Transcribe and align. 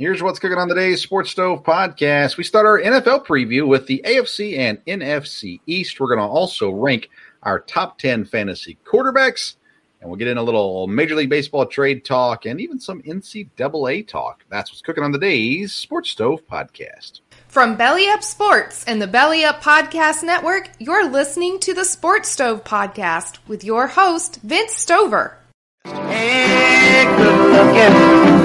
Here's 0.00 0.22
what's 0.22 0.38
cooking 0.38 0.58
on 0.58 0.68
today's 0.68 1.02
Sports 1.02 1.30
Stove 1.30 1.64
podcast. 1.64 2.36
We 2.36 2.44
start 2.44 2.66
our 2.66 2.80
NFL 2.80 3.26
preview 3.26 3.66
with 3.66 3.88
the 3.88 4.00
AFC 4.06 4.56
and 4.56 4.78
NFC 4.84 5.58
East. 5.66 5.98
We're 5.98 6.06
going 6.06 6.20
to 6.20 6.32
also 6.32 6.70
rank 6.70 7.10
our 7.42 7.58
top 7.58 7.98
10 7.98 8.24
fantasy 8.26 8.78
quarterbacks, 8.86 9.56
and 10.00 10.08
we'll 10.08 10.16
get 10.16 10.28
in 10.28 10.38
a 10.38 10.42
little 10.44 10.86
Major 10.86 11.16
League 11.16 11.30
Baseball 11.30 11.66
trade 11.66 12.04
talk 12.04 12.46
and 12.46 12.60
even 12.60 12.78
some 12.78 13.02
NCAA 13.02 14.06
talk. 14.06 14.44
That's 14.48 14.70
what's 14.70 14.82
cooking 14.82 15.02
on 15.02 15.10
today's 15.10 15.72
Sports 15.72 16.10
Stove 16.10 16.46
podcast. 16.46 17.18
From 17.48 17.74
Belly 17.74 18.06
Up 18.06 18.22
Sports 18.22 18.84
and 18.84 19.02
the 19.02 19.08
Belly 19.08 19.42
Up 19.44 19.60
Podcast 19.60 20.22
Network, 20.22 20.70
you're 20.78 21.10
listening 21.10 21.58
to 21.58 21.74
the 21.74 21.84
Sports 21.84 22.28
Stove 22.28 22.62
podcast 22.62 23.38
with 23.48 23.64
your 23.64 23.88
host, 23.88 24.38
Vince 24.44 24.76
Stover. 24.76 25.38
Hey, 25.84 27.04
good 27.16 27.50
looking. 27.50 28.37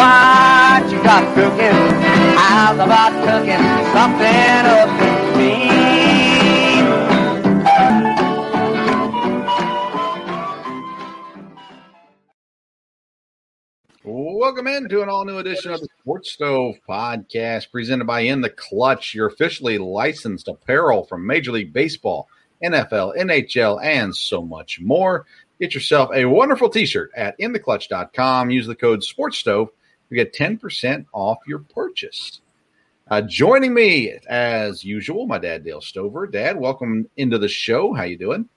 What 0.00 0.90
you 0.90 0.96
got 1.02 1.34
cooking? 1.34 1.76
How's 2.38 2.76
about 2.76 3.12
cooking 3.22 3.60
something 3.92 4.64
up 4.64 4.88
in 5.02 5.36
me? 5.36 5.68
Welcome 14.02 14.68
into 14.68 15.02
an 15.02 15.10
all 15.10 15.26
new 15.26 15.36
edition 15.36 15.70
of 15.70 15.80
the 15.80 15.88
Sports 16.00 16.32
Stove 16.32 16.76
podcast 16.88 17.70
presented 17.70 18.06
by 18.06 18.20
In 18.20 18.40
the 18.40 18.48
Clutch, 18.48 19.14
your 19.14 19.26
officially 19.26 19.76
licensed 19.76 20.48
apparel 20.48 21.04
from 21.04 21.26
Major 21.26 21.52
League 21.52 21.74
Baseball, 21.74 22.26
NFL, 22.64 23.18
NHL, 23.18 23.84
and 23.84 24.16
so 24.16 24.40
much 24.40 24.80
more. 24.80 25.26
Get 25.60 25.74
yourself 25.74 26.08
a 26.14 26.24
wonderful 26.24 26.70
t 26.70 26.86
shirt 26.86 27.10
at 27.14 27.38
intheclutch.com. 27.38 28.48
Use 28.48 28.66
the 28.66 28.74
code 28.74 29.02
SportsStove 29.02 29.68
to 30.10 30.14
get 30.14 30.34
10% 30.34 31.06
off 31.12 31.38
your 31.46 31.60
purchase. 31.60 32.40
Uh, 33.10 33.22
joining 33.22 33.74
me, 33.74 34.12
as 34.28 34.84
usual, 34.84 35.26
my 35.26 35.38
dad, 35.38 35.64
Dale 35.64 35.80
Stover. 35.80 36.26
Dad, 36.28 36.56
welcome 36.56 37.08
into 37.16 37.38
the 37.38 37.48
show. 37.48 37.92
How 37.92 38.04
you 38.04 38.16
doing? 38.16 38.48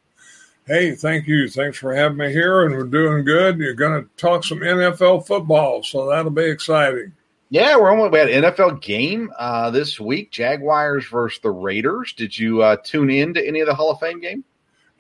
Hey, 0.67 0.93
thank 0.95 1.27
you. 1.27 1.49
Thanks 1.49 1.77
for 1.77 1.93
having 1.93 2.17
me 2.17 2.31
here, 2.31 2.63
and 2.63 2.75
we're 2.75 2.83
doing 2.83 3.25
good. 3.25 3.57
You're 3.57 3.73
going 3.73 4.03
to 4.03 4.09
talk 4.15 4.43
some 4.43 4.59
NFL 4.59 5.25
football, 5.25 5.81
so 5.81 6.07
that'll 6.07 6.31
be 6.31 6.43
exciting. 6.43 7.13
Yeah, 7.49 7.77
we're 7.77 7.91
on. 7.91 8.11
We 8.11 8.19
had 8.19 8.29
an 8.29 8.43
NFL 8.43 8.81
game 8.81 9.31
uh, 9.37 9.71
this 9.71 9.99
week: 9.99 10.31
Jaguars 10.31 11.05
versus 11.07 11.41
the 11.41 11.51
Raiders. 11.51 12.13
Did 12.13 12.37
you 12.37 12.61
uh, 12.61 12.77
tune 12.83 13.09
in 13.09 13.33
to 13.33 13.45
any 13.45 13.59
of 13.59 13.67
the 13.67 13.75
Hall 13.75 13.91
of 13.91 13.99
Fame 13.99 14.21
game? 14.21 14.43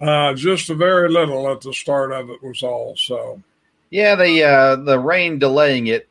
Uh, 0.01 0.33
just 0.33 0.69
a 0.69 0.75
very 0.75 1.09
little 1.09 1.49
at 1.49 1.61
the 1.61 1.73
start 1.73 2.11
of 2.11 2.29
it 2.29 2.43
was 2.43 2.61
all. 2.61 2.95
So, 2.97 3.41
yeah, 3.89 4.15
the 4.15 4.43
uh, 4.43 4.75
the 4.77 4.99
rain 4.99 5.39
delaying 5.39 5.87
it 5.87 6.09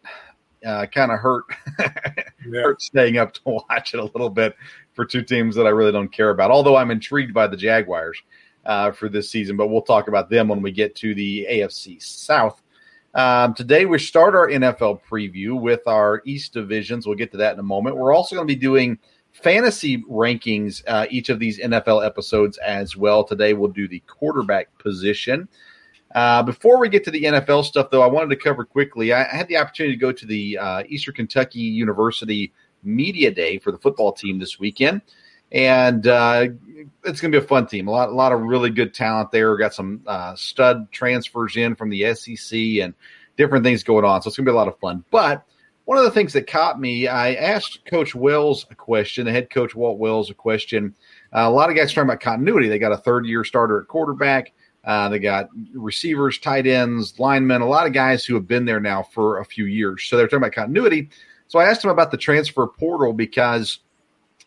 uh, 0.65 0.87
kind 0.87 1.13
of 1.13 1.19
hurt. 1.19 1.45
yeah. 1.79 2.63
hurt 2.63 2.83
staying 2.83 3.19
up 3.19 3.33
to 3.35 3.41
watch 3.47 3.95
it 3.95 4.01
a 4.01 4.05
little 4.05 4.31
bit 4.31 4.55
for 4.93 5.05
two 5.05 5.23
teams 5.23 5.55
that 5.57 5.67
I 5.67 5.71
really 5.71 5.93
don't 5.93 6.13
care 6.13 6.31
about. 6.31 6.51
Although 6.51 6.77
I'm 6.77 6.91
intrigued 6.91 7.35
by 7.35 7.47
the 7.47 7.57
Jaguars 7.57 8.21
uh, 8.65 8.93
for 8.93 9.09
this 9.09 9.31
season, 9.31 9.57
but 9.57 9.69
we'll 9.69 9.83
talk 9.83 10.09
about 10.09 10.31
them 10.31 10.49
when 10.49 10.63
we 10.63 10.71
get 10.73 10.95
to 10.97 11.15
the 11.15 11.47
AFC 11.51 12.03
South. 12.03 12.63
Um, 13.15 13.53
today 13.53 13.85
we 13.85 13.99
start 13.99 14.35
our 14.35 14.49
NFL 14.49 15.01
preview 15.09 15.61
with 15.61 15.87
our 15.87 16.23
East 16.25 16.55
divisions. 16.55 17.07
We'll 17.07 17.17
get 17.17 17.31
to 17.33 17.37
that 17.39 17.53
in 17.53 17.59
a 17.59 17.65
moment. 17.65 17.97
We're 17.97 18.15
also 18.15 18.37
going 18.37 18.49
to 18.49 18.55
be 18.55 18.59
doing 18.59 18.99
fantasy 19.33 20.03
rankings 20.05 20.83
uh, 20.87 21.07
each 21.11 21.29
of 21.29 21.39
these 21.39 21.59
NFL 21.59 22.05
episodes 22.05 22.59
as 22.59 22.97
well. 22.97 23.25
Today 23.25 23.53
we'll 23.55 23.71
do 23.71 23.89
the 23.89 24.01
quarterback 24.01 24.77
position. 24.79 25.49
Uh, 26.15 26.43
before 26.43 26.79
we 26.79 26.89
get 26.89 27.05
to 27.05 27.11
the 27.11 27.23
NFL 27.23 27.65
stuff, 27.65 27.91
though, 27.91 28.03
I 28.03 28.07
wanted 28.07 28.31
to 28.31 28.37
cover 28.37 28.65
quickly. 28.65 29.13
I 29.13 29.25
had 29.25 29.49
the 29.49 29.57
opportunity 29.57 29.95
to 29.95 30.01
go 30.01 30.13
to 30.13 30.27
the 30.27 30.59
uh, 30.59 30.83
Eastern 30.89 31.15
Kentucky 31.15 31.61
University 31.61 32.53
Media 32.83 33.31
Day 33.31 33.59
for 33.59 33.73
the 33.73 33.79
football 33.79 34.13
team 34.13 34.39
this 34.39 34.59
weekend, 34.59 35.01
and 35.51 36.07
uh, 36.07 36.49
it's 37.05 37.21
going 37.21 37.33
to 37.33 37.41
be 37.41 37.45
a 37.45 37.49
fun 37.49 37.67
team. 37.67 37.89
A 37.89 37.91
lot, 37.91 38.11
a 38.11 38.13
lot 38.13 38.33
of 38.33 38.41
really 38.41 38.71
good 38.71 38.93
talent 38.93 39.31
there. 39.31 39.57
Got 39.57 39.75
some 39.75 40.03
uh, 40.07 40.35
stud 40.35 40.91
transfers 40.93 41.57
in 41.57 41.75
from 41.75 41.89
the 41.89 42.15
SEC 42.15 42.59
and 42.59 42.95
different 43.37 43.65
things 43.65 43.83
going 43.83 44.05
on. 44.05 44.21
So 44.23 44.29
it's 44.29 44.37
going 44.37 44.45
to 44.45 44.51
be 44.51 44.55
a 44.55 44.59
lot 44.59 44.69
of 44.69 44.79
fun. 44.81 45.05
But 45.11 45.47
one 45.85 45.99
of 45.99 46.05
the 46.05 46.11
things 46.11 46.33
that 46.35 46.47
caught 46.47 46.79
me, 46.79 47.09
I 47.09 47.35
asked 47.35 47.85
Coach 47.87 48.15
Wells 48.15 48.67
a 48.71 48.75
question, 48.75 49.25
the 49.25 49.33
head 49.33 49.51
coach 49.51 49.75
Walt 49.75 49.99
Wells 49.99 50.31
a 50.31 50.35
question. 50.35 50.95
Uh, 51.35 51.41
a 51.41 51.51
lot 51.51 51.71
of 51.71 51.77
guys 51.77 51.91
are 51.91 51.95
talking 51.95 52.11
about 52.11 52.21
continuity. 52.21 52.69
They 52.69 52.79
got 52.79 52.93
a 52.93 52.99
third 52.99 53.27
year 53.27 53.45
starter 53.45 53.81
at 53.81 53.89
quarterback. 53.89 54.53
Uh, 54.85 55.09
they 55.09 55.19
got 55.19 55.49
receivers, 55.75 56.39
tight 56.39 56.67
ends, 56.67 57.19
linemen, 57.19 57.63
a 57.63 57.67
lot 57.67 57.87
of 57.87 57.93
guys 57.93 58.25
who 58.25 58.35
have 58.35 58.49
been 58.49 58.65
there 58.65 58.81
now 58.81 59.03
for 59.03 59.39
a 59.39 59.45
few 59.45 59.67
years. 59.67 60.05
So 60.05 60.17
they're 60.17 60.27
talking 60.27 60.39
about 60.39 60.53
continuity. 60.53 61.09
So 61.47 61.59
I 61.59 61.67
asked 61.67 61.85
him 61.85 61.91
about 61.91 62.11
the 62.11 62.17
transfer 62.17 62.67
portal 62.67 63.13
because, 63.13 63.81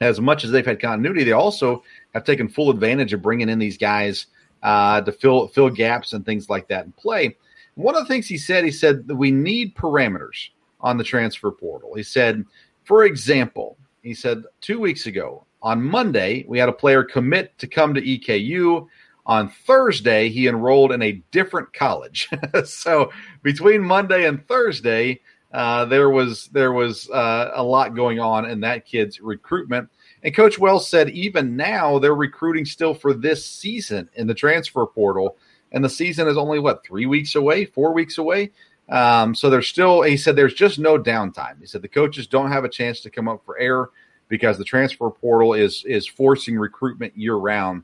as 0.02 0.20
much 0.20 0.44
as 0.44 0.52
they've 0.52 0.66
had 0.66 0.82
continuity, 0.82 1.24
they 1.24 1.32
also 1.32 1.84
have 2.14 2.26
taken 2.26 2.50
full 2.50 2.70
advantage 2.70 3.14
of 3.14 3.22
bringing 3.22 3.48
in 3.48 3.60
these 3.60 3.78
guys 3.78 4.28
uh, 4.64 5.02
to 5.02 5.12
fill 5.12 5.48
fill 5.48 5.70
gaps 5.70 6.14
and 6.14 6.26
things 6.26 6.50
like 6.50 6.68
that 6.68 6.86
in 6.86 6.92
play. 6.94 7.38
One 7.76 7.96
of 7.96 8.04
the 8.04 8.08
things 8.08 8.28
he 8.28 8.38
said, 8.38 8.64
he 8.64 8.72
said 8.72 9.08
that 9.08 9.16
we 9.16 9.32
need 9.32 9.76
parameters 9.76 10.50
on 10.82 10.98
the 10.98 11.04
transfer 11.04 11.52
portal. 11.52 11.94
He 11.94 12.04
said, 12.04 12.46
for 12.84 13.06
example, 13.06 13.78
he 14.02 14.14
said 14.14 14.44
two 14.62 14.80
weeks 14.80 15.06
ago 15.06 15.46
on 15.62 15.82
Monday 15.82 16.46
we 16.48 16.58
had 16.58 16.70
a 16.70 16.74
player 16.74 17.04
commit 17.04 17.58
to 17.58 17.68
come 17.68 17.94
to 17.94 18.02
EKU. 18.02 18.88
On 19.26 19.50
Thursday, 19.50 20.30
he 20.30 20.48
enrolled 20.48 20.92
in 20.92 21.02
a 21.02 21.24
different 21.32 21.74
college. 21.74 22.30
so 22.66 23.12
between 23.42 23.82
Monday 23.82 24.26
and 24.26 24.48
Thursday, 24.48 25.22
uh, 25.52 25.86
there 25.86 26.10
was 26.10 26.48
there 26.48 26.74
was 26.74 27.10
uh, 27.10 27.52
a 27.54 27.64
lot 27.64 27.96
going 27.96 28.20
on 28.20 28.46
in 28.46 28.60
that 28.60 28.86
kid's 28.86 29.22
recruitment. 29.22 29.90
And 30.22 30.36
Coach 30.36 30.60
Wells 30.60 30.88
said 30.88 31.10
even 31.12 31.56
now 31.56 31.98
they're 31.98 32.14
recruiting 32.14 32.66
still 32.66 32.94
for 32.94 33.14
this 33.14 33.46
season 33.46 34.10
in 34.16 34.28
the 34.28 34.34
transfer 34.34 34.86
portal, 34.86 35.38
and 35.72 35.84
the 35.84 35.90
season 35.90 36.28
is 36.28 36.38
only 36.38 36.60
what 36.60 36.86
three 36.86 37.06
weeks 37.06 37.36
away, 37.36 37.66
four 37.66 37.94
weeks 37.94 38.18
away. 38.18 38.52
Um, 38.90 39.34
so 39.34 39.50
there's 39.50 39.68
still. 39.68 40.02
He 40.02 40.18
said 40.18 40.36
there's 40.36 40.54
just 40.54 40.78
no 40.78 41.00
downtime. 41.00 41.60
He 41.60 41.66
said 41.66 41.82
the 41.82 41.88
coaches 41.88 42.28
don't 42.28 42.52
have 42.52 42.66
a 42.66 42.70
chance 42.70 43.00
to 43.02 43.10
come 43.10 43.28
up 43.28 43.44
for 43.46 43.58
air 43.58 43.90
because 44.28 44.58
the 44.58 44.64
transfer 44.64 45.10
portal 45.10 45.54
is 45.54 45.84
is 45.86 46.06
forcing 46.06 46.58
recruitment 46.58 47.18
year 47.18 47.36
round. 47.36 47.84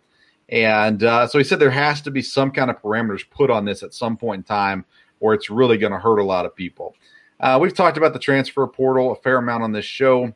And 0.51 1.03
uh, 1.03 1.27
so 1.27 1.37
he 1.37 1.43
said 1.43 1.59
there 1.59 1.71
has 1.71 2.01
to 2.01 2.11
be 2.11 2.21
some 2.21 2.51
kind 2.51 2.69
of 2.69 2.81
parameters 2.81 3.21
put 3.29 3.49
on 3.49 3.63
this 3.65 3.83
at 3.83 3.93
some 3.93 4.17
point 4.17 4.39
in 4.39 4.43
time, 4.43 4.85
or 5.19 5.33
it's 5.33 5.49
really 5.49 5.77
going 5.77 5.93
to 5.93 5.99
hurt 5.99 6.19
a 6.19 6.23
lot 6.23 6.45
of 6.45 6.55
people. 6.55 6.95
Uh, 7.39 7.57
we've 7.59 7.73
talked 7.73 7.97
about 7.97 8.13
the 8.13 8.19
transfer 8.19 8.67
portal 8.67 9.11
a 9.13 9.15
fair 9.15 9.37
amount 9.37 9.63
on 9.63 9.71
this 9.71 9.85
show, 9.85 10.31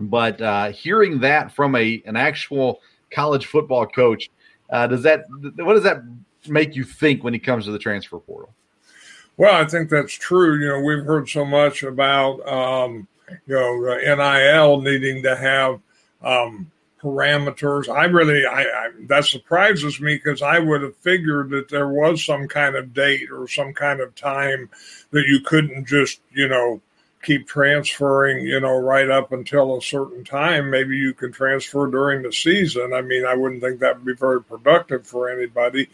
but 0.00 0.40
uh, 0.40 0.70
hearing 0.70 1.20
that 1.20 1.54
from 1.54 1.76
a 1.76 2.02
an 2.06 2.16
actual 2.16 2.80
college 3.10 3.46
football 3.46 3.86
coach, 3.86 4.30
uh, 4.70 4.86
does 4.86 5.02
that 5.02 5.24
what 5.56 5.74
does 5.74 5.84
that 5.84 6.02
make 6.48 6.74
you 6.74 6.82
think 6.82 7.22
when 7.22 7.34
it 7.34 7.40
comes 7.40 7.66
to 7.66 7.70
the 7.70 7.78
transfer 7.78 8.18
portal? 8.18 8.52
Well, 9.36 9.54
I 9.54 9.66
think 9.66 9.88
that's 9.88 10.14
true. 10.14 10.58
You 10.58 10.68
know, 10.68 10.80
we've 10.80 11.04
heard 11.04 11.28
so 11.28 11.44
much 11.44 11.82
about 11.82 12.46
um, 12.48 13.06
you 13.46 13.54
know 13.54 14.16
NIL 14.16 14.80
needing 14.80 15.22
to 15.22 15.36
have 15.36 15.80
um, 16.22 16.70
parameters. 17.02 17.88
I 17.88 18.04
really, 18.04 18.46
I, 18.46 18.62
I 18.62 18.90
that 19.06 19.24
surprises 19.24 20.00
me 20.00 20.14
because 20.14 20.42
I 20.42 20.58
would 20.58 20.82
have 20.82 20.96
figured 20.96 21.50
that 21.50 21.68
there 21.68 21.88
was 21.88 22.24
some 22.24 22.48
kind 22.48 22.76
of 22.76 22.94
date 22.94 23.30
or 23.30 23.48
some 23.48 23.74
kind 23.74 24.00
of 24.00 24.14
time 24.14 24.70
that 25.10 25.26
you 25.26 25.40
couldn't 25.40 25.86
just, 25.86 26.20
you 26.32 26.48
know, 26.48 26.80
keep 27.22 27.46
transferring, 27.46 28.44
you 28.46 28.60
know, 28.60 28.76
right 28.76 29.10
up 29.10 29.32
until 29.32 29.76
a 29.76 29.82
certain 29.82 30.24
time. 30.24 30.70
Maybe 30.70 30.96
you 30.96 31.14
can 31.14 31.32
transfer 31.32 31.86
during 31.86 32.22
the 32.22 32.32
season. 32.32 32.92
I 32.92 33.00
mean, 33.00 33.24
I 33.24 33.34
wouldn't 33.34 33.62
think 33.62 33.80
that 33.80 33.96
would 33.96 34.04
be 34.06 34.14
very 34.14 34.42
productive 34.42 35.06
for 35.06 35.30
anybody, 35.30 35.88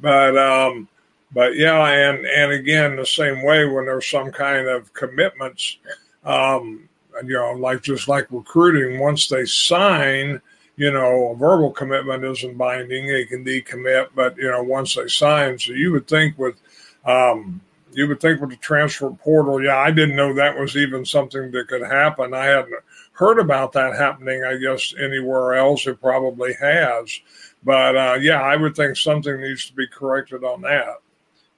but 0.00 0.36
um, 0.36 0.88
but 1.32 1.56
yeah, 1.56 1.84
and 1.86 2.24
and 2.26 2.52
again, 2.52 2.96
the 2.96 3.06
same 3.06 3.42
way 3.42 3.66
when 3.66 3.86
there's 3.86 4.08
some 4.08 4.30
kind 4.30 4.68
of 4.68 4.92
commitments, 4.92 5.78
um, 6.24 6.88
you 7.24 7.34
know, 7.34 7.52
like 7.52 7.82
just 7.82 8.08
like 8.08 8.26
recruiting, 8.30 9.00
once 9.00 9.28
they 9.28 9.44
sign, 9.44 10.40
you 10.76 10.90
know, 10.90 11.30
a 11.30 11.36
verbal 11.36 11.70
commitment 11.70 12.24
isn't 12.24 12.56
binding. 12.56 13.06
They 13.06 13.24
can 13.24 13.44
decommit, 13.44 14.08
but 14.14 14.36
you 14.36 14.50
know, 14.50 14.62
once 14.62 14.94
they 14.94 15.08
sign, 15.08 15.58
so 15.58 15.72
you 15.72 15.92
would 15.92 16.08
think 16.08 16.38
with 16.38 16.56
um, 17.04 17.60
you 17.92 18.08
would 18.08 18.20
think 18.20 18.40
with 18.40 18.50
the 18.50 18.56
transfer 18.56 19.10
portal, 19.10 19.62
yeah, 19.62 19.78
I 19.78 19.90
didn't 19.90 20.16
know 20.16 20.34
that 20.34 20.58
was 20.58 20.76
even 20.76 21.04
something 21.04 21.50
that 21.52 21.68
could 21.68 21.82
happen. 21.82 22.34
I 22.34 22.46
hadn't 22.46 22.74
heard 23.12 23.38
about 23.38 23.72
that 23.72 23.94
happening, 23.94 24.42
I 24.44 24.56
guess, 24.56 24.94
anywhere 25.00 25.54
else. 25.54 25.86
It 25.86 26.00
probably 26.00 26.54
has. 26.54 27.20
But 27.62 27.96
uh, 27.96 28.18
yeah, 28.20 28.42
I 28.42 28.56
would 28.56 28.74
think 28.74 28.96
something 28.96 29.40
needs 29.40 29.66
to 29.66 29.74
be 29.74 29.86
corrected 29.86 30.44
on 30.44 30.62
that. 30.62 30.96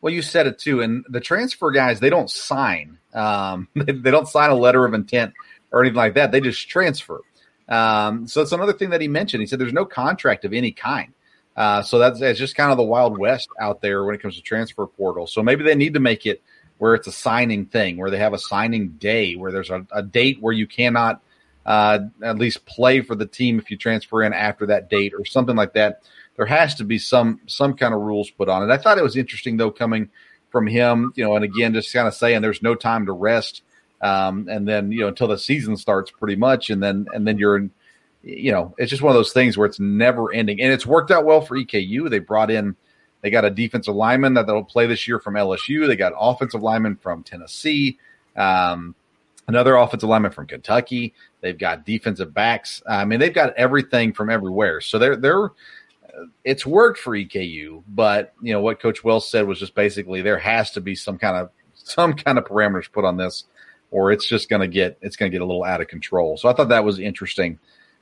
Well, 0.01 0.13
you 0.13 0.23
said 0.23 0.47
it 0.47 0.59
too. 0.59 0.83
And 0.83 1.05
the 1.09 1.21
transfer 1.21 1.71
guys, 1.71 2.01
they 2.01 2.11
don't 2.11 2.31
sign. 2.31 2.99
Um, 3.15 3.69
they, 3.75 3.93
they, 3.93 4.11
don't 4.11 4.29
sign 4.29 4.51
a 4.51 4.55
letter 4.55 4.85
of 4.85 4.95
intent 4.95 5.33
or 5.73 5.81
anything 5.81 5.97
like 5.97 6.15
that. 6.15 6.33
They 6.33 6.41
just 6.41 6.69
transfer. 6.69 7.23
Um, 7.69 8.27
so 8.27 8.43
it's 8.43 8.53
another 8.53 8.73
thing 8.73 8.91
that 8.91 9.01
he 9.01 9.09
mentioned. 9.09 9.41
He 9.41 9.47
said 9.47 9.59
there's 9.59 9.73
no 9.73 9.85
contract 9.85 10.45
of 10.45 10.53
any 10.53 10.73
kind. 10.73 11.13
Uh, 11.57 11.83
so 11.83 11.99
that's, 11.99 12.21
that's 12.21 12.39
just 12.39 12.55
kind 12.55 12.71
of 12.71 12.77
the 12.77 12.85
wild 12.85 13.19
west 13.19 13.49
out 13.61 13.81
there 13.81 14.05
when 14.05 14.15
it 14.15 14.21
comes 14.21 14.37
to 14.37 14.43
transfer 14.43 14.87
portal. 14.87 15.27
So 15.27 15.43
maybe 15.43 15.65
they 15.65 15.75
need 15.75 15.95
to 15.95 16.01
make 16.01 16.27
it 16.27 16.43
where 16.79 16.95
it's 16.95 17.07
a 17.07 17.13
signing 17.13 17.67
thing, 17.67 17.97
where 17.97 18.11
they 18.11 18.19
have 18.19 18.35
a 18.35 18.39
signing 18.39 18.91
day, 18.91 19.35
where 19.35 19.51
there's 19.51 19.71
a, 19.71 19.87
a 19.91 20.03
date 20.03 20.39
where 20.41 20.53
you 20.53 20.67
cannot 20.67 21.23
uh, 21.65 21.99
at 22.23 22.39
least 22.39 22.65
play 22.67 23.01
for 23.01 23.15
the 23.15 23.27
team 23.27 23.59
if 23.59 23.71
you 23.71 23.77
transfer 23.77 24.23
in 24.23 24.33
after 24.33 24.67
that 24.67 24.89
date 24.89 25.13
or 25.19 25.25
something 25.25 25.57
like 25.57 25.73
that. 25.75 26.03
There 26.37 26.47
has 26.47 26.77
to 26.77 26.85
be 26.85 26.99
some 26.99 27.41
some 27.47 27.75
kind 27.75 27.95
of 27.95 28.01
rules 28.01 28.31
put 28.31 28.49
on 28.49 28.63
it. 28.63 28.73
I 28.73 28.77
thought 28.77 28.99
it 28.99 29.05
was 29.05 29.17
interesting 29.17 29.57
though 29.57 29.71
coming 29.71 30.11
from 30.51 30.67
him, 30.67 31.13
you 31.17 31.25
know, 31.25 31.35
and 31.35 31.45
again 31.45 31.75
just 31.75 31.93
kind 31.93 32.07
of 32.07 32.15
saying 32.15 32.43
there's 32.43 32.63
no 32.63 32.75
time 32.75 33.07
to 33.07 33.13
rest, 33.13 33.63
um, 34.01 34.49
and 34.51 34.67
then 34.67 34.93
you 34.93 35.01
know 35.01 35.09
until 35.09 35.29
the 35.29 35.39
season 35.39 35.77
starts 35.77 36.11
pretty 36.11 36.37
much, 36.37 36.71
and 36.71 36.83
then 36.83 37.07
and 37.13 37.27
then 37.27 37.39
you're 37.39 37.57
in 37.57 37.71
you 38.27 38.51
know, 38.51 38.75
it's 38.77 38.91
just 38.91 39.03
one 39.03 39.11
of 39.11 39.17
those 39.17 39.33
things 39.33 39.57
where 39.57 39.67
it's 39.67 39.79
never 39.79 40.33
ending. 40.33 40.61
And 40.61 40.73
it's 40.73 40.85
worked 40.85 41.13
out 41.13 41.25
well 41.25 41.41
for 41.41 41.57
EKU. 41.57 42.11
They 42.11 42.19
brought 42.19 42.51
in, 42.51 42.75
they 43.21 43.31
got 43.31 43.45
a 43.45 43.51
defensive 43.51 43.95
lineman 43.95 44.35
that 44.35 44.49
they'll 44.49 44.65
play 44.65 44.87
this 44.87 45.07
year 45.07 45.21
from 45.21 45.35
LSU. 45.35 45.87
They 45.87 45.95
got 45.95 46.13
offensive 46.19 46.61
lineman 46.61 46.97
from 46.97 47.23
Tennessee, 47.23 47.99
um, 48.35 48.97
another 49.47 49.77
offensive 49.77 50.09
lineman 50.09 50.33
from 50.33 50.49
Kentucky. 50.49 51.15
They've 51.41 51.57
got 51.57 51.87
defensive 51.87 52.35
backs. 52.35 52.83
I 52.89 53.05
mean, 53.05 53.21
they've 53.21 53.33
got 53.33 53.55
everything 53.55 54.13
from 54.13 54.29
everywhere. 54.29 54.81
So 54.81 54.99
they're 54.99 55.17
they're 55.17 55.51
it's 56.45 56.67
worked 56.67 56.99
for 56.99 57.13
EKU, 57.13 57.85
but 57.89 58.33
you 58.43 58.53
know 58.53 58.61
what 58.61 58.81
Coach 58.81 59.05
Wells 59.05 59.31
said 59.31 59.47
was 59.47 59.61
just 59.61 59.75
basically 59.75 60.23
there 60.23 60.39
has 60.39 60.73
to 60.73 60.81
be 60.81 60.95
some 60.95 61.19
kind 61.19 61.37
of 61.37 61.51
some 61.75 62.15
kind 62.15 62.39
of 62.39 62.45
parameters 62.45 62.91
put 62.91 63.05
on 63.05 63.17
this, 63.17 63.45
or 63.91 64.13
it's 64.13 64.27
just 64.27 64.49
going 64.49 64.61
to 64.61 64.69
get 64.69 64.99
it's 65.01 65.17
going 65.17 65.31
to 65.31 65.35
get 65.35 65.43
a 65.43 65.47
little 65.47 65.65
out 65.65 65.81
of 65.81 65.89
control. 65.89 66.37
So 66.37 66.49
I 66.49 66.53
thought 66.53 66.69
that 66.69 66.85
was 66.85 66.99
interesting 66.99 67.59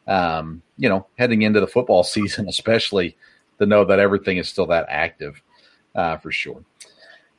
um, 0.06 0.62
you 0.76 0.88
know, 0.88 1.06
heading 1.19 1.42
into 1.42 1.60
the 1.60 1.66
football 1.66 2.02
season, 2.04 2.48
especially 2.48 3.16
to 3.58 3.66
know 3.66 3.84
that 3.84 3.98
everything 3.98 4.38
is 4.38 4.48
still 4.48 4.66
that 4.66 4.86
active 4.88 5.42
uh, 5.94 6.16
for 6.19 6.32
sure. 6.32 6.64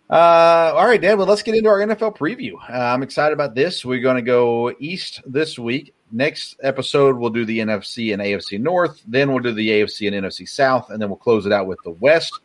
Uh, 0.08 0.72
all 0.76 0.86
right, 0.86 1.02
Dan. 1.02 1.18
Well, 1.18 1.26
let's 1.26 1.42
get 1.42 1.56
into 1.56 1.70
our 1.70 1.80
NFL 1.80 2.16
preview. 2.16 2.54
Uh, 2.70 2.74
I'm 2.74 3.02
excited 3.02 3.34
about 3.34 3.56
this. 3.56 3.84
We're 3.84 4.02
going 4.02 4.18
to 4.18 4.22
go 4.22 4.72
east 4.80 5.22
this 5.26 5.58
week. 5.58 5.96
Next 6.12 6.58
episode, 6.62 7.18
we'll 7.18 7.32
do 7.32 7.44
the 7.44 7.58
NFC 7.58 8.14
and 8.14 8.22
AFC 8.22 8.60
North. 8.60 9.02
Then 9.08 9.32
we'll 9.32 9.42
do 9.42 9.52
the 9.52 9.68
AFC 9.68 10.08
and 10.08 10.26
NFC 10.26 10.48
South, 10.48 10.92
and 10.92 11.02
then 11.02 11.10
we'll 11.10 11.18
close 11.18 11.48
it 11.48 11.52
out 11.52 11.66
with 11.66 11.80
the 11.84 11.90
West. 11.90 12.40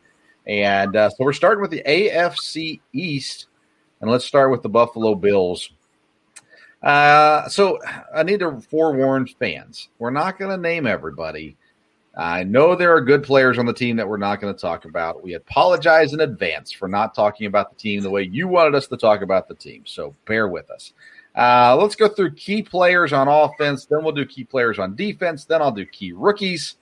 And 0.47 0.95
uh, 0.95 1.11
so 1.11 1.17
we're 1.19 1.33
starting 1.33 1.61
with 1.61 1.69
the 1.69 1.83
AFC 1.85 2.81
East, 2.93 3.45
and 4.01 4.09
let's 4.09 4.25
start 4.25 4.49
with 4.49 4.63
the 4.63 4.69
Buffalo 4.69 5.13
Bills. 5.13 5.69
Uh, 6.81 7.47
so 7.47 7.79
I 8.13 8.23
need 8.23 8.39
to 8.39 8.59
forewarn 8.61 9.27
fans. 9.27 9.89
We're 9.99 10.09
not 10.09 10.39
going 10.39 10.51
to 10.51 10.57
name 10.57 10.87
everybody. 10.87 11.57
I 12.17 12.43
know 12.43 12.75
there 12.75 12.93
are 12.93 13.01
good 13.01 13.23
players 13.23 13.57
on 13.57 13.65
the 13.65 13.73
team 13.73 13.95
that 13.95 14.07
we're 14.07 14.17
not 14.17 14.41
going 14.41 14.53
to 14.53 14.59
talk 14.59 14.85
about. 14.85 15.23
We 15.23 15.35
apologize 15.35 16.13
in 16.13 16.19
advance 16.19 16.71
for 16.71 16.87
not 16.89 17.15
talking 17.15 17.47
about 17.47 17.69
the 17.69 17.77
team 17.77 18.01
the 18.01 18.09
way 18.09 18.23
you 18.23 18.47
wanted 18.47 18.75
us 18.75 18.87
to 18.87 18.97
talk 18.97 19.21
about 19.21 19.47
the 19.47 19.55
team. 19.55 19.83
So 19.85 20.13
bear 20.25 20.47
with 20.47 20.69
us. 20.69 20.91
Uh, 21.35 21.77
let's 21.79 21.95
go 21.95 22.09
through 22.09 22.33
key 22.33 22.61
players 22.61 23.13
on 23.13 23.29
offense. 23.29 23.85
Then 23.85 24.03
we'll 24.03 24.11
do 24.11 24.25
key 24.25 24.43
players 24.43 24.77
on 24.77 24.95
defense. 24.95 25.45
Then 25.45 25.61
I'll 25.61 25.71
do 25.71 25.85
key 25.85 26.11
rookies. 26.11 26.75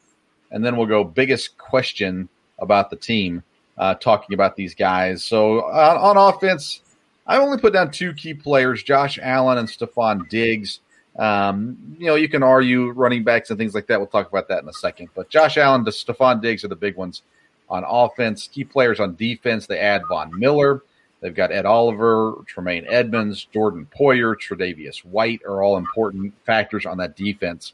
And 0.51 0.65
then 0.65 0.75
we'll 0.75 0.87
go 0.87 1.03
biggest 1.03 1.57
question 1.59 2.27
about 2.57 2.89
the 2.89 2.95
team, 2.95 3.43
uh, 3.77 3.93
talking 3.95 4.33
about 4.33 4.55
these 4.55 4.73
guys. 4.73 5.23
So 5.23 5.59
uh, 5.59 5.99
on 6.01 6.17
offense, 6.17 6.81
I 7.29 7.37
only 7.37 7.59
put 7.59 7.73
down 7.73 7.91
two 7.91 8.13
key 8.13 8.33
players, 8.33 8.81
Josh 8.81 9.19
Allen 9.21 9.59
and 9.59 9.67
Stefon 9.69 10.27
Diggs. 10.29 10.79
Um, 11.15 11.77
you 11.99 12.07
know, 12.07 12.15
you 12.15 12.27
can 12.27 12.41
argue 12.41 12.89
running 12.89 13.23
backs 13.23 13.51
and 13.51 13.59
things 13.59 13.75
like 13.75 13.85
that. 13.87 13.99
We'll 13.99 14.07
talk 14.07 14.27
about 14.27 14.47
that 14.47 14.63
in 14.63 14.67
a 14.67 14.73
second. 14.73 15.09
But 15.13 15.29
Josh 15.29 15.57
Allen, 15.57 15.85
to 15.85 15.91
Stefon 15.91 16.41
Diggs 16.41 16.63
are 16.63 16.69
the 16.69 16.75
big 16.75 16.95
ones 16.95 17.21
on 17.69 17.83
offense. 17.87 18.47
Key 18.47 18.63
players 18.63 18.99
on 18.99 19.15
defense, 19.15 19.67
they 19.67 19.77
add 19.77 20.01
Von 20.09 20.37
Miller. 20.39 20.81
They've 21.21 21.35
got 21.35 21.51
Ed 21.51 21.67
Oliver, 21.67 22.33
Tremaine 22.47 22.85
Edmunds, 22.87 23.45
Jordan 23.45 23.87
Poyer, 23.95 24.35
Tre'Davious 24.35 25.05
White 25.05 25.41
are 25.45 25.61
all 25.61 25.77
important 25.77 26.33
factors 26.45 26.87
on 26.87 26.97
that 26.97 27.15
defense. 27.15 27.73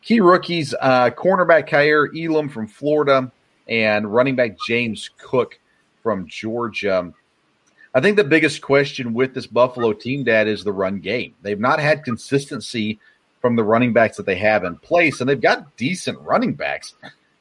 Key 0.00 0.20
rookies, 0.20 0.74
uh, 0.80 1.10
cornerback 1.10 1.68
Kaiir 1.68 2.08
Elam 2.16 2.48
from 2.48 2.66
Florida 2.66 3.30
and 3.68 4.10
running 4.10 4.36
back 4.36 4.56
James 4.66 5.10
Cook 5.18 5.58
from 6.02 6.26
Georgia. 6.28 7.12
I 7.96 8.00
think 8.02 8.16
the 8.18 8.24
biggest 8.24 8.60
question 8.60 9.14
with 9.14 9.32
this 9.32 9.46
Buffalo 9.46 9.94
team, 9.94 10.22
Dad, 10.22 10.48
is 10.48 10.62
the 10.62 10.72
run 10.72 11.00
game. 11.00 11.34
They've 11.40 11.58
not 11.58 11.80
had 11.80 12.04
consistency 12.04 13.00
from 13.40 13.56
the 13.56 13.64
running 13.64 13.94
backs 13.94 14.18
that 14.18 14.26
they 14.26 14.36
have 14.36 14.64
in 14.64 14.76
place, 14.76 15.18
and 15.18 15.30
they've 15.30 15.40
got 15.40 15.78
decent 15.78 16.20
running 16.20 16.52
backs. 16.52 16.92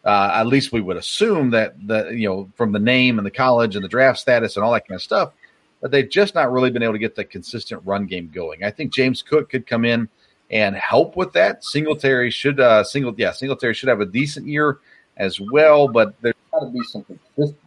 Uh, 0.05 0.31
at 0.33 0.47
least 0.47 0.71
we 0.71 0.79
would 0.79 0.95
assume 0.95 1.49
that 1.49 1.75
the 1.85 2.07
you 2.11 2.29
know 2.29 2.49
from 2.55 2.71
the 2.71 2.79
name 2.79 3.19
and 3.19 3.25
the 3.25 3.31
college 3.31 3.75
and 3.75 3.83
the 3.83 3.89
draft 3.89 4.17
status 4.17 4.55
and 4.55 4.63
all 4.63 4.71
that 4.71 4.87
kind 4.87 4.95
of 4.95 5.01
stuff, 5.01 5.33
but 5.81 5.91
they've 5.91 6.09
just 6.09 6.35
not 6.35 6.49
really 6.49 6.71
been 6.71 6.83
able 6.83 6.93
to 6.93 6.99
get 6.99 7.15
the 7.15 7.25
consistent 7.25 7.81
run 7.83 8.05
game 8.05 8.31
going. 8.33 8.63
I 8.63 8.71
think 8.71 8.93
James 8.93 9.21
Cook 9.21 9.49
could 9.49 9.67
come 9.67 9.83
in 9.83 10.07
and 10.51 10.73
help 10.77 11.17
with 11.17 11.33
that. 11.33 11.65
Singletary 11.65 12.31
should 12.31 12.61
uh, 12.61 12.85
single 12.85 13.13
yeah 13.17 13.31
Singletary 13.31 13.73
should 13.73 13.89
have 13.89 13.99
a 13.99 14.05
decent 14.05 14.47
year 14.47 14.79
as 15.17 15.37
well, 15.37 15.89
but 15.89 16.15
there's 16.21 16.33
got 16.53 16.61
to 16.61 16.67
be 16.67 16.81
some 16.83 17.03
consistency 17.03 17.64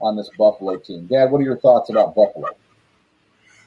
on 0.00 0.16
this 0.16 0.30
Buffalo 0.36 0.76
team. 0.76 1.06
Dad, 1.06 1.30
what 1.30 1.40
are 1.40 1.44
your 1.44 1.58
thoughts 1.58 1.90
about 1.90 2.14
Buffalo? 2.14 2.48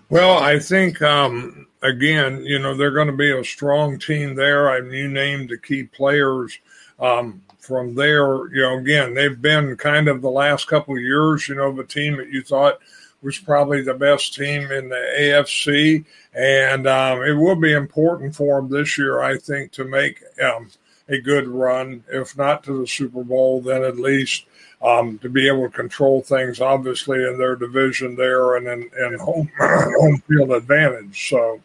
Well, 0.09 0.37
I 0.37 0.59
think 0.59 1.01
um, 1.01 1.67
again, 1.81 2.43
you 2.43 2.59
know, 2.59 2.75
they're 2.75 2.91
going 2.91 3.07
to 3.07 3.13
be 3.13 3.31
a 3.31 3.43
strong 3.43 3.99
team 3.99 4.35
there. 4.35 4.69
I 4.69 4.77
you 4.77 5.07
named 5.07 5.49
the 5.49 5.57
key 5.57 5.83
players 5.83 6.57
um, 6.99 7.41
from 7.59 7.95
there. 7.95 8.47
You 8.53 8.61
know, 8.61 8.77
again, 8.77 9.13
they've 9.13 9.41
been 9.41 9.75
kind 9.77 10.07
of 10.07 10.21
the 10.21 10.29
last 10.29 10.67
couple 10.67 10.95
of 10.95 11.01
years. 11.01 11.47
You 11.47 11.55
know, 11.55 11.71
the 11.71 11.83
team 11.83 12.17
that 12.17 12.29
you 12.29 12.41
thought 12.41 12.79
was 13.21 13.39
probably 13.39 13.81
the 13.81 13.93
best 13.93 14.35
team 14.35 14.69
in 14.71 14.89
the 14.89 15.15
AFC, 15.17 16.05
and 16.33 16.87
um, 16.87 17.23
it 17.23 17.33
will 17.33 17.55
be 17.55 17.73
important 17.73 18.35
for 18.35 18.57
them 18.59 18.69
this 18.69 18.97
year, 18.97 19.21
I 19.21 19.37
think, 19.37 19.71
to 19.73 19.85
make 19.85 20.21
um, 20.43 20.69
a 21.07 21.17
good 21.19 21.47
run. 21.47 22.03
If 22.09 22.37
not 22.37 22.63
to 22.65 22.81
the 22.81 22.87
Super 22.87 23.23
Bowl, 23.23 23.61
then 23.61 23.83
at 23.83 23.97
least 23.97 24.45
um, 24.83 25.17
to 25.19 25.29
be 25.29 25.47
able 25.47 25.63
to 25.63 25.75
control 25.75 26.21
things, 26.21 26.59
obviously, 26.59 27.25
in 27.25 27.37
their 27.37 27.55
division 27.55 28.15
there 28.15 28.57
and 28.57 28.67
in, 28.67 28.89
in 28.99 29.17
home 29.17 29.49
home 29.59 30.21
field 30.27 30.51
advantage. 30.51 31.29
So 31.29 31.61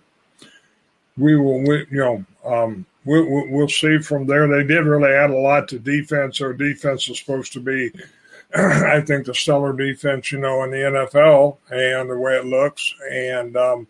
we 1.16 1.36
will, 1.36 1.60
we, 1.66 1.86
you 1.90 1.98
know, 1.98 2.24
um, 2.44 2.86
we, 3.04 3.20
we, 3.20 3.50
we'll 3.50 3.68
see 3.68 3.98
from 3.98 4.26
there. 4.26 4.46
They 4.46 4.62
did 4.62 4.84
really 4.84 5.12
add 5.12 5.30
a 5.30 5.36
lot 5.36 5.66
to 5.68 5.80
defense. 5.80 6.38
Their 6.38 6.52
defense 6.52 7.08
is 7.08 7.18
supposed 7.18 7.52
to 7.54 7.60
be, 7.60 7.90
I 8.54 9.00
think, 9.00 9.26
the 9.26 9.34
stellar 9.34 9.72
defense, 9.72 10.30
you 10.30 10.38
know, 10.38 10.62
in 10.62 10.70
the 10.70 10.76
NFL 10.76 11.56
and 11.72 12.08
the 12.08 12.18
way 12.18 12.36
it 12.36 12.46
looks. 12.46 12.94
And 13.10 13.56
um, 13.56 13.88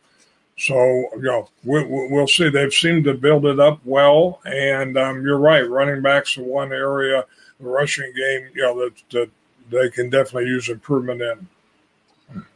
so, 0.56 0.75
you 1.16 1.23
know, 1.23 1.50
we, 1.64 1.85
will 1.85 2.28
see. 2.28 2.49
They've 2.49 2.73
seemed 2.73 3.04
to 3.04 3.14
build 3.14 3.44
it 3.44 3.61
up 3.61 3.80
well. 3.85 4.40
And 4.47 4.97
um, 4.97 5.23
you're 5.23 5.38
right, 5.38 5.68
running 5.68 6.00
backs 6.00 6.38
are 6.38 6.44
one 6.44 6.73
area– 6.73 7.26
the 7.61 7.67
rushing 7.67 8.12
game, 8.15 8.49
you 8.55 8.62
know, 8.62 8.79
that, 8.79 8.93
that 9.11 9.31
they 9.71 9.91
can 9.91 10.11
definitely 10.11 10.49
use 10.49 10.69
improvement 10.69 11.23
in. 11.23 11.49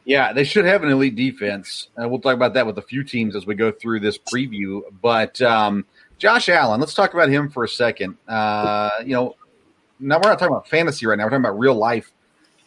Yeah, 0.04 0.32
they 0.32 0.44
should 0.44 0.64
have 0.64 0.82
an 0.82 0.90
elite 0.90 1.16
defense, 1.16 1.88
and 1.96 2.10
we'll 2.10 2.20
talk 2.20 2.34
about 2.34 2.54
that 2.54 2.66
with 2.66 2.76
a 2.78 2.82
few 2.82 3.02
teams 3.04 3.34
as 3.34 3.46
we 3.46 3.54
go 3.54 3.72
through 3.72 4.00
this 4.00 4.18
preview. 4.18 4.82
But 5.00 5.40
um, 5.40 5.86
Josh 6.18 6.48
Allen, 6.48 6.80
let's 6.80 6.94
talk 6.94 7.14
about 7.14 7.30
him 7.30 7.48
for 7.48 7.64
a 7.64 7.68
second. 7.68 8.16
Uh, 8.28 8.90
you 9.04 9.14
know, 9.14 9.36
now 9.98 10.16
we're 10.16 10.28
not 10.28 10.38
talking 10.38 10.54
about 10.54 10.68
fantasy 10.68 11.06
right 11.06 11.16
now; 11.16 11.24
we're 11.24 11.30
talking 11.30 11.44
about 11.44 11.58
real 11.58 11.74
life. 11.74 12.12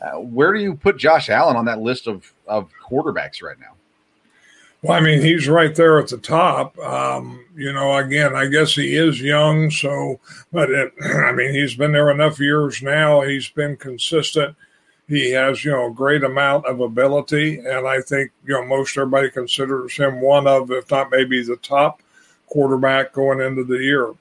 Uh, 0.01 0.19
where 0.19 0.53
do 0.53 0.61
you 0.61 0.75
put 0.75 0.97
Josh 0.97 1.29
Allen 1.29 1.55
on 1.55 1.65
that 1.65 1.79
list 1.79 2.07
of 2.07 2.33
of 2.47 2.71
quarterbacks 2.83 3.43
right 3.43 3.59
now? 3.59 3.75
Well, 4.85 4.95
I 4.95 4.99
mean, 4.99 5.19
he's 5.19 5.47
right 5.47 5.73
there 5.73 5.97
at 5.97 6.09
the 6.09 6.19
top. 6.19 6.77
Um, 6.77 7.43
you 7.55 7.73
know, 7.73 7.97
again, 7.97 8.35
I 8.35 8.45
guess 8.45 8.75
he 8.75 8.95
is 8.95 9.19
young, 9.19 9.71
so, 9.71 10.19
but 10.53 10.69
it, 10.69 10.93
I 11.01 11.31
mean, 11.31 11.55
he's 11.55 11.73
been 11.73 11.91
there 11.91 12.11
enough 12.11 12.39
years 12.39 12.83
now. 12.83 13.21
He's 13.21 13.49
been 13.49 13.77
consistent. 13.77 14.55
He 15.07 15.31
has, 15.31 15.65
you 15.65 15.71
know, 15.71 15.87
a 15.87 15.91
great 15.91 16.23
amount 16.23 16.67
of 16.67 16.81
ability, 16.81 17.57
and 17.65 17.87
I 17.87 18.01
think, 18.01 18.29
you 18.45 18.53
know, 18.53 18.63
most 18.63 18.95
everybody 18.95 19.31
considers 19.31 19.97
him 19.97 20.21
one 20.21 20.45
of, 20.45 20.69
if 20.69 20.91
not 20.91 21.09
maybe 21.09 21.41
the 21.41 21.55
top 21.55 22.03
quarterback 22.45 23.11
going 23.11 23.41
into 23.41 23.63
the 23.63 23.79
year. 23.79 24.13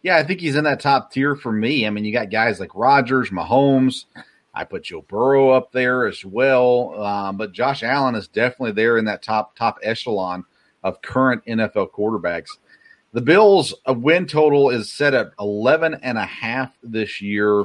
Yeah, 0.00 0.16
I 0.16 0.22
think 0.24 0.40
he's 0.40 0.56
in 0.56 0.64
that 0.64 0.80
top 0.80 1.12
tier 1.12 1.36
for 1.36 1.52
me. 1.52 1.86
I 1.86 1.90
mean, 1.90 2.06
you 2.06 2.12
got 2.14 2.30
guys 2.30 2.58
like 2.58 2.74
Rodgers, 2.74 3.28
Mahomes. 3.28 4.06
I 4.52 4.64
put 4.64 4.84
Joe 4.84 5.02
Burrow 5.02 5.50
up 5.50 5.72
there 5.72 6.06
as 6.06 6.24
well, 6.24 7.00
um, 7.02 7.36
but 7.36 7.52
Josh 7.52 7.82
Allen 7.82 8.14
is 8.14 8.28
definitely 8.28 8.72
there 8.72 8.98
in 8.98 9.04
that 9.04 9.22
top 9.22 9.56
top 9.56 9.78
echelon 9.82 10.44
of 10.82 11.02
current 11.02 11.44
NFL 11.46 11.90
quarterbacks. 11.90 12.48
The 13.12 13.20
Bills' 13.20 13.74
win 13.88 14.26
total 14.26 14.70
is 14.70 14.92
set 14.92 15.14
at 15.14 15.32
11 15.40 15.94
and 16.02 16.16
a 16.16 16.24
half 16.24 16.72
this 16.82 17.20
year. 17.20 17.64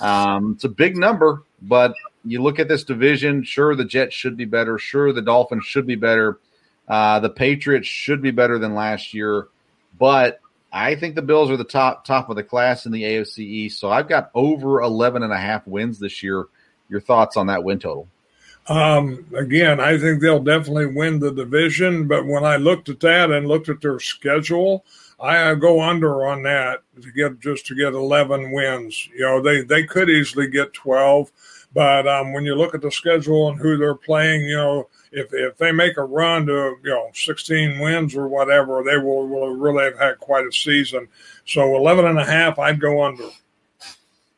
Um, 0.00 0.52
it's 0.54 0.64
a 0.64 0.70
big 0.70 0.96
number, 0.96 1.42
but 1.60 1.94
you 2.24 2.42
look 2.42 2.58
at 2.58 2.68
this 2.68 2.84
division. 2.84 3.44
Sure, 3.44 3.74
the 3.74 3.84
Jets 3.84 4.14
should 4.14 4.36
be 4.36 4.46
better. 4.46 4.78
Sure, 4.78 5.12
the 5.12 5.22
Dolphins 5.22 5.66
should 5.66 5.86
be 5.86 5.96
better. 5.96 6.38
Uh, 6.88 7.20
the 7.20 7.30
Patriots 7.30 7.88
should 7.88 8.22
be 8.22 8.30
better 8.30 8.58
than 8.58 8.74
last 8.74 9.12
year, 9.12 9.48
but 9.98 10.40
I 10.72 10.94
think 10.94 11.14
the 11.14 11.22
Bills 11.22 11.50
are 11.50 11.56
the 11.56 11.64
top 11.64 12.04
top 12.04 12.28
of 12.28 12.36
the 12.36 12.42
class 12.42 12.86
in 12.86 12.92
the 12.92 13.02
AFC 13.02 13.38
East. 13.38 13.80
So 13.80 13.90
I've 13.90 14.08
got 14.08 14.30
over 14.34 14.82
11 14.82 15.22
and 15.22 15.32
a 15.32 15.38
half 15.38 15.66
wins 15.66 15.98
this 15.98 16.22
year. 16.22 16.46
Your 16.88 17.00
thoughts 17.00 17.36
on 17.36 17.46
that 17.48 17.64
win 17.64 17.78
total? 17.78 18.08
Um, 18.68 19.26
again, 19.36 19.80
I 19.80 19.96
think 19.98 20.20
they'll 20.20 20.42
definitely 20.42 20.86
win 20.86 21.20
the 21.20 21.32
division. 21.32 22.08
But 22.08 22.26
when 22.26 22.44
I 22.44 22.56
looked 22.56 22.88
at 22.88 23.00
that 23.00 23.30
and 23.30 23.46
looked 23.46 23.68
at 23.68 23.80
their 23.80 24.00
schedule, 24.00 24.84
I 25.20 25.54
go 25.54 25.80
under 25.80 26.26
on 26.26 26.42
that 26.42 26.82
to 27.00 27.12
get 27.12 27.40
just 27.40 27.66
to 27.66 27.74
get 27.74 27.94
11 27.94 28.52
wins. 28.52 29.08
You 29.14 29.20
know, 29.20 29.42
they, 29.42 29.62
they 29.62 29.84
could 29.84 30.10
easily 30.10 30.48
get 30.48 30.72
12. 30.74 31.30
But 31.72 32.08
um, 32.08 32.32
when 32.32 32.44
you 32.44 32.54
look 32.54 32.74
at 32.74 32.82
the 32.82 32.90
schedule 32.90 33.48
and 33.48 33.58
who 33.58 33.76
they're 33.76 33.94
playing, 33.94 34.42
you 34.42 34.56
know, 34.56 34.88
if 35.16 35.32
if 35.32 35.56
they 35.56 35.72
make 35.72 35.96
a 35.96 36.04
run 36.04 36.46
to 36.46 36.76
you 36.84 36.90
know 36.90 37.08
16 37.14 37.80
wins 37.80 38.14
or 38.14 38.28
whatever, 38.28 38.82
they 38.84 38.98
will, 38.98 39.26
will 39.26 39.56
really 39.56 39.84
have 39.84 39.98
had 39.98 40.18
quite 40.20 40.46
a 40.46 40.52
season. 40.52 41.08
So 41.46 41.74
11 41.74 42.04
and 42.04 42.18
a 42.18 42.24
half, 42.24 42.58
I'd 42.58 42.80
go 42.80 43.02
under. 43.02 43.30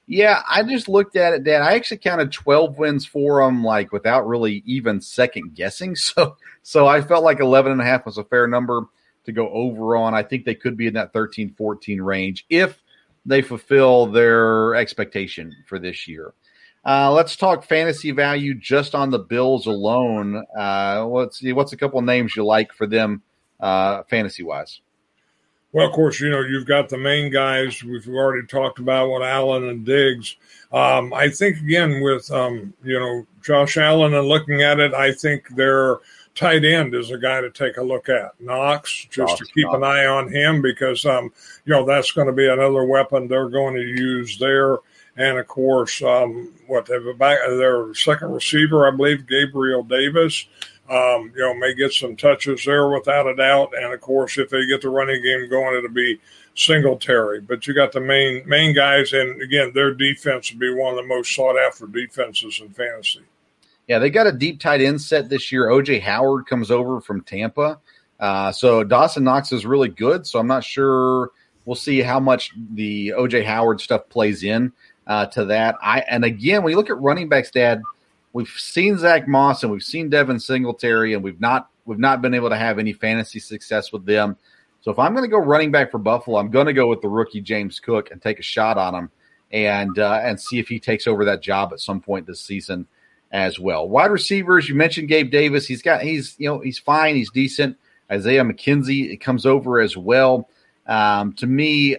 Yeah, 0.06 0.40
I 0.48 0.62
just 0.62 0.88
looked 0.88 1.16
at 1.16 1.34
it, 1.34 1.44
Dan. 1.44 1.60
I 1.60 1.74
actually 1.74 1.98
counted 1.98 2.32
12 2.32 2.78
wins 2.78 3.04
for 3.04 3.44
them, 3.44 3.62
like 3.62 3.92
without 3.92 4.26
really 4.26 4.62
even 4.64 5.02
second 5.02 5.54
guessing. 5.54 5.96
So, 6.14 6.36
so 6.62 6.86
I 6.86 7.00
felt 7.02 7.24
like 7.24 7.40
11 7.40 7.72
and 7.72 7.80
a 7.80 7.84
half 7.84 8.06
was 8.06 8.16
a 8.16 8.24
fair 8.24 8.46
number 8.46 8.82
to 9.24 9.32
go 9.32 9.50
over 9.50 9.96
on. 9.96 10.14
I 10.14 10.22
think 10.22 10.44
they 10.44 10.54
could 10.54 10.76
be 10.76 10.86
in 10.86 10.94
that 10.94 11.12
13, 11.12 11.54
14 11.54 12.00
range 12.00 12.46
if 12.48 12.82
they 13.26 13.42
fulfill 13.42 14.06
their 14.06 14.74
expectation 14.74 15.54
for 15.66 15.78
this 15.78 16.06
year. 16.06 16.32
Uh, 16.84 17.12
let's 17.12 17.36
talk 17.36 17.64
fantasy 17.64 18.10
value 18.12 18.54
just 18.54 18.94
on 18.94 19.10
the 19.10 19.18
Bills 19.18 19.66
alone. 19.66 20.44
Uh, 20.58 21.06
let's 21.06 21.38
see, 21.38 21.52
what's 21.52 21.72
a 21.72 21.76
couple 21.76 22.00
names 22.02 22.34
you 22.36 22.44
like 22.44 22.72
for 22.72 22.86
them 22.86 23.22
uh, 23.60 24.02
fantasy 24.04 24.42
wise? 24.42 24.80
Well, 25.72 25.86
of 25.86 25.92
course, 25.92 26.18
you 26.18 26.30
know, 26.30 26.40
you've 26.40 26.66
got 26.66 26.88
the 26.88 26.96
main 26.96 27.30
guys 27.30 27.84
we've 27.84 28.08
already 28.08 28.46
talked 28.46 28.78
about 28.78 29.10
what 29.10 29.22
Allen 29.22 29.68
and 29.68 29.84
Diggs. 29.84 30.36
Um, 30.72 31.12
I 31.12 31.28
think, 31.28 31.58
again, 31.58 32.00
with, 32.00 32.30
um, 32.30 32.72
you 32.82 32.98
know, 32.98 33.26
Josh 33.42 33.76
Allen 33.76 34.14
and 34.14 34.26
looking 34.26 34.62
at 34.62 34.80
it, 34.80 34.94
I 34.94 35.12
think 35.12 35.54
their 35.56 35.98
tight 36.34 36.64
end 36.64 36.94
is 36.94 37.10
a 37.10 37.18
guy 37.18 37.42
to 37.42 37.50
take 37.50 37.76
a 37.76 37.82
look 37.82 38.08
at. 38.08 38.32
Knox, 38.40 39.08
just 39.10 39.32
Knox, 39.32 39.38
to 39.40 39.44
keep 39.52 39.66
Knox. 39.66 39.76
an 39.76 39.84
eye 39.84 40.06
on 40.06 40.32
him 40.32 40.62
because, 40.62 41.04
um, 41.04 41.30
you 41.66 41.74
know, 41.74 41.84
that's 41.84 42.12
going 42.12 42.28
to 42.28 42.32
be 42.32 42.48
another 42.48 42.84
weapon 42.84 43.28
they're 43.28 43.50
going 43.50 43.74
to 43.74 43.82
use 43.82 44.38
there. 44.38 44.78
And 45.18 45.36
of 45.36 45.48
course, 45.48 46.00
um, 46.00 46.54
what 46.68 46.86
they 46.86 46.94
have 46.94 47.18
back, 47.18 47.40
their 47.40 47.92
second 47.92 48.30
receiver, 48.30 48.86
I 48.86 48.92
believe, 48.92 49.26
Gabriel 49.26 49.82
Davis, 49.82 50.46
um, 50.88 51.32
you 51.34 51.42
know, 51.42 51.54
may 51.54 51.74
get 51.74 51.92
some 51.92 52.14
touches 52.14 52.64
there 52.64 52.88
without 52.88 53.26
a 53.26 53.34
doubt. 53.34 53.72
And 53.76 53.92
of 53.92 54.00
course, 54.00 54.38
if 54.38 54.48
they 54.48 54.64
get 54.66 54.80
the 54.80 54.90
running 54.90 55.20
game 55.20 55.50
going, 55.50 55.76
it'll 55.76 55.90
be 55.90 56.20
Singletary. 56.54 57.40
But 57.40 57.66
you 57.66 57.74
got 57.74 57.90
the 57.90 58.00
main 58.00 58.48
main 58.48 58.72
guys, 58.72 59.12
and 59.12 59.42
again, 59.42 59.72
their 59.74 59.92
defense 59.92 60.52
will 60.52 60.60
be 60.60 60.72
one 60.72 60.96
of 60.96 60.96
the 60.96 61.08
most 61.08 61.34
sought 61.34 61.58
after 61.58 61.88
defenses 61.88 62.60
in 62.62 62.70
fantasy. 62.70 63.22
Yeah, 63.88 63.98
they 63.98 64.10
got 64.10 64.28
a 64.28 64.32
deep 64.32 64.60
tight 64.60 64.80
end 64.80 65.00
set 65.00 65.28
this 65.28 65.50
year. 65.50 65.66
OJ 65.66 66.00
Howard 66.00 66.46
comes 66.46 66.70
over 66.70 67.00
from 67.00 67.22
Tampa. 67.22 67.80
Uh, 68.20 68.52
so 68.52 68.84
Dawson 68.84 69.24
Knox 69.24 69.50
is 69.50 69.66
really 69.66 69.88
good. 69.88 70.28
So 70.28 70.38
I'm 70.38 70.46
not 70.46 70.62
sure. 70.62 71.30
We'll 71.64 71.74
see 71.74 72.00
how 72.00 72.20
much 72.20 72.50
the 72.56 73.10
OJ 73.10 73.44
Howard 73.44 73.80
stuff 73.80 74.08
plays 74.08 74.42
in 74.42 74.72
uh, 75.08 75.26
to 75.26 75.46
that. 75.46 75.76
I 75.82 76.00
and 76.00 76.24
again, 76.24 76.66
you 76.68 76.76
look 76.76 76.90
at 76.90 77.00
running 77.00 77.28
backs, 77.28 77.50
Dad, 77.50 77.82
we've 78.32 78.48
seen 78.48 78.98
Zach 78.98 79.26
Moss 79.26 79.62
and 79.62 79.72
we've 79.72 79.82
seen 79.82 80.10
Devin 80.10 80.38
Singletary, 80.38 81.14
and 81.14 81.24
we've 81.24 81.40
not 81.40 81.70
we've 81.86 81.98
not 81.98 82.22
been 82.22 82.34
able 82.34 82.50
to 82.50 82.56
have 82.56 82.78
any 82.78 82.92
fantasy 82.92 83.40
success 83.40 83.92
with 83.92 84.04
them. 84.04 84.36
So 84.80 84.92
if 84.92 84.98
I'm 84.98 85.12
going 85.12 85.24
to 85.24 85.30
go 85.30 85.38
running 85.38 85.72
back 85.72 85.90
for 85.90 85.98
Buffalo, 85.98 86.38
I'm 86.38 86.50
going 86.50 86.66
to 86.66 86.72
go 86.72 86.86
with 86.86 87.00
the 87.00 87.08
rookie 87.08 87.40
James 87.40 87.80
Cook 87.80 88.10
and 88.10 88.22
take 88.22 88.38
a 88.38 88.42
shot 88.42 88.78
on 88.78 88.94
him 88.94 89.10
and 89.50 89.98
uh, 89.98 90.20
and 90.22 90.38
see 90.38 90.58
if 90.58 90.68
he 90.68 90.78
takes 90.78 91.06
over 91.06 91.24
that 91.24 91.42
job 91.42 91.72
at 91.72 91.80
some 91.80 92.00
point 92.00 92.26
this 92.26 92.40
season 92.40 92.86
as 93.32 93.58
well. 93.58 93.88
Wide 93.88 94.10
receivers, 94.10 94.68
you 94.68 94.74
mentioned 94.74 95.08
Gabe 95.08 95.30
Davis. 95.30 95.66
He's 95.66 95.82
got 95.82 96.02
he's 96.02 96.36
you 96.38 96.48
know 96.48 96.60
he's 96.60 96.78
fine. 96.78 97.16
He's 97.16 97.30
decent. 97.30 97.76
Isaiah 98.10 98.44
McKenzie 98.44 99.20
comes 99.20 99.44
over 99.44 99.80
as 99.80 99.96
well. 99.96 100.48
Um, 100.86 101.34
to 101.34 101.46
me, 101.46 101.96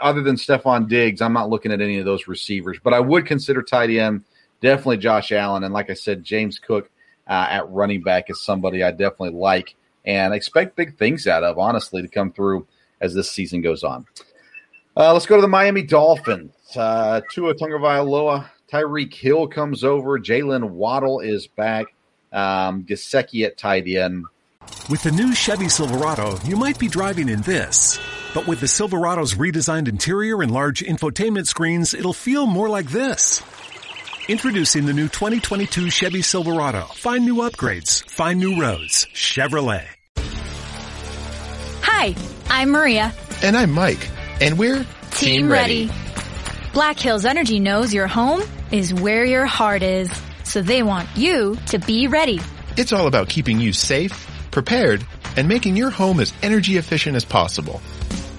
other 0.00 0.22
than 0.22 0.36
Stefon 0.36 0.88
Diggs, 0.88 1.20
I'm 1.20 1.32
not 1.32 1.50
looking 1.50 1.72
at 1.72 1.80
any 1.80 1.98
of 1.98 2.04
those 2.04 2.28
receivers, 2.28 2.78
but 2.82 2.94
I 2.94 3.00
would 3.00 3.26
consider 3.26 3.62
tight 3.62 3.90
end 3.90 4.24
definitely 4.60 4.98
Josh 4.98 5.32
Allen. 5.32 5.64
And 5.64 5.74
like 5.74 5.90
I 5.90 5.94
said, 5.94 6.24
James 6.24 6.58
Cook 6.58 6.90
uh, 7.28 7.46
at 7.50 7.68
running 7.68 8.02
back 8.02 8.30
is 8.30 8.42
somebody 8.42 8.82
I 8.82 8.90
definitely 8.90 9.38
like 9.38 9.74
and 10.04 10.32
expect 10.32 10.76
big 10.76 10.96
things 10.96 11.26
out 11.26 11.42
of, 11.42 11.58
honestly, 11.58 12.02
to 12.02 12.08
come 12.08 12.32
through 12.32 12.66
as 13.00 13.14
this 13.14 13.30
season 13.30 13.60
goes 13.60 13.82
on. 13.82 14.06
Uh, 14.96 15.12
let's 15.12 15.26
go 15.26 15.36
to 15.36 15.42
the 15.42 15.48
Miami 15.48 15.82
Dolphins. 15.82 16.52
Uh, 16.74 17.20
Tua 17.30 17.54
Tagovailoa, 17.54 18.48
Tyreek 18.70 19.12
Hill 19.12 19.48
comes 19.48 19.84
over. 19.84 20.18
Jalen 20.18 20.70
Waddle 20.70 21.20
is 21.20 21.46
back. 21.46 21.86
Um, 22.32 22.84
Gesicki 22.84 23.44
at 23.44 23.58
tight 23.58 23.86
end. 23.86 24.24
With 24.88 25.02
the 25.02 25.10
new 25.10 25.34
Chevy 25.34 25.68
Silverado, 25.68 26.38
you 26.44 26.56
might 26.56 26.78
be 26.78 26.88
driving 26.88 27.28
in 27.28 27.42
this. 27.42 27.98
But 28.34 28.46
with 28.46 28.60
the 28.60 28.68
Silverado's 28.68 29.34
redesigned 29.34 29.88
interior 29.88 30.42
and 30.42 30.50
large 30.52 30.80
infotainment 30.80 31.46
screens, 31.46 31.94
it'll 31.94 32.12
feel 32.12 32.46
more 32.46 32.68
like 32.68 32.90
this. 32.90 33.42
Introducing 34.28 34.86
the 34.86 34.92
new 34.92 35.08
2022 35.08 35.90
Chevy 35.90 36.22
Silverado. 36.22 36.82
Find 36.94 37.24
new 37.24 37.36
upgrades. 37.36 38.08
Find 38.10 38.38
new 38.38 38.60
roads. 38.60 39.06
Chevrolet. 39.14 39.86
Hi, 41.82 42.14
I'm 42.48 42.70
Maria. 42.70 43.12
And 43.42 43.56
I'm 43.56 43.72
Mike. 43.72 44.10
And 44.40 44.58
we're 44.58 44.84
Team, 44.84 44.86
Team 45.10 45.48
ready. 45.50 45.86
ready. 45.86 46.00
Black 46.72 46.98
Hills 46.98 47.24
Energy 47.24 47.58
knows 47.60 47.94
your 47.94 48.06
home 48.06 48.42
is 48.70 48.92
where 48.92 49.24
your 49.24 49.46
heart 49.46 49.82
is. 49.82 50.10
So 50.44 50.60
they 50.60 50.82
want 50.82 51.08
you 51.16 51.56
to 51.68 51.78
be 51.78 52.06
ready. 52.06 52.40
It's 52.76 52.92
all 52.92 53.06
about 53.06 53.28
keeping 53.28 53.60
you 53.60 53.72
safe, 53.72 54.12
prepared, 54.56 55.04
and 55.36 55.46
making 55.46 55.76
your 55.76 55.90
home 55.90 56.18
as 56.18 56.32
energy 56.42 56.78
efficient 56.78 57.14
as 57.14 57.26
possible. 57.26 57.78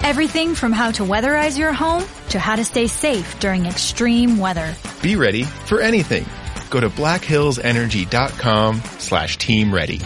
Everything 0.02 0.56
from 0.56 0.72
how 0.72 0.90
to 0.90 1.04
weatherize 1.04 1.60
your 1.60 1.72
home 1.72 2.04
to 2.30 2.40
how 2.40 2.56
to 2.56 2.66
stay 2.66 2.88
safe 2.88 3.40
during 3.40 3.68
extreme 3.68 4.40
weather. 4.40 4.74
Be 5.04 5.16
ready 5.16 5.44
for 5.44 5.80
anything. 5.80 6.26
Go 6.72 6.80
to 6.80 6.90
blackhillsenergy.com 6.90 8.82
slash 8.98 9.38
team 9.38 9.72
ready. 9.72 10.02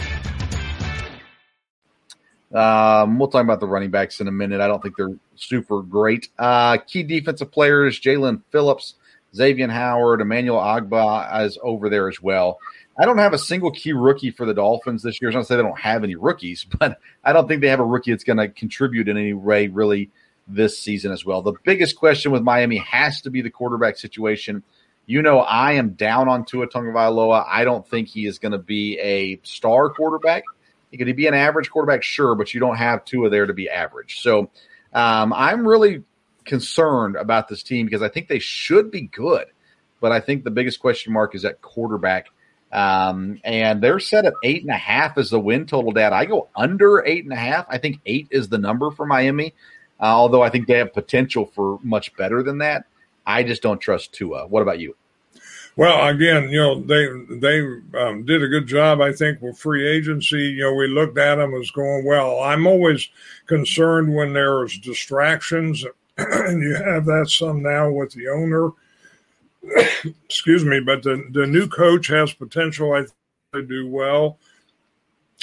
Um, 2.52 3.18
we'll 3.18 3.28
talk 3.28 3.42
about 3.42 3.60
the 3.60 3.66
running 3.66 3.90
backs 3.90 4.20
in 4.20 4.28
a 4.28 4.32
minute. 4.32 4.60
I 4.60 4.68
don't 4.68 4.82
think 4.82 4.98
they're 4.98 5.16
super 5.36 5.80
great. 5.80 6.28
Uh, 6.38 6.76
key 6.76 7.04
defensive 7.04 7.50
players, 7.50 7.98
Jaelan 7.98 8.42
Phillips, 8.50 8.96
Xavier 9.34 9.68
Howard, 9.68 10.20
Emmanuel 10.20 10.58
Ogbah 10.58 11.46
is 11.46 11.58
over 11.62 11.88
there 11.88 12.10
as 12.10 12.20
well. 12.20 12.58
I 12.98 13.06
don't 13.06 13.18
have 13.18 13.32
a 13.32 13.38
single 13.38 13.70
key 13.70 13.92
rookie 13.92 14.30
for 14.30 14.44
the 14.44 14.54
Dolphins 14.54 15.02
this 15.02 15.20
year. 15.20 15.30
It's 15.30 15.34
not 15.34 15.42
to 15.42 15.46
say 15.46 15.56
they 15.56 15.62
don't 15.62 15.80
have 15.80 16.04
any 16.04 16.14
rookies, 16.14 16.64
but 16.78 16.98
I 17.24 17.32
don't 17.32 17.48
think 17.48 17.60
they 17.60 17.68
have 17.68 17.80
a 17.80 17.84
rookie 17.84 18.10
that's 18.10 18.24
going 18.24 18.38
to 18.38 18.48
contribute 18.48 19.08
in 19.08 19.16
any 19.16 19.32
way 19.32 19.68
really 19.68 20.10
this 20.48 20.78
season 20.78 21.12
as 21.12 21.24
well. 21.24 21.42
The 21.42 21.54
biggest 21.64 21.96
question 21.96 22.32
with 22.32 22.42
Miami 22.42 22.78
has 22.78 23.22
to 23.22 23.30
be 23.30 23.42
the 23.42 23.50
quarterback 23.50 23.96
situation. 23.96 24.62
You 25.06 25.22
know, 25.22 25.38
I 25.40 25.72
am 25.72 25.90
down 25.90 26.28
on 26.28 26.44
Tua 26.44 26.68
Tagovailoa. 26.68 27.44
I 27.48 27.64
don't 27.64 27.86
think 27.86 28.08
he 28.08 28.26
is 28.26 28.38
going 28.38 28.52
to 28.52 28.58
be 28.58 28.98
a 28.98 29.40
star 29.42 29.88
quarterback. 29.90 30.44
He 30.90 30.98
could 30.98 31.14
be 31.16 31.26
an 31.26 31.34
average 31.34 31.70
quarterback, 31.70 32.02
sure, 32.02 32.34
but 32.34 32.52
you 32.52 32.60
don't 32.60 32.76
have 32.76 33.04
Tua 33.04 33.30
there 33.30 33.46
to 33.46 33.54
be 33.54 33.68
average. 33.70 34.20
So 34.20 34.50
um, 34.92 35.32
I'm 35.32 35.66
really 35.66 36.04
concerned 36.44 37.16
about 37.16 37.48
this 37.48 37.62
team 37.62 37.86
because 37.86 38.02
I 38.02 38.08
think 38.08 38.28
they 38.28 38.38
should 38.38 38.90
be 38.90 39.02
good, 39.02 39.46
but 40.00 40.12
I 40.12 40.20
think 40.20 40.44
the 40.44 40.50
biggest 40.50 40.80
question 40.80 41.12
mark 41.12 41.34
is 41.34 41.44
at 41.44 41.62
quarterback 41.62 42.28
Um, 42.72 43.38
and 43.44 43.82
they're 43.82 44.00
set 44.00 44.24
at 44.24 44.32
eight 44.42 44.62
and 44.62 44.70
a 44.70 44.78
half 44.78 45.18
as 45.18 45.30
the 45.30 45.38
win 45.38 45.66
total. 45.66 45.92
Dad, 45.92 46.12
I 46.12 46.24
go 46.24 46.48
under 46.56 47.04
eight 47.04 47.24
and 47.24 47.32
a 47.32 47.36
half. 47.36 47.66
I 47.68 47.76
think 47.78 48.00
eight 48.06 48.28
is 48.30 48.48
the 48.48 48.58
number 48.58 48.90
for 48.90 49.04
Miami, 49.04 49.52
uh, 50.00 50.04
although 50.04 50.42
I 50.42 50.48
think 50.48 50.66
they 50.66 50.78
have 50.78 50.94
potential 50.94 51.46
for 51.54 51.78
much 51.82 52.16
better 52.16 52.42
than 52.42 52.58
that. 52.58 52.86
I 53.26 53.42
just 53.42 53.62
don't 53.62 53.78
trust 53.78 54.12
Tua. 54.12 54.46
What 54.46 54.62
about 54.62 54.80
you? 54.80 54.96
Well, 55.74 56.06
again, 56.08 56.50
you 56.50 56.58
know 56.58 56.82
they 56.82 57.06
they 57.30 57.60
um, 57.98 58.24
did 58.26 58.42
a 58.42 58.48
good 58.48 58.66
job, 58.66 59.00
I 59.00 59.12
think, 59.12 59.40
with 59.40 59.58
free 59.58 59.88
agency. 59.88 60.36
You 60.36 60.64
know, 60.64 60.74
we 60.74 60.86
looked 60.86 61.16
at 61.16 61.36
them 61.36 61.54
as 61.54 61.70
going 61.70 62.04
well. 62.04 62.40
I'm 62.40 62.66
always 62.66 63.08
concerned 63.46 64.14
when 64.14 64.34
there's 64.34 64.78
distractions, 64.78 65.84
and 66.18 66.62
you 66.62 66.74
have 66.74 67.06
that 67.06 67.28
some 67.30 67.62
now 67.62 67.90
with 67.90 68.12
the 68.12 68.28
owner. 68.28 68.70
Excuse 70.24 70.64
me, 70.64 70.80
but 70.80 71.02
the 71.02 71.28
the 71.30 71.46
new 71.46 71.68
coach 71.68 72.08
has 72.08 72.32
potential. 72.32 72.92
I 72.92 73.00
think 73.00 73.12
to 73.52 73.62
do 73.62 73.86
well. 73.86 74.38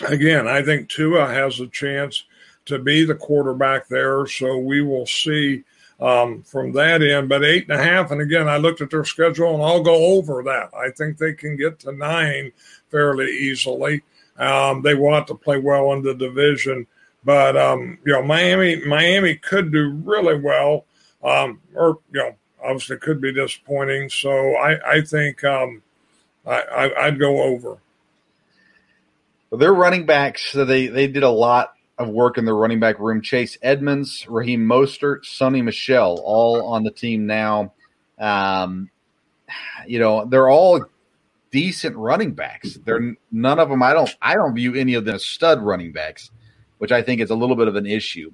Again, 0.08 0.48
I 0.48 0.62
think 0.62 0.90
Tua 0.90 1.28
has 1.28 1.60
a 1.60 1.68
chance 1.68 2.24
to 2.66 2.80
be 2.80 3.04
the 3.04 3.16
quarterback 3.16 3.88
there, 3.88 4.26
so 4.26 4.58
we 4.58 4.82
will 4.82 5.06
see 5.06 5.64
um, 6.00 6.42
from 6.44 6.72
that 6.74 7.02
end. 7.02 7.30
But 7.30 7.44
eight 7.44 7.70
and 7.70 7.80
a 7.80 7.84
half, 7.84 8.12
and 8.12 8.22
again, 8.22 8.48
I 8.48 8.58
looked 8.58 8.82
at 8.82 8.90
their 8.90 9.06
schedule, 9.06 9.54
and 9.54 9.64
I'll 9.64 9.84
go 9.84 10.18
over 10.18 10.42
that. 10.44 10.72
I 10.74 10.90
think 10.92 11.18
they 11.18 11.34
can 11.34 11.56
get 11.56 11.80
to 11.80 11.92
nine 11.92 12.52
fairly 12.90 13.30
easily. 13.30 14.02
Um, 14.38 14.82
they 14.82 14.96
want 14.96 15.28
to 15.28 15.36
play 15.36 15.60
well 15.60 15.92
in 15.94 16.02
the 16.02 16.14
division, 16.14 16.88
but 17.24 17.58
um, 17.58 17.98
you 18.06 18.14
know, 18.14 18.24
Miami, 18.24 18.78
Miami 18.86 19.36
could 19.36 19.72
do 19.72 19.92
really 20.04 20.40
well, 20.40 20.86
um, 21.24 21.60
or 21.76 22.00
you 22.12 22.22
know, 22.22 22.36
obviously 22.64 22.98
could 22.98 23.22
be 23.22 23.34
disappointing. 23.34 24.10
So 24.10 24.56
I, 24.56 24.98
I 24.98 25.02
think 25.02 25.44
um, 25.44 25.82
I, 26.46 26.92
I'd 26.98 27.20
go 27.20 27.42
over. 27.42 27.78
Well, 29.50 29.60
their 29.60 29.74
running 29.74 30.06
backs, 30.06 30.52
so 30.52 30.66
they 30.66 30.88
they 30.88 31.08
did 31.08 31.24
a 31.24 31.30
lot 31.30 31.74
of 31.98 32.10
work 32.10 32.38
in 32.38 32.46
the 32.46 32.54
running 32.54 32.80
back 32.80 33.00
room. 33.00 33.22
Chase 33.22 33.58
Edmonds, 33.62 34.26
Raheem 34.30 34.66
Mostert, 34.66 35.24
Sony 35.24 35.64
Michel, 35.64 36.20
all 36.24 36.64
on 36.66 36.84
the 36.84 36.92
team 36.92 37.26
now. 37.26 37.74
Um, 38.20 38.90
you 39.88 40.00
know, 40.00 40.26
they're 40.26 40.50
all 40.50 40.86
decent 41.52 41.96
running 41.96 42.34
backs. 42.34 42.78
They're 42.86 43.16
none 43.32 43.60
of 43.60 43.70
them. 43.70 43.82
I 43.82 43.94
don't. 43.94 44.16
I 44.22 44.36
don't 44.36 44.54
view 44.54 44.76
any 44.76 44.94
of 44.94 45.06
them 45.06 45.16
as 45.16 45.26
stud 45.26 45.62
running 45.62 45.92
backs, 45.92 46.30
which 46.78 46.92
I 46.92 47.02
think 47.02 47.22
is 47.22 47.32
a 47.32 47.36
little 47.36 47.56
bit 47.56 47.68
of 47.68 47.76
an 47.76 47.86
issue. 47.86 48.32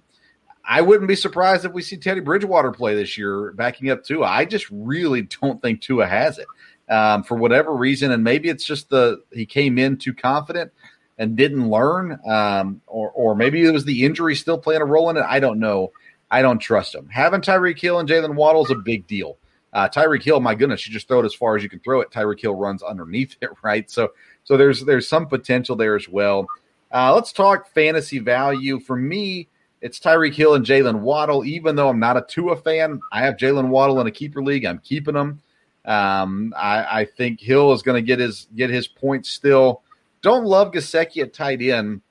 I 0.67 0.81
wouldn't 0.81 1.07
be 1.07 1.15
surprised 1.15 1.65
if 1.65 1.74
we 1.74 1.81
see 1.81 1.98
Teddy 1.98 2.22
Bridgewater 2.22 2.72
play 2.72 2.95
this 2.95 3.17
year, 3.17 3.51
backing 3.53 3.89
up 3.89 4.03
Tua. 4.03 4.25
I 4.27 4.45
just 4.45 4.67
really 4.72 5.24
don't 5.41 5.62
think 5.62 5.81
Tua 5.81 6.07
has 6.07 6.39
it 6.39 6.48
um, 6.89 7.24
for 7.24 7.36
whatever 7.36 7.74
reason, 7.74 8.12
and 8.12 8.24
maybe 8.24 8.50
it's 8.50 8.65
just 8.65 8.89
the 8.89 9.22
he 9.31 9.45
came 9.45 9.77
in 9.77 9.98
too 9.98 10.13
confident 10.13 10.72
and 11.17 11.36
didn't 11.36 11.69
learn, 11.69 12.19
um, 12.27 12.81
or 12.88 13.12
or 13.12 13.36
maybe 13.36 13.63
it 13.63 13.72
was 13.72 13.86
the 13.86 14.03
injury 14.03 14.36
still 14.36 14.57
playing 14.57 14.81
a 14.81 14.86
role 14.86 15.10
in 15.10 15.17
it. 15.17 15.24
I 15.27 15.39
don't 15.39 15.60
know. 15.60 15.91
I 16.29 16.41
don't 16.41 16.60
trust 16.60 16.93
him. 16.93 17.07
Having 17.10 17.41
Tyreek 17.41 17.79
Hill 17.79 18.00
and 18.00 18.10
Jalen 18.10 18.36
Waddle 18.36 18.65
is 18.65 18.72
a 18.72 18.75
big 18.75 19.07
deal. 19.07 19.38
Uh, 19.72 19.88
Tyreek 19.89 20.24
Hill, 20.24 20.39
my 20.39 20.55
goodness, 20.55 20.88
you 20.88 20.93
just 20.93 21.07
throw 21.07 21.19
it 21.19 21.25
as 21.25 21.34
far 21.34 21.55
as 21.55 21.63
you 21.63 21.69
can 21.69 21.79
throw 21.79 22.01
it. 22.01 22.10
Tyreek 22.10 22.39
Hill 22.39 22.55
runs 22.55 22.81
underneath 22.81 23.36
it, 23.41 23.50
right? 23.63 23.89
So 23.89 24.12
so 24.43 24.57
there's 24.57 24.84
there's 24.86 25.07
some 25.07 25.27
potential 25.27 25.75
there 25.75 25.95
as 25.95 26.10
well. 26.10 26.48
Uh, 26.91 27.13
let's 27.13 27.34
talk 27.34 27.67
fantasy 27.74 28.19
value. 28.19 28.79
For 28.79 28.95
me, 28.95 29.50
it's 29.82 30.00
Tyreek 30.00 30.34
Hill 30.34 30.55
and 30.55 30.65
Jalen 30.65 31.01
Waddle. 31.01 31.46
Even 31.46 31.75
though 31.75 31.89
I'm 31.89 32.00
not 32.00 32.17
a 32.17 32.25
Tua 32.27 32.55
fan, 32.55 33.00
I 33.12 33.22
have 33.22 33.36
Jalen 33.36 33.70
Waddle 33.70 34.01
in 34.01 34.08
a 34.08 34.12
keeper 34.12 34.44
league. 34.44 34.65
I'm 34.65 34.79
keeping 34.79 35.15
him. 35.15 35.41
Um, 35.86 36.53
I, 36.58 37.01
I 37.01 37.05
think 37.05 37.39
Hill 37.39 37.72
is 37.74 37.84
going 37.84 38.01
to 38.03 38.05
get 38.05 38.20
his 38.20 38.48
get 38.55 38.70
his 38.70 38.88
points 38.88 39.29
still. 39.29 39.82
Don't 40.22 40.46
love 40.46 40.72
Gesicki 40.72 41.22
at 41.22 41.34
tight 41.34 41.62
end, 41.62 42.01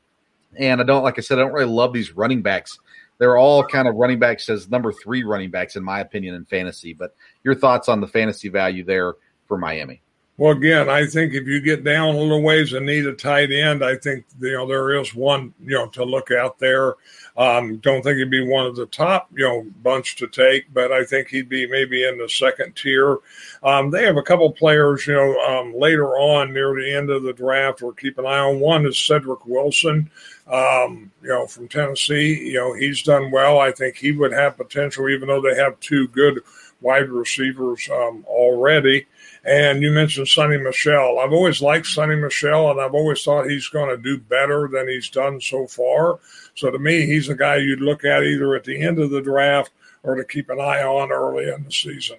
and 0.56 0.80
I 0.80 0.84
don't 0.84 1.02
like 1.02 1.18
I 1.18 1.22
said 1.22 1.38
I 1.38 1.42
don't 1.42 1.52
really 1.52 1.72
love 1.72 1.92
these 1.92 2.12
running 2.12 2.42
backs. 2.42 2.78
They're 3.18 3.36
all 3.36 3.64
kind 3.64 3.88
of 3.88 3.94
running 3.96 4.18
backs 4.18 4.48
as 4.48 4.68
number 4.68 4.92
three 4.92 5.24
running 5.24 5.50
backs 5.50 5.76
in 5.76 5.84
my 5.84 6.00
opinion 6.00 6.34
in 6.34 6.44
fantasy. 6.44 6.94
But 6.94 7.14
your 7.42 7.54
thoughts 7.54 7.88
on 7.88 8.00
the 8.00 8.08
fantasy 8.08 8.48
value 8.48 8.84
there 8.84 9.14
for 9.46 9.58
Miami? 9.58 10.02
Well, 10.36 10.50
again, 10.50 10.88
I 10.88 11.06
think 11.06 11.32
if 11.32 11.46
you 11.46 11.60
get 11.60 11.84
down 11.84 12.16
a 12.16 12.18
little 12.18 12.42
ways 12.42 12.72
and 12.72 12.84
need 12.84 13.06
a 13.06 13.12
tight 13.12 13.52
end, 13.52 13.84
I 13.84 13.94
think 13.94 14.24
you 14.40 14.52
know 14.52 14.66
there 14.66 14.94
is 14.94 15.14
one 15.14 15.54
you 15.62 15.76
know 15.76 15.86
to 15.90 16.04
look 16.04 16.32
out 16.32 16.58
there. 16.58 16.94
Um, 17.36 17.76
don't 17.76 18.02
think 18.02 18.18
he'd 18.18 18.30
be 18.30 18.44
one 18.44 18.66
of 18.66 18.74
the 18.74 18.86
top 18.86 19.28
you 19.32 19.44
know 19.44 19.64
bunch 19.84 20.16
to 20.16 20.26
take, 20.26 20.74
but 20.74 20.90
I 20.90 21.04
think 21.04 21.28
he'd 21.28 21.48
be 21.48 21.68
maybe 21.68 22.04
in 22.04 22.18
the 22.18 22.28
second 22.28 22.74
tier. 22.74 23.18
Um, 23.62 23.92
they 23.92 24.04
have 24.04 24.16
a 24.16 24.22
couple 24.22 24.50
players 24.50 25.06
you 25.06 25.14
know 25.14 25.38
um, 25.42 25.72
later 25.78 26.16
on 26.16 26.52
near 26.52 26.74
the 26.74 26.92
end 26.92 27.10
of 27.10 27.22
the 27.22 27.32
draft. 27.32 27.80
We're 27.82 27.92
keep 27.92 28.18
an 28.18 28.26
eye 28.26 28.40
on. 28.40 28.58
One 28.58 28.86
is 28.86 28.96
Cedrick 28.96 29.46
Wilson, 29.46 30.10
um, 30.48 31.12
you 31.22 31.28
know 31.28 31.46
from 31.46 31.68
Tennessee. 31.68 32.50
You 32.50 32.54
know 32.54 32.72
he's 32.72 33.04
done 33.04 33.30
well. 33.30 33.60
I 33.60 33.70
think 33.70 33.94
he 33.94 34.10
would 34.10 34.32
have 34.32 34.56
potential, 34.56 35.08
even 35.08 35.28
though 35.28 35.40
they 35.40 35.54
have 35.54 35.78
two 35.78 36.08
good 36.08 36.40
wide 36.80 37.08
receivers 37.08 37.88
um, 37.92 38.24
already. 38.26 39.06
And 39.46 39.82
you 39.82 39.90
mentioned 39.90 40.26
Sony 40.26 40.62
Michel. 40.62 41.18
I've 41.18 41.32
always 41.32 41.60
liked 41.60 41.86
Sony 41.86 42.20
Michel, 42.20 42.70
and 42.70 42.80
I've 42.80 42.94
always 42.94 43.22
thought 43.22 43.50
he's 43.50 43.68
going 43.68 43.90
to 43.90 44.02
do 44.02 44.18
better 44.18 44.68
than 44.72 44.88
he's 44.88 45.10
done 45.10 45.40
so 45.40 45.66
far. 45.66 46.18
So 46.54 46.70
to 46.70 46.78
me, 46.78 47.04
he's 47.04 47.28
a 47.28 47.34
guy 47.34 47.56
you'd 47.56 47.82
look 47.82 48.04
at 48.04 48.22
either 48.22 48.54
at 48.54 48.64
the 48.64 48.80
end 48.80 48.98
of 48.98 49.10
the 49.10 49.20
draft 49.20 49.70
or 50.02 50.14
to 50.14 50.24
keep 50.24 50.48
an 50.48 50.60
eye 50.60 50.82
on 50.82 51.12
early 51.12 51.50
in 51.50 51.64
the 51.64 51.70
season. 51.70 52.16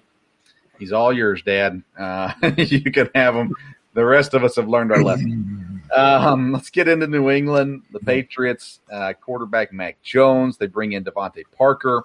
He's 0.78 0.92
all 0.92 1.12
yours, 1.12 1.42
Dad. 1.42 1.82
Uh, 1.98 2.32
you 2.56 2.92
can 2.92 3.08
have 3.14 3.34
him. 3.34 3.52
The 3.94 4.04
rest 4.04 4.34
of 4.34 4.44
us 4.44 4.56
have 4.56 4.68
learned 4.68 4.92
our 4.92 5.02
lesson. 5.02 5.82
Um, 5.94 6.52
let's 6.52 6.70
get 6.70 6.86
into 6.86 7.06
New 7.06 7.30
England. 7.30 7.82
The 7.92 8.00
Patriots 8.00 8.80
uh, 8.92 9.14
quarterback 9.14 9.72
Mac 9.72 10.00
Jones. 10.02 10.58
They 10.58 10.66
bring 10.66 10.92
in 10.92 11.04
DeVante 11.04 11.44
Parker. 11.56 12.02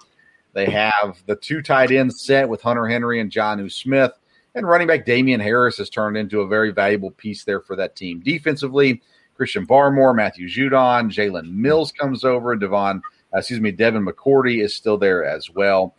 They 0.54 0.70
have 0.70 1.22
the 1.26 1.36
two 1.36 1.62
tight 1.62 1.90
ends 1.90 2.22
set 2.22 2.48
with 2.48 2.62
Hunter 2.62 2.86
Henry 2.86 3.20
and 3.20 3.30
Jonnu 3.30 3.70
Smith. 3.70 4.12
And 4.54 4.66
running 4.66 4.86
back 4.86 5.06
Damien 5.06 5.40
Harris 5.40 5.78
has 5.78 5.88
turned 5.88 6.16
into 6.16 6.40
a 6.40 6.46
very 6.46 6.72
valuable 6.72 7.10
piece 7.10 7.44
there 7.44 7.60
for 7.60 7.74
that 7.76 7.96
team. 7.96 8.20
Defensively, 8.20 9.02
Christian 9.34 9.66
Barmore, 9.66 10.14
Matthew 10.14 10.46
Judon, 10.46 11.10
Jalen 11.10 11.50
Mills 11.52 11.90
comes 11.92 12.22
over, 12.24 12.54
Devon, 12.54 13.02
uh, 13.34 13.38
excuse 13.38 13.60
me, 13.60 13.70
Devin 13.70 14.04
McCourty 14.04 14.62
is 14.62 14.76
still 14.76 14.98
there 14.98 15.24
as 15.24 15.50
well. 15.50 15.94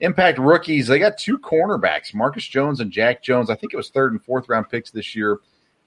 Impact 0.00 0.38
rookies, 0.38 0.88
they 0.88 0.98
got 0.98 1.16
two 1.16 1.38
cornerbacks, 1.38 2.12
Marcus 2.12 2.46
Jones 2.46 2.80
and 2.80 2.90
Jack 2.90 3.22
Jones. 3.22 3.50
I 3.50 3.54
think 3.54 3.72
it 3.72 3.76
was 3.76 3.90
third 3.90 4.10
and 4.10 4.22
fourth 4.24 4.48
round 4.48 4.68
picks 4.68 4.90
this 4.90 5.14
year. 5.14 5.38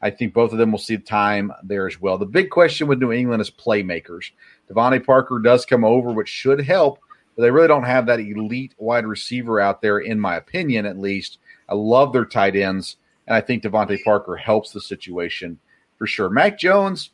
I 0.02 0.10
think 0.10 0.34
both 0.34 0.52
of 0.52 0.58
them 0.58 0.72
will 0.72 0.80
see 0.80 0.98
time 0.98 1.52
there 1.64 1.88
as 1.88 2.00
well. 2.00 2.18
The 2.18 2.26
big 2.26 2.50
question 2.50 2.88
with 2.88 3.00
New 3.00 3.12
England 3.12 3.42
is 3.42 3.52
playmakers. 3.52 4.32
DeVante 4.70 5.06
Parker 5.06 5.40
does 5.40 5.66
come 5.66 5.84
over, 5.84 6.12
which 6.12 6.30
should 6.30 6.62
help, 6.62 7.00
but 7.36 7.42
they 7.44 7.52
really 7.52 7.68
don't 7.68 7.84
have 7.84 8.06
that 8.06 8.20
elite 8.20 8.74
wide 8.78 9.06
receiver 9.06 9.60
out 9.60 9.82
there, 9.82 10.00
in 10.00 10.20
my 10.20 10.36
opinion, 10.36 10.86
at 10.86 10.98
least. 10.98 11.40
I 11.68 11.76
love 11.76 12.14
their 12.14 12.26
tight 12.26 12.56
ends, 12.56 12.98
and 13.28 13.36
I 13.36 13.42
think 13.42 13.64
DeVante 13.64 14.04
Parker 14.04 14.36
helps 14.36 14.72
the 14.72 14.82
situation 14.82 15.60
for 15.98 16.08
sure. 16.08 16.30
Mac 16.30 16.60
Jones, 16.60 17.12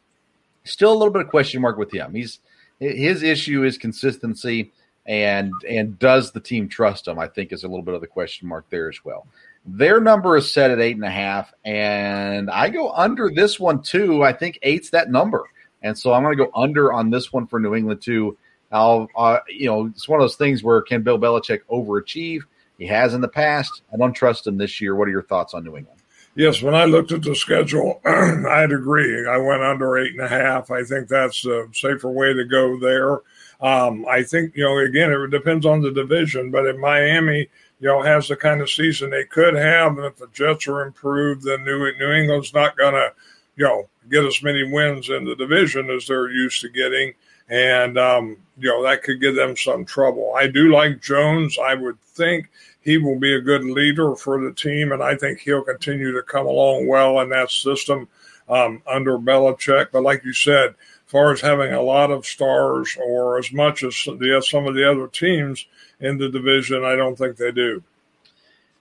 still 0.64 0.92
a 0.92 0.98
little 0.98 1.14
bit 1.14 1.24
of 1.24 1.30
question 1.30 1.62
mark 1.62 1.78
with 1.78 1.94
him. 1.94 2.14
He's 2.14 2.40
his 2.80 3.22
issue 3.24 3.64
is 3.64 3.78
consistency, 3.78 4.72
and 5.06 5.54
and 5.70 5.98
does 6.00 6.32
the 6.32 6.40
team 6.40 6.68
trust 6.68 7.08
him? 7.08 7.20
I 7.20 7.28
think 7.28 7.52
is 7.52 7.64
a 7.64 7.68
little 7.68 7.86
bit 7.86 7.96
of 7.96 8.02
the 8.02 8.08
question 8.08 8.48
mark 8.48 8.66
there 8.70 8.90
as 8.90 9.04
well. 9.06 9.28
Their 9.66 10.02
number 10.02 10.36
is 10.38 10.52
set 10.52 10.72
at 10.72 10.80
eight 10.80 10.96
and 10.96 11.06
a 11.06 11.12
half, 11.12 11.54
and 11.64 12.50
I 12.50 12.70
go 12.70 12.92
under 12.92 13.30
this 13.30 13.60
one 13.60 13.84
too. 13.84 14.24
I 14.24 14.34
think 14.34 14.58
eight's 14.64 14.90
that 14.90 15.12
number, 15.12 15.46
and 15.84 15.98
so 15.98 16.14
I'm 16.14 16.24
going 16.24 16.36
to 16.36 16.44
go 16.46 16.52
under 16.56 16.92
on 16.92 17.12
this 17.12 17.32
one 17.32 17.46
for 17.46 17.60
New 17.60 17.76
England 17.76 18.02
too. 18.02 18.38
I'll, 18.72 19.10
uh, 19.16 19.40
you 19.50 19.68
know, 19.68 19.88
it's 19.88 20.08
one 20.08 20.20
of 20.20 20.24
those 20.24 20.38
things 20.38 20.64
where 20.64 20.82
can 20.82 21.04
Bill 21.04 21.20
Belichick 21.20 21.62
overachieve? 21.70 22.42
He 22.82 22.88
has 22.88 23.14
in 23.14 23.22
the 23.22 23.28
past. 23.28 23.84
I 23.94 23.98
don't 23.98 24.12
trust 24.12 24.48
him 24.48 24.58
this 24.58 24.82
year. 24.82 24.96
What 24.96 25.08
are 25.08 25.12
your 25.12 25.22
thoughts 25.22 25.54
on 25.54 25.64
New 25.64 25.78
England? 25.78 26.02
Yes, 26.34 26.64
when 26.64 26.74
I 26.74 26.86
looked 26.86 27.12
at 27.12 27.22
the 27.22 27.36
schedule, 27.36 28.02
I'd 28.06 28.72
agree. 28.72 29.28
I 29.28 29.38
went 29.38 29.62
under 29.62 30.00
eight 30.00 30.14
and 30.14 30.22
a 30.22 30.28
half. 30.28 30.72
I 30.72 30.84
think 30.84 31.08
that's 31.08 31.46
a 31.46 31.68
safer 31.74 32.10
way 32.10 32.34
to 32.34 32.44
go 32.44 32.80
there. 32.80 33.20
Um, 33.62 34.08
I 34.10 34.24
think, 34.24 34.56
you 34.56 34.64
know, 34.64 34.80
again, 34.80 35.12
it 35.12 35.30
depends 35.30 35.64
on 35.64 35.82
the 35.82 35.92
division, 35.92 36.50
but 36.50 36.66
if 36.66 36.76
Miami, 36.78 37.50
you 37.80 37.88
know, 37.88 38.02
has 38.02 38.30
the 38.30 38.36
kind 38.36 38.62
of 38.62 38.70
season 38.72 39.12
they 39.12 39.26
could 39.26 39.54
have, 39.54 39.96
and 39.96 40.06
if 40.08 40.18
the 40.18 40.30
Jets 40.34 40.68
are 40.68 40.82
improved, 40.82 41.44
then 41.44 41.64
New, 41.64 41.78
New 42.00 42.12
England's 42.12 42.52
not 42.52 42.78
going 42.78 42.96
to, 42.96 43.14
you 43.58 43.64
know, 43.66 43.90
get 44.10 44.26
as 44.26 44.42
many 44.42 44.64
wins 44.64 45.08
in 45.08 45.26
the 45.26 45.36
division 45.36 45.92
as 45.92 46.08
they're 46.08 46.32
used 46.32 46.62
to 46.62 46.70
getting. 46.70 47.14
And, 47.52 47.98
um, 47.98 48.38
you 48.58 48.70
know, 48.70 48.82
that 48.84 49.04
could 49.04 49.20
give 49.20 49.36
them 49.36 49.58
some 49.58 49.84
trouble. 49.84 50.34
I 50.36 50.48
do 50.48 50.72
like 50.72 51.02
Jones. 51.02 51.60
I 51.62 51.76
would 51.76 52.00
think 52.02 52.50
he 52.80 52.98
will 52.98 53.20
be 53.20 53.36
a 53.36 53.42
good 53.42 53.66
leader 53.66 54.16
for 54.16 54.42
the 54.42 54.54
team, 54.54 54.94
and 54.94 55.04
I 55.04 55.16
think 55.16 55.40
he'll 55.40 55.62
continue 55.62 56.14
to 56.14 56.24
come 56.24 56.48
along 56.48 56.88
well 56.88 57.20
in 57.20 57.30
that 57.30 57.52
system 57.52 58.08
um, 58.48 58.82
under 58.88 59.18
Belichick. 59.18 59.88
But 59.92 60.04
like 60.04 60.24
you 60.24 60.34
said, 60.34 60.70
as 60.70 61.12
far 61.12 61.34
as 61.34 61.42
having 61.42 61.74
a 61.74 61.82
lot 61.82 62.10
of 62.10 62.26
stars 62.26 62.98
or 62.98 63.38
as 63.38 63.52
much 63.52 63.84
as 63.84 63.94
the, 64.06 64.42
some 64.48 64.66
of 64.66 64.74
the 64.74 64.90
other 64.90 65.08
teams 65.08 65.68
in 66.00 66.18
the 66.18 66.30
division, 66.30 66.86
I 66.86 66.96
don't 66.96 67.18
think 67.18 67.36
they 67.36 67.52
do. 67.52 67.84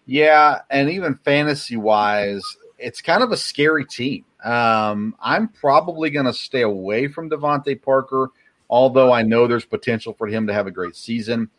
Yeah, 0.07 0.61
and 0.71 0.91
even 0.91 1.19
fantasy 1.25 1.77
wise, 1.77 2.45
it's 2.79 3.03
kind 3.03 3.23
of 3.23 3.33
a 3.33 3.37
scary 3.37 3.85
team. 3.85 4.25
Um, 4.43 5.15
I'm 5.21 5.49
probably 5.49 6.11
going 6.11 6.27
to 6.27 6.33
stay 6.33 6.63
away 6.63 7.09
from 7.09 7.29
DeVante 7.29 7.83
Parker, 7.83 8.31
although 8.71 9.13
I 9.13 9.23
know 9.23 9.47
there's 9.47 9.67
potential 9.67 10.15
for 10.15 10.29
him 10.29 10.47
to 10.47 10.55
have 10.55 10.67
a 10.67 10.71
great 10.71 10.97
season. 10.97 11.51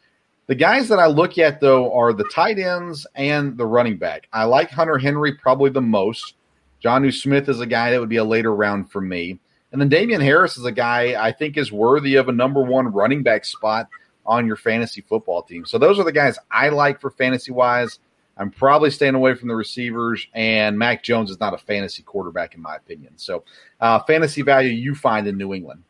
The 0.47 0.55
guys 0.55 0.87
that 0.87 0.97
I 0.97 1.05
look 1.05 1.37
at, 1.37 1.61
though, 1.61 1.93
are 1.93 2.13
the 2.13 2.27
tight 2.33 2.57
ends 2.57 3.05
and 3.15 3.55
the 3.57 3.65
running 3.65 3.97
back. 3.97 4.27
I 4.33 4.45
like 4.45 4.71
Hunter 4.71 4.97
Henry 4.97 5.35
probably 5.35 5.69
the 5.69 5.81
most. 5.81 6.35
Jonnu 6.83 7.13
Smith 7.13 7.47
is 7.47 7.59
a 7.59 7.67
guy 7.67 7.91
that 7.91 7.99
would 7.99 8.09
be 8.09 8.17
a 8.17 8.23
later 8.23 8.55
round 8.55 8.91
for 8.91 9.01
me. 9.01 9.39
And 9.71 9.79
then 9.79 9.89
Damien 9.89 10.19
Harris 10.19 10.57
is 10.57 10.65
a 10.65 10.71
guy 10.71 11.21
I 11.23 11.31
think 11.31 11.57
is 11.57 11.71
worthy 11.71 12.15
of 12.15 12.27
a 12.27 12.33
number 12.33 12.63
one 12.63 12.91
running 12.91 13.23
back 13.23 13.45
spot 13.45 13.87
on 14.25 14.47
your 14.47 14.55
fantasy 14.55 15.01
football 15.01 15.43
team. 15.43 15.65
So 15.65 15.77
those 15.77 15.99
are 15.99 16.03
the 16.03 16.11
guys 16.11 16.37
I 16.49 16.69
like 16.69 16.99
for 16.99 17.11
fantasy 17.11 17.51
wise. 17.51 17.99
I'm 18.37 18.49
probably 18.49 18.89
staying 18.89 19.15
away 19.15 19.35
from 19.35 19.49
the 19.49 19.55
receivers, 19.55 20.27
and 20.33 20.77
Mac 20.79 21.03
Jones 21.03 21.29
is 21.29 21.39
not 21.39 21.53
a 21.53 21.57
fantasy 21.57 22.01
quarterback, 22.01 22.55
in 22.55 22.61
my 22.61 22.77
opinion. 22.77 23.13
So, 23.17 23.43
uh, 23.79 23.99
fantasy 23.99 24.41
value 24.41 24.71
you 24.71 24.95
find 24.95 25.27
in 25.27 25.37
New 25.37 25.53
England. 25.53 25.83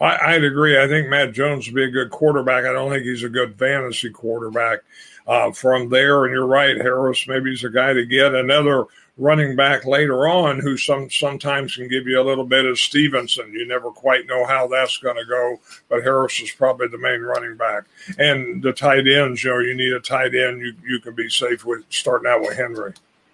I, 0.00 0.34
would 0.34 0.44
agree. 0.44 0.80
I 0.80 0.86
think 0.88 1.08
Matt 1.08 1.32
Jones 1.32 1.66
would 1.66 1.74
be 1.74 1.84
a 1.84 1.90
good 1.90 2.10
quarterback. 2.10 2.64
I 2.64 2.72
don't 2.72 2.90
think 2.90 3.04
he's 3.04 3.22
a 3.22 3.28
good 3.28 3.58
fantasy 3.58 4.10
quarterback. 4.10 4.80
Uh, 5.26 5.50
from 5.50 5.88
there, 5.88 6.24
and 6.24 6.32
you're 6.32 6.46
right, 6.46 6.76
Harris 6.76 7.26
maybe 7.26 7.50
he's 7.50 7.64
a 7.64 7.68
guy 7.68 7.92
to 7.92 8.06
get 8.06 8.32
another 8.32 8.86
running 9.18 9.56
back 9.56 9.84
later 9.84 10.28
on 10.28 10.60
who 10.60 10.76
some 10.76 11.10
sometimes 11.10 11.74
can 11.74 11.88
give 11.88 12.06
you 12.06 12.20
a 12.20 12.22
little 12.22 12.44
bit 12.44 12.64
of 12.64 12.78
Stevenson. 12.78 13.52
You 13.52 13.66
never 13.66 13.90
quite 13.90 14.26
know 14.26 14.46
how 14.46 14.66
that's 14.66 14.98
going 14.98 15.16
to 15.16 15.24
go, 15.24 15.58
but 15.88 16.02
Harris 16.02 16.40
is 16.40 16.50
probably 16.50 16.88
the 16.88 16.98
main 16.98 17.22
running 17.22 17.56
back. 17.56 17.84
And 18.18 18.62
the 18.62 18.72
tight 18.72 19.08
ends, 19.08 19.42
you 19.42 19.50
know, 19.50 19.58
you 19.58 19.74
need 19.74 19.92
a 19.92 20.00
tight 20.00 20.34
end. 20.34 20.60
You 20.60 20.74
you 20.86 21.00
can 21.00 21.14
be 21.14 21.28
safe 21.28 21.64
with 21.64 21.84
starting 21.90 22.30
out 22.30 22.42
with 22.42 22.56
Henry. 22.56 22.92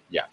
Yeah, 0.09 0.25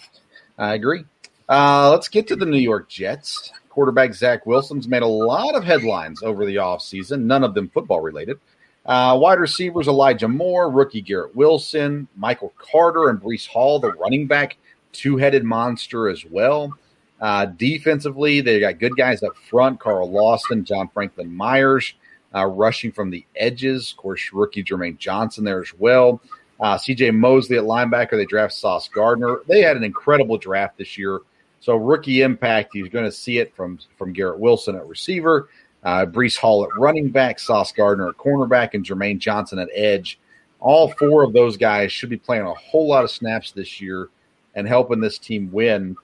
I 0.56 0.74
agree. 0.74 1.04
Uh, 1.48 1.90
let's 1.90 2.08
get 2.08 2.28
to 2.28 2.36
the 2.36 2.46
New 2.46 2.58
York 2.58 2.88
Jets. 2.88 3.52
Quarterback 3.80 4.12
Zach 4.12 4.44
Wilson's 4.44 4.88
made 4.88 5.00
a 5.00 5.06
lot 5.06 5.54
of 5.54 5.64
headlines 5.64 6.22
over 6.22 6.44
the 6.44 6.56
offseason, 6.56 7.22
none 7.22 7.42
of 7.42 7.54
them 7.54 7.70
football 7.70 8.02
related. 8.02 8.38
Uh, 8.84 9.16
wide 9.18 9.40
receivers 9.40 9.88
Elijah 9.88 10.28
Moore, 10.28 10.70
rookie 10.70 11.00
Garrett 11.00 11.34
Wilson, 11.34 12.06
Michael 12.14 12.52
Carter, 12.58 13.08
and 13.08 13.18
Breece 13.18 13.48
Hall, 13.48 13.80
the 13.80 13.92
running 13.92 14.26
back 14.26 14.58
two 14.92 15.16
headed 15.16 15.44
monster 15.44 16.10
as 16.10 16.26
well. 16.26 16.74
Uh, 17.22 17.46
defensively, 17.46 18.42
they 18.42 18.60
got 18.60 18.78
good 18.78 18.94
guys 18.98 19.22
up 19.22 19.34
front 19.48 19.80
Carl 19.80 20.10
Lawson, 20.10 20.62
John 20.62 20.90
Franklin 20.92 21.34
Myers, 21.34 21.94
uh, 22.34 22.44
rushing 22.44 22.92
from 22.92 23.08
the 23.08 23.24
edges. 23.34 23.92
Of 23.92 23.96
course, 23.96 24.30
rookie 24.30 24.62
Jermaine 24.62 24.98
Johnson 24.98 25.42
there 25.42 25.62
as 25.62 25.72
well. 25.78 26.20
Uh, 26.60 26.76
CJ 26.76 27.16
Mosley 27.16 27.56
at 27.56 27.64
linebacker, 27.64 28.10
they 28.10 28.26
draft 28.26 28.52
Sauce 28.52 28.90
Gardner. 28.90 29.38
They 29.48 29.62
had 29.62 29.78
an 29.78 29.84
incredible 29.84 30.36
draft 30.36 30.76
this 30.76 30.98
year. 30.98 31.20
So 31.60 31.76
rookie 31.76 32.22
impact, 32.22 32.70
he's 32.72 32.88
going 32.88 33.04
to 33.04 33.12
see 33.12 33.38
it 33.38 33.54
from 33.54 33.78
from 33.96 34.12
Garrett 34.12 34.40
Wilson 34.40 34.76
at 34.76 34.86
receiver, 34.86 35.48
uh, 35.84 36.06
Breece 36.06 36.38
Hall 36.38 36.64
at 36.64 36.74
running 36.76 37.10
back, 37.10 37.38
Sauce 37.38 37.72
Gardner 37.72 38.08
at 38.08 38.16
cornerback, 38.16 38.74
and 38.74 38.84
Jermaine 38.84 39.18
Johnson 39.18 39.58
at 39.58 39.68
edge. 39.74 40.18
All 40.58 40.90
four 40.92 41.22
of 41.22 41.32
those 41.32 41.56
guys 41.56 41.92
should 41.92 42.10
be 42.10 42.16
playing 42.16 42.44
a 42.44 42.54
whole 42.54 42.88
lot 42.88 43.04
of 43.04 43.10
snaps 43.10 43.52
this 43.52 43.80
year 43.80 44.08
and 44.54 44.66
helping 44.66 45.00
this 45.00 45.18
team 45.18 45.50
win. 45.52 45.96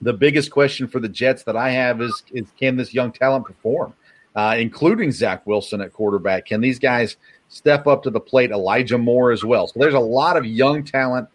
The 0.00 0.12
biggest 0.12 0.50
question 0.50 0.86
for 0.86 1.00
the 1.00 1.08
Jets 1.08 1.42
that 1.44 1.56
I 1.56 1.70
have 1.70 2.00
is, 2.00 2.22
is 2.32 2.46
can 2.58 2.76
this 2.76 2.94
young 2.94 3.10
talent 3.10 3.44
perform, 3.44 3.94
uh, 4.36 4.54
including 4.58 5.10
Zach 5.10 5.46
Wilson 5.46 5.80
at 5.80 5.92
quarterback? 5.92 6.46
Can 6.46 6.60
these 6.60 6.78
guys 6.78 7.16
step 7.48 7.86
up 7.86 8.02
to 8.04 8.10
the 8.10 8.20
plate? 8.20 8.50
Elijah 8.50 8.98
Moore 8.98 9.32
as 9.32 9.44
well. 9.44 9.66
So 9.66 9.80
there's 9.80 9.94
a 9.94 9.98
lot 9.98 10.36
of 10.36 10.46
young 10.46 10.84
talent. 10.84 11.28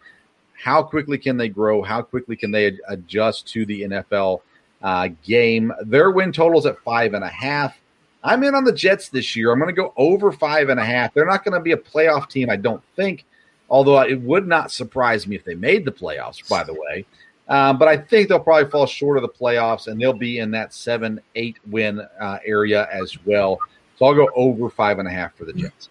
How 0.62 0.82
quickly 0.82 1.18
can 1.18 1.36
they 1.36 1.48
grow? 1.48 1.82
How 1.82 2.02
quickly 2.02 2.36
can 2.36 2.50
they 2.50 2.78
adjust 2.88 3.46
to 3.48 3.66
the 3.66 3.82
NFL 3.82 4.40
uh, 4.82 5.08
game? 5.24 5.72
Their 5.82 6.10
win 6.10 6.32
totals 6.32 6.66
at 6.66 6.78
five 6.80 7.14
and 7.14 7.24
a 7.24 7.28
half. 7.28 7.76
I'm 8.22 8.42
in 8.42 8.54
on 8.54 8.64
the 8.64 8.72
Jets 8.72 9.10
this 9.10 9.36
year. 9.36 9.52
I'm 9.52 9.58
going 9.58 9.74
to 9.74 9.80
go 9.80 9.92
over 9.96 10.32
five 10.32 10.70
and 10.70 10.80
a 10.80 10.84
half. 10.84 11.12
They're 11.12 11.26
not 11.26 11.44
going 11.44 11.54
to 11.54 11.60
be 11.60 11.72
a 11.72 11.76
playoff 11.76 12.30
team, 12.30 12.48
I 12.48 12.56
don't 12.56 12.82
think. 12.96 13.24
Although 13.68 14.00
it 14.00 14.20
would 14.20 14.46
not 14.46 14.70
surprise 14.70 15.26
me 15.26 15.36
if 15.36 15.44
they 15.44 15.54
made 15.54 15.84
the 15.84 15.92
playoffs, 15.92 16.48
by 16.48 16.64
the 16.64 16.74
way. 16.74 17.04
Um, 17.48 17.78
but 17.78 17.88
I 17.88 17.96
think 17.96 18.28
they'll 18.28 18.40
probably 18.40 18.70
fall 18.70 18.86
short 18.86 19.18
of 19.18 19.22
the 19.22 19.28
playoffs 19.28 19.86
and 19.86 20.00
they'll 20.00 20.14
be 20.14 20.38
in 20.38 20.50
that 20.52 20.72
seven, 20.72 21.20
eight 21.34 21.58
win 21.66 22.00
uh, 22.20 22.38
area 22.46 22.88
as 22.90 23.18
well. 23.26 23.58
So 23.96 24.06
I'll 24.06 24.14
go 24.14 24.28
over 24.34 24.70
five 24.70 24.98
and 24.98 25.06
a 25.06 25.10
half 25.10 25.34
for 25.36 25.44
the 25.44 25.52
Jets. 25.52 25.90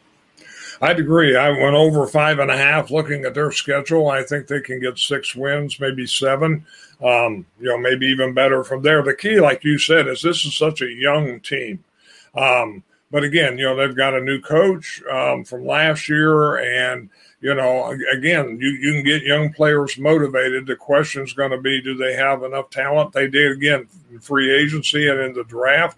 I'd 0.83 0.99
agree. 0.99 1.37
I 1.37 1.49
went 1.49 1.75
over 1.75 2.05
five 2.07 2.39
and 2.39 2.51
a 2.51 2.57
half 2.57 2.91
looking 2.91 3.23
at 3.23 3.33
their 3.33 3.53
schedule. 3.53 4.09
I 4.09 4.21
think 4.21 4.47
they 4.47 4.59
can 4.59 4.81
get 4.81 4.99
six 4.99 5.33
wins, 5.33 5.79
maybe 5.79 6.05
seven. 6.05 6.65
Um, 7.01 7.45
you 7.57 7.69
know, 7.69 7.77
maybe 7.77 8.07
even 8.07 8.33
better 8.33 8.65
from 8.65 8.81
there. 8.81 9.01
The 9.01 9.15
key, 9.15 9.39
like 9.39 9.63
you 9.63 9.77
said, 9.77 10.09
is 10.09 10.21
this 10.21 10.43
is 10.43 10.57
such 10.57 10.81
a 10.81 10.89
young 10.89 11.39
team. 11.39 11.85
Um, 12.35 12.83
but 13.11 13.23
again, 13.23 13.57
you 13.57 13.63
know, 13.63 13.77
they've 13.77 13.95
got 13.95 14.13
a 14.13 14.19
new 14.19 14.41
coach 14.41 15.01
um, 15.09 15.45
from 15.45 15.65
last 15.65 16.09
year, 16.09 16.57
and 16.57 17.09
you 17.39 17.55
know, 17.55 17.97
again, 18.11 18.57
you, 18.59 18.71
you 18.71 18.91
can 18.91 19.03
get 19.05 19.23
young 19.23 19.53
players 19.53 19.97
motivated. 19.97 20.67
The 20.67 20.75
question 20.75 21.23
is 21.23 21.31
going 21.31 21.51
to 21.51 21.61
be, 21.61 21.81
do 21.81 21.95
they 21.95 22.15
have 22.15 22.43
enough 22.43 22.69
talent? 22.69 23.13
They 23.13 23.29
did 23.29 23.53
again 23.53 23.87
free 24.19 24.53
agency 24.53 25.07
and 25.07 25.21
in 25.21 25.33
the 25.33 25.45
draft 25.45 25.97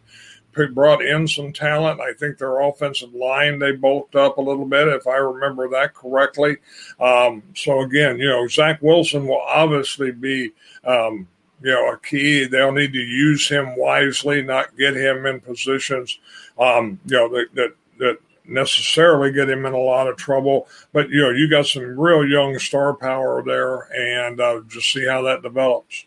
brought 0.74 1.04
in 1.04 1.28
some 1.28 1.52
talent. 1.52 2.00
I 2.00 2.14
think 2.14 2.38
their 2.38 2.60
offensive 2.62 3.14
line 3.14 3.60
they 3.60 3.74
bulked 3.74 4.16
up 4.16 4.38
a 4.38 4.42
little 4.42 4.66
bit, 4.66 4.88
if 4.88 5.08
I 5.08 5.18
remember 5.18 5.70
that 5.70 5.94
correctly. 5.94 6.58
Um, 7.00 7.44
so 7.54 7.82
again, 7.82 8.18
you 8.18 8.30
know, 8.30 8.48
Zach 8.48 8.82
Wilson 8.82 9.28
will 9.28 9.42
obviously 9.42 10.12
be, 10.12 10.54
um, 10.86 11.28
you 11.62 11.72
know, 11.72 11.92
a 11.92 11.98
key. 11.98 12.46
They'll 12.46 12.72
need 12.72 12.94
to 12.94 13.00
use 13.00 13.48
him 13.48 13.76
wisely, 13.76 14.42
not 14.42 14.78
get 14.78 14.96
him 14.96 15.26
in 15.26 15.42
positions, 15.42 16.20
um, 16.58 17.00
you 17.06 17.18
know, 17.18 17.30
that 17.30 17.48
that 17.56 17.76
that 18.00 18.18
necessarily 18.48 19.32
get 19.32 19.50
him 19.50 19.66
in 19.66 19.74
a 19.74 19.78
lot 19.78 20.08
of 20.08 20.18
trouble. 20.18 20.68
But 20.94 21.10
you 21.10 21.22
know, 21.22 21.32
you 21.32 21.50
got 21.50 21.66
some 21.66 22.00
real 22.00 22.26
young 22.26 22.58
star 22.60 22.94
power 22.94 23.44
there, 23.44 23.92
and 23.94 24.40
uh, 24.40 24.62
just 24.68 24.92
see 24.92 25.06
how 25.06 25.22
that 25.24 25.42
develops. 25.42 26.05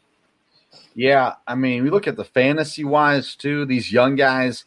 Yeah, 0.99 1.35
I 1.47 1.55
mean, 1.55 1.85
we 1.85 1.91
look 1.91 2.09
at 2.09 2.17
the 2.17 2.25
fantasy 2.25 2.83
wise 2.83 3.37
too. 3.37 3.65
These 3.65 3.93
young 3.93 4.17
guys, 4.17 4.65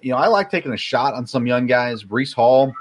you 0.00 0.10
know, 0.10 0.16
I 0.16 0.26
like 0.26 0.50
taking 0.50 0.72
a 0.72 0.76
shot 0.78 1.12
on 1.12 1.26
some 1.26 1.46
young 1.46 1.66
guys. 1.66 2.02
Breece 2.02 2.32
Hall, 2.32 2.72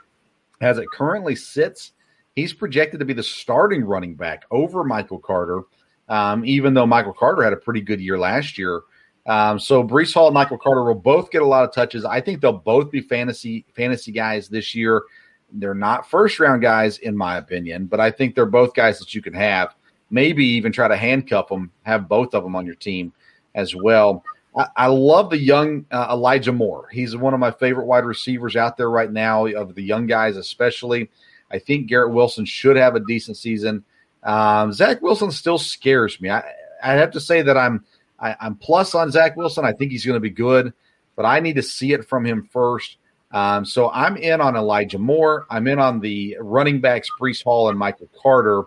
as 0.61 0.77
it 0.77 0.85
currently 0.93 1.35
sits, 1.35 1.91
he's 2.37 2.53
projected 2.53 3.01
to 3.01 3.05
be 3.05 3.11
the 3.11 3.21
starting 3.21 3.83
running 3.83 4.15
back 4.15 4.45
over 4.49 4.85
Michael 4.85 5.19
Carter. 5.19 5.63
Um, 6.07 6.45
even 6.45 6.73
though 6.73 6.85
Michael 6.85 7.11
Carter 7.11 7.43
had 7.43 7.51
a 7.51 7.57
pretty 7.57 7.81
good 7.81 7.99
year 7.99 8.17
last 8.17 8.57
year, 8.57 8.83
um, 9.25 9.59
so 9.59 9.83
Breece 9.83 10.13
Hall 10.13 10.27
and 10.27 10.33
Michael 10.33 10.57
Carter 10.57 10.85
will 10.85 10.95
both 10.95 11.31
get 11.31 11.41
a 11.41 11.45
lot 11.45 11.65
of 11.65 11.73
touches. 11.73 12.05
I 12.05 12.21
think 12.21 12.39
they'll 12.39 12.53
both 12.53 12.91
be 12.91 13.01
fantasy 13.01 13.65
fantasy 13.75 14.13
guys 14.13 14.47
this 14.47 14.73
year. 14.73 15.03
They're 15.51 15.75
not 15.75 16.09
first 16.09 16.39
round 16.39 16.61
guys, 16.61 16.97
in 16.99 17.17
my 17.17 17.39
opinion, 17.39 17.87
but 17.87 17.99
I 17.99 18.09
think 18.09 18.35
they're 18.35 18.45
both 18.45 18.73
guys 18.73 18.99
that 18.99 19.13
you 19.13 19.21
can 19.21 19.33
have. 19.33 19.75
Maybe 20.11 20.45
even 20.45 20.71
try 20.71 20.87
to 20.87 20.97
handcuff 20.97 21.49
them, 21.49 21.71
have 21.83 22.09
both 22.09 22.33
of 22.33 22.43
them 22.43 22.55
on 22.55 22.65
your 22.65 22.75
team 22.75 23.13
as 23.55 23.75
well. 23.75 24.23
I, 24.57 24.67
I 24.75 24.87
love 24.87 25.29
the 25.29 25.37
young 25.37 25.85
uh, 25.91 26.07
Elijah 26.11 26.51
Moore. 26.51 26.87
He's 26.91 27.15
one 27.15 27.33
of 27.33 27.39
my 27.39 27.51
favorite 27.51 27.85
wide 27.85 28.05
receivers 28.05 28.55
out 28.55 28.77
there 28.77 28.89
right 28.89 29.11
now, 29.11 29.45
of 29.45 29.75
the 29.75 29.83
young 29.83 30.07
guys, 30.07 30.37
especially. 30.37 31.09
I 31.51 31.59
think 31.59 31.87
Garrett 31.87 32.13
Wilson 32.13 32.45
should 32.45 32.75
have 32.75 32.95
a 32.95 32.99
decent 32.99 33.37
season. 33.37 33.83
Um, 34.23 34.73
Zach 34.73 35.01
Wilson 35.01 35.31
still 35.31 35.57
scares 35.57 36.19
me. 36.19 36.29
I, 36.29 36.43
I 36.83 36.93
have 36.93 37.11
to 37.11 37.19
say 37.19 37.41
that 37.41 37.57
I'm 37.57 37.83
I, 38.19 38.35
am 38.41 38.55
plus 38.55 38.95
on 38.95 39.11
Zach 39.11 39.35
Wilson. 39.35 39.65
I 39.65 39.73
think 39.73 39.91
he's 39.91 40.05
going 40.05 40.15
to 40.15 40.19
be 40.19 40.29
good, 40.29 40.73
but 41.15 41.25
I 41.25 41.39
need 41.39 41.55
to 41.55 41.63
see 41.63 41.93
it 41.93 42.07
from 42.07 42.25
him 42.25 42.47
first. 42.51 42.97
Um, 43.31 43.63
so 43.63 43.89
I'm 43.91 44.17
in 44.17 44.41
on 44.41 44.55
Elijah 44.55 44.99
Moore. 44.99 45.45
I'm 45.49 45.67
in 45.67 45.79
on 45.79 45.99
the 45.99 46.37
running 46.41 46.81
backs, 46.81 47.09
Breece 47.19 47.43
Hall 47.43 47.69
and 47.69 47.77
Michael 47.77 48.09
Carter. 48.21 48.63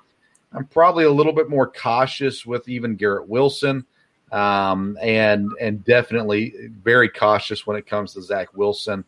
I'm 0.55 0.67
probably 0.67 1.05
a 1.05 1.11
little 1.11 1.33
bit 1.33 1.49
more 1.49 1.71
cautious 1.71 2.45
with 2.45 2.69
even 2.69 2.97
Garrett 2.97 3.29
Wilson, 3.29 3.85
um, 4.31 4.99
and 5.01 5.51
and 5.61 5.85
definitely 5.85 6.55
very 6.83 7.09
cautious 7.09 7.67
when 7.67 7.77
it 7.77 7.87
comes 7.87 8.15
to 8.15 8.23
Zach 8.23 8.55
Wilson. 8.55 9.05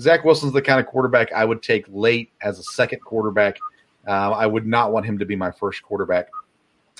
Zach 0.00 0.24
Wilson's 0.24 0.52
the 0.52 0.62
kind 0.62 0.80
of 0.80 0.86
quarterback 0.86 1.32
I 1.32 1.44
would 1.44 1.62
take 1.62 1.84
late 1.88 2.30
as 2.40 2.58
a 2.58 2.62
second 2.62 3.00
quarterback. 3.00 3.58
Uh, 4.06 4.30
I 4.30 4.46
would 4.46 4.66
not 4.66 4.92
want 4.92 5.06
him 5.06 5.18
to 5.18 5.26
be 5.26 5.36
my 5.36 5.50
first 5.50 5.82
quarterback 5.82 6.28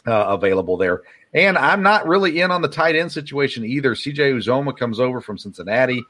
uh, 0.07 0.24
available 0.29 0.77
there. 0.77 1.03
And 1.35 1.57
I'm 1.57 1.83
not 1.83 2.09
really 2.09 2.40
in 2.40 2.51
on 2.51 2.62
the 2.62 2.68
tight 2.68 2.96
end 2.96 3.12
situation 3.12 3.64
either. 3.64 3.94
CJ 3.94 4.35
Uzomah 4.35 4.77
comes 4.77 4.98
over 4.98 5.20
from 5.20 5.38
Cincinnati. 5.38 6.03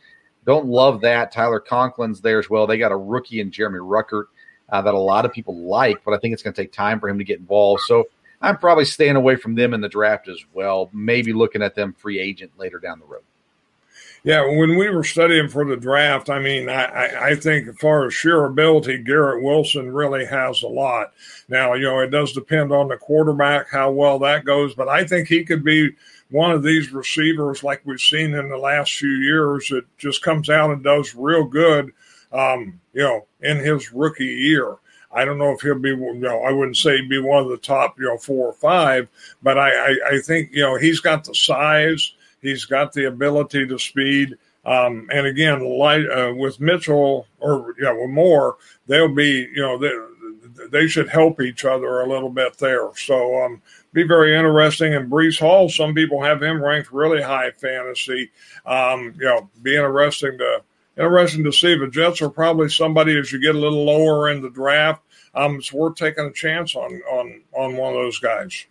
Don't 0.46 0.66
love 0.66 1.02
that. 1.02 1.32
Tyler 1.32 1.60
Conklin's 1.60 2.20
there 2.20 2.38
as 2.38 2.48
well. 2.48 2.66
They 2.66 2.78
got 2.78 2.92
a 2.92 2.96
rookie 2.96 3.40
in 3.40 3.50
Jeremy 3.50 3.80
Ruckert 3.80 4.24
uh, 4.68 4.82
that 4.82 4.94
a 4.94 4.98
lot 4.98 5.24
of 5.24 5.32
people 5.32 5.56
like, 5.56 6.02
but 6.04 6.14
I 6.14 6.18
think 6.18 6.32
it's 6.32 6.42
going 6.42 6.54
to 6.54 6.62
take 6.62 6.72
time 6.72 7.00
for 7.00 7.08
him 7.08 7.18
to 7.18 7.24
get 7.24 7.38
involved. 7.38 7.82
So 7.82 8.08
I'm 8.40 8.58
probably 8.58 8.84
staying 8.84 9.16
away 9.16 9.36
from 9.36 9.54
them 9.54 9.74
in 9.74 9.80
the 9.80 9.88
draft 9.88 10.28
as 10.28 10.44
well. 10.52 10.90
Maybe 10.92 11.32
looking 11.32 11.62
at 11.62 11.74
them 11.74 11.94
free 11.94 12.18
agent 12.18 12.52
later 12.58 12.78
down 12.78 13.00
the 13.00 13.06
road. 13.06 13.22
Yeah, 14.24 14.44
when 14.46 14.76
we 14.76 14.90
were 14.90 15.04
studying 15.04 15.48
for 15.48 15.64
the 15.64 15.76
draft, 15.76 16.28
I 16.28 16.40
mean, 16.40 16.68
I, 16.68 17.30
I 17.30 17.34
think 17.36 17.68
as 17.68 17.76
far 17.76 18.06
as 18.06 18.14
sheer 18.14 18.44
ability, 18.44 18.98
Garrett 18.98 19.42
Wilson 19.42 19.92
really 19.92 20.26
has 20.26 20.62
a 20.62 20.68
lot. 20.68 21.12
Now, 21.48 21.74
you 21.74 21.84
know, 21.84 22.00
it 22.00 22.10
does 22.10 22.32
depend 22.32 22.72
on 22.72 22.88
the 22.88 22.96
quarterback, 22.96 23.70
how 23.70 23.92
well 23.92 24.18
that 24.18 24.44
goes, 24.44 24.74
but 24.74 24.88
I 24.88 25.04
think 25.06 25.28
he 25.28 25.44
could 25.44 25.62
be 25.62 25.92
one 26.30 26.50
of 26.50 26.62
these 26.62 26.92
receivers 26.92 27.62
like 27.62 27.80
we've 27.84 28.00
seen 28.00 28.34
in 28.34 28.48
the 28.48 28.58
last 28.58 28.92
few 28.92 29.08
years 29.08 29.68
that 29.68 29.84
just 29.98 30.20
comes 30.20 30.50
out 30.50 30.70
and 30.70 30.82
does 30.82 31.14
real 31.14 31.44
good, 31.44 31.92
um, 32.32 32.80
you 32.98 33.04
know, 33.04 33.26
in 33.42 33.58
his 33.58 33.92
rookie 33.92 34.24
year. 34.24 34.74
I 35.12 35.24
don't 35.24 35.38
know 35.38 35.52
if 35.52 35.60
he'll 35.60 35.78
be, 35.78 35.90
you 35.90 36.14
know, 36.14 36.42
I 36.42 36.50
wouldn't 36.50 36.76
say 36.76 37.00
be 37.00 37.20
one 37.20 37.44
of 37.44 37.48
the 37.48 37.56
top, 37.56 37.96
you 37.96 38.06
know, 38.06 38.18
four 38.18 38.48
or 38.48 38.52
five, 38.52 39.06
but 39.40 39.56
I, 39.56 39.70
I, 39.70 39.98
I 40.14 40.18
think, 40.18 40.50
you 40.52 40.62
know, 40.62 40.76
he's 40.76 40.98
got 40.98 41.22
the 41.22 41.32
size, 41.32 42.12
he's 42.42 42.64
got 42.64 42.92
the 42.92 43.04
ability 43.04 43.68
to 43.68 43.78
speed. 43.78 44.36
Um, 44.64 45.08
and 45.12 45.28
again, 45.28 45.64
light, 45.64 46.10
uh, 46.10 46.34
with 46.34 46.58
Mitchell 46.58 47.28
or 47.38 47.76
yeah, 47.80 47.92
with 47.92 48.10
Moore, 48.10 48.56
they'll 48.88 49.14
be, 49.14 49.48
you 49.54 49.62
know, 49.62 49.78
they, 49.78 49.92
they 50.72 50.88
should 50.88 51.08
help 51.08 51.40
each 51.40 51.64
other 51.64 52.00
a 52.00 52.08
little 52.08 52.30
bit 52.30 52.58
there. 52.58 52.90
So, 52.96 53.40
um, 53.44 53.62
be 53.92 54.02
very 54.02 54.36
interesting. 54.36 54.94
And 54.94 55.10
Breece 55.10 55.38
Hall, 55.38 55.68
some 55.68 55.94
people 55.94 56.20
have 56.20 56.42
him 56.42 56.60
ranked 56.60 56.92
really 56.92 57.22
high 57.22 57.52
fantasy. 57.52 58.32
Um, 58.66 59.14
you 59.18 59.26
know, 59.26 59.48
be 59.62 59.76
interesting 59.76 60.36
to 60.38 60.62
interesting 60.98 61.44
to 61.44 61.52
see. 61.52 61.76
The 61.76 61.88
Jets 61.88 62.22
are 62.22 62.30
probably 62.30 62.68
somebody 62.68 63.18
as 63.18 63.32
you 63.32 63.40
get 63.40 63.54
a 63.54 63.58
little 63.58 63.84
lower 63.84 64.28
in 64.30 64.42
the 64.42 64.50
draft. 64.50 65.02
Um, 65.34 65.56
it's 65.56 65.72
worth 65.72 65.96
taking 65.96 66.26
a 66.26 66.32
chance 66.32 66.74
on 66.74 67.00
on 67.10 67.42
on 67.52 67.76
one 67.76 67.94
of 67.94 68.00
those 68.00 68.18
guys. 68.18 68.66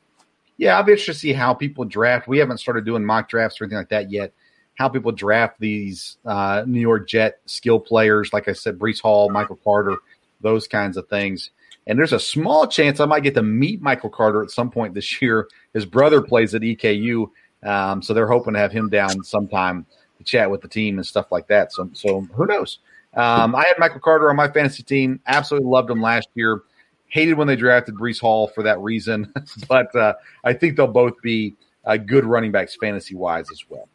Yeah, 0.57 0.75
I'll 0.75 0.83
be 0.83 0.93
interested 0.93 1.13
to 1.13 1.19
see 1.19 1.33
how 1.33 1.53
people 1.53 1.85
draft. 1.85 2.27
We 2.27 2.39
haven't 2.39 2.57
started 2.57 2.83
doing 2.83 3.05
mock 3.05 3.29
drafts 3.29 3.61
or 3.61 3.65
anything 3.65 3.77
like 3.77 3.89
that 3.89 4.11
yet. 4.11 4.33
How 4.75 4.89
people 4.89 5.11
draft 5.11 5.59
these 5.59 6.17
uh, 6.25 6.63
New 6.65 6.79
York 6.79 7.07
Jet 7.07 7.39
skill 7.45 7.79
players, 7.79 8.33
like 8.33 8.47
I 8.47 8.53
said, 8.53 8.77
Breece 8.77 9.01
Hall, 9.01 9.29
Michael 9.29 9.59
Carter, 9.63 9.97
those 10.41 10.67
kinds 10.67 10.97
of 10.97 11.07
things. 11.07 11.51
And 11.85 11.97
there's 11.97 12.13
a 12.13 12.19
small 12.19 12.67
chance 12.67 12.99
I 12.99 13.05
might 13.05 13.23
get 13.23 13.33
to 13.35 13.43
meet 13.43 13.81
Michael 13.81 14.09
Carter 14.09 14.43
at 14.43 14.51
some 14.51 14.69
point 14.69 14.93
this 14.93 15.21
year. 15.21 15.47
His 15.73 15.85
brother 15.85 16.21
plays 16.21 16.53
at 16.53 16.61
EKU, 16.61 17.29
um, 17.63 18.01
so 18.01 18.13
they're 18.13 18.27
hoping 18.27 18.53
to 18.53 18.59
have 18.59 18.71
him 18.71 18.89
down 18.89 19.23
sometime 19.23 19.85
chat 20.27 20.49
with 20.51 20.61
the 20.61 20.67
team 20.67 20.97
and 20.97 21.05
stuff 21.05 21.31
like 21.31 21.47
that. 21.47 21.73
So, 21.73 21.89
so 21.93 22.21
who 22.21 22.45
knows? 22.45 22.79
Um, 23.15 23.55
I 23.55 23.65
had 23.65 23.79
Michael 23.79 23.99
Carter 23.99 24.29
on 24.29 24.35
my 24.35 24.47
fantasy 24.47 24.83
team. 24.83 25.19
Absolutely 25.25 25.69
loved 25.69 25.89
him 25.89 26.01
last 26.01 26.29
year. 26.35 26.61
Hated 27.07 27.35
when 27.35 27.47
they 27.47 27.55
drafted 27.55 27.95
Breece 27.95 28.19
Hall 28.19 28.47
for 28.47 28.63
that 28.63 28.79
reason, 28.79 29.33
but 29.69 29.95
uh, 29.95 30.13
I 30.43 30.53
think 30.53 30.75
they'll 30.75 30.87
both 30.87 31.19
be 31.21 31.55
uh, 31.85 31.97
good 31.97 32.25
running 32.25 32.51
backs 32.51 32.75
fantasy 32.75 33.15
wise 33.15 33.49
as 33.49 33.63
well. 33.69 33.87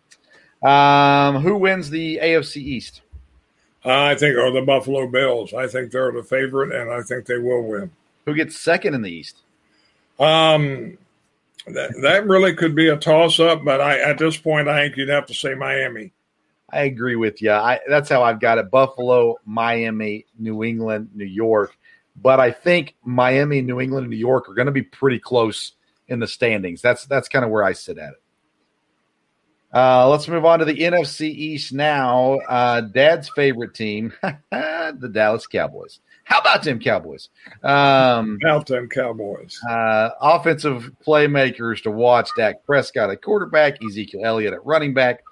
Um, 0.69 1.43
who 1.43 1.57
wins 1.57 1.91
the 1.91 2.19
AFC 2.23 2.57
East? 2.57 3.03
Uh, 3.85 4.05
I 4.05 4.15
think 4.15 4.37
are 4.37 4.51
the 4.51 4.63
Buffalo 4.63 5.09
Bills. 5.09 5.53
I 5.53 5.67
think 5.67 5.91
they're 5.91 6.13
the 6.13 6.23
favorite, 6.23 6.73
and 6.73 6.91
I 6.91 7.03
think 7.03 7.27
they 7.27 7.39
will 7.39 7.63
win. 7.63 7.91
Who 8.25 8.35
gets 8.35 8.59
second 8.59 8.95
in 8.95 9.03
the 9.03 9.11
East? 9.11 9.39
Um, 10.19 10.97
that, 11.67 11.91
that 12.03 12.27
really 12.27 12.55
could 12.55 12.75
be 12.75 12.89
a 12.89 12.97
toss 12.97 13.41
up, 13.41 13.65
but 13.65 13.81
I 13.81 13.99
at 13.99 14.19
this 14.19 14.37
point 14.37 14.69
I 14.69 14.83
think 14.83 14.97
you'd 14.97 15.09
have 15.09 15.27
to 15.27 15.35
say 15.35 15.55
Miami. 15.55 16.13
I 16.73 16.83
agree 16.85 17.17
with 17.17 17.43
you. 17.43 17.53
I, 17.53 17.81
that's 17.89 18.09
how 18.09 18.23
I've 18.23 18.41
got 18.41 18.59
it: 18.59 18.71
Buffalo, 18.71 19.37
Miami, 19.45 20.27
New 20.39 20.65
England, 20.65 21.11
New 21.15 21.27
York. 21.27 21.77
But 22.17 22.41
I 22.41 22.51
think 22.51 22.95
Miami, 23.05 23.63
New 23.63 23.81
England, 23.81 24.05
and 24.05 24.11
New 24.11 24.17
York 24.17 24.49
are 24.49 24.55
going 24.55 24.67
to 24.67 24.73
be 24.73 24.83
pretty 24.83 25.19
close 25.19 25.73
in 26.09 26.19
the 26.19 26.27
standings. 26.27 26.83
That's 26.83 27.07
that's 27.07 27.29
kind 27.29 27.45
of 27.45 27.51
where 27.51 27.65
I 27.65 27.73
sit 27.73 27.99
at 27.99 28.11
it. 28.11 28.23
Uh, 29.75 30.07
let's 30.09 30.29
move 30.29 30.45
on 30.45 30.59
to 30.59 30.67
the 30.67 30.77
NFC 30.77 31.31
East 31.31 31.73
now. 31.73 32.35
Uh, 32.41 32.83
Dad's 32.83 33.31
favorite 33.31 33.75
team, 33.75 34.13
the 34.51 35.11
Dallas 35.11 35.47
Cowboys. 35.47 36.01
How 36.25 36.39
about 36.39 36.63
them 36.63 36.79
Cowboys? 36.79 37.31
Um, 37.63 38.39
about 38.43 38.67
them 38.67 38.89
Cowboys. 38.89 39.59
Uh, 39.69 40.11
offensive 40.21 40.93
playmakers 41.05 41.83
to 41.83 41.91
watch: 41.91 42.29
Dak 42.37 42.65
Prescott 42.65 43.11
at 43.11 43.23
quarterback, 43.23 43.83
Ezekiel 43.83 44.23
Elliott 44.25 44.53
at 44.53 44.65
running 44.65 44.95
back, 44.95 45.23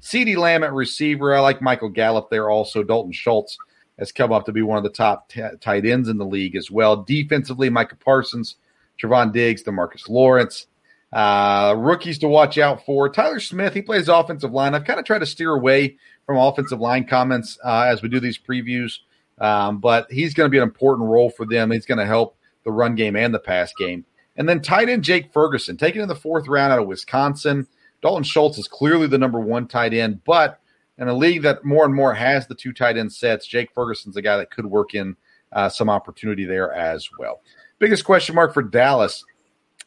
CeeDee 0.00 0.36
Lamb 0.36 0.64
at 0.64 0.72
receiver. 0.72 1.34
I 1.34 1.40
like 1.40 1.60
Michael 1.60 1.88
Gallup 1.88 2.30
there. 2.30 2.50
Also, 2.50 2.82
Dalton 2.82 3.12
Schultz 3.12 3.56
has 3.98 4.12
come 4.12 4.32
up 4.32 4.46
to 4.46 4.52
be 4.52 4.62
one 4.62 4.78
of 4.78 4.84
the 4.84 4.90
top 4.90 5.28
t- 5.28 5.42
tight 5.60 5.84
ends 5.84 6.08
in 6.08 6.18
the 6.18 6.24
league 6.24 6.56
as 6.56 6.70
well. 6.70 6.96
Defensively, 7.02 7.68
Micah 7.68 7.96
Parsons, 7.96 8.56
Trevon 9.02 9.32
Diggs, 9.32 9.62
Demarcus 9.62 10.08
Lawrence. 10.08 10.66
Uh, 11.12 11.74
rookies 11.76 12.18
to 12.18 12.28
watch 12.28 12.58
out 12.58 12.84
for. 12.84 13.08
Tyler 13.08 13.40
Smith, 13.40 13.74
he 13.74 13.82
plays 13.82 14.08
offensive 14.08 14.52
line. 14.52 14.74
I've 14.74 14.84
kind 14.84 15.00
of 15.00 15.06
tried 15.06 15.20
to 15.20 15.26
steer 15.26 15.52
away 15.52 15.96
from 16.26 16.36
offensive 16.36 16.80
line 16.80 17.06
comments 17.06 17.58
uh, 17.64 17.86
as 17.88 18.02
we 18.02 18.10
do 18.10 18.20
these 18.20 18.38
previews, 18.38 18.98
um, 19.38 19.78
but 19.78 20.06
he's 20.10 20.34
going 20.34 20.46
to 20.46 20.50
be 20.50 20.58
an 20.58 20.64
important 20.64 21.08
role 21.08 21.30
for 21.30 21.46
them. 21.46 21.70
He's 21.70 21.86
going 21.86 21.98
to 21.98 22.06
help 22.06 22.36
the 22.64 22.70
run 22.70 22.94
game 22.94 23.16
and 23.16 23.32
the 23.32 23.38
pass 23.38 23.72
game. 23.78 24.04
And 24.36 24.46
then 24.46 24.60
tight 24.60 24.90
end 24.90 25.02
Jake 25.02 25.32
Ferguson, 25.32 25.78
taken 25.78 26.02
in 26.02 26.08
the 26.08 26.14
fourth 26.14 26.46
round 26.46 26.72
out 26.72 26.78
of 26.78 26.86
Wisconsin. 26.86 27.66
Dalton 28.02 28.22
Schultz 28.22 28.58
is 28.58 28.68
clearly 28.68 29.06
the 29.06 29.18
number 29.18 29.40
one 29.40 29.66
tight 29.66 29.94
end, 29.94 30.22
but 30.24 30.60
in 30.98 31.08
a 31.08 31.14
league 31.14 31.42
that 31.42 31.64
more 31.64 31.84
and 31.84 31.94
more 31.94 32.14
has 32.14 32.46
the 32.46 32.54
two 32.54 32.72
tight 32.72 32.96
end 32.96 33.12
sets, 33.12 33.46
Jake 33.46 33.70
Ferguson's 33.74 34.16
a 34.16 34.22
guy 34.22 34.36
that 34.36 34.50
could 34.50 34.66
work 34.66 34.94
in 34.94 35.16
uh, 35.52 35.68
some 35.68 35.88
opportunity 35.88 36.44
there 36.44 36.72
as 36.74 37.08
well. 37.18 37.40
Biggest 37.78 38.04
question 38.04 38.34
mark 38.34 38.52
for 38.52 38.62
Dallas 38.62 39.24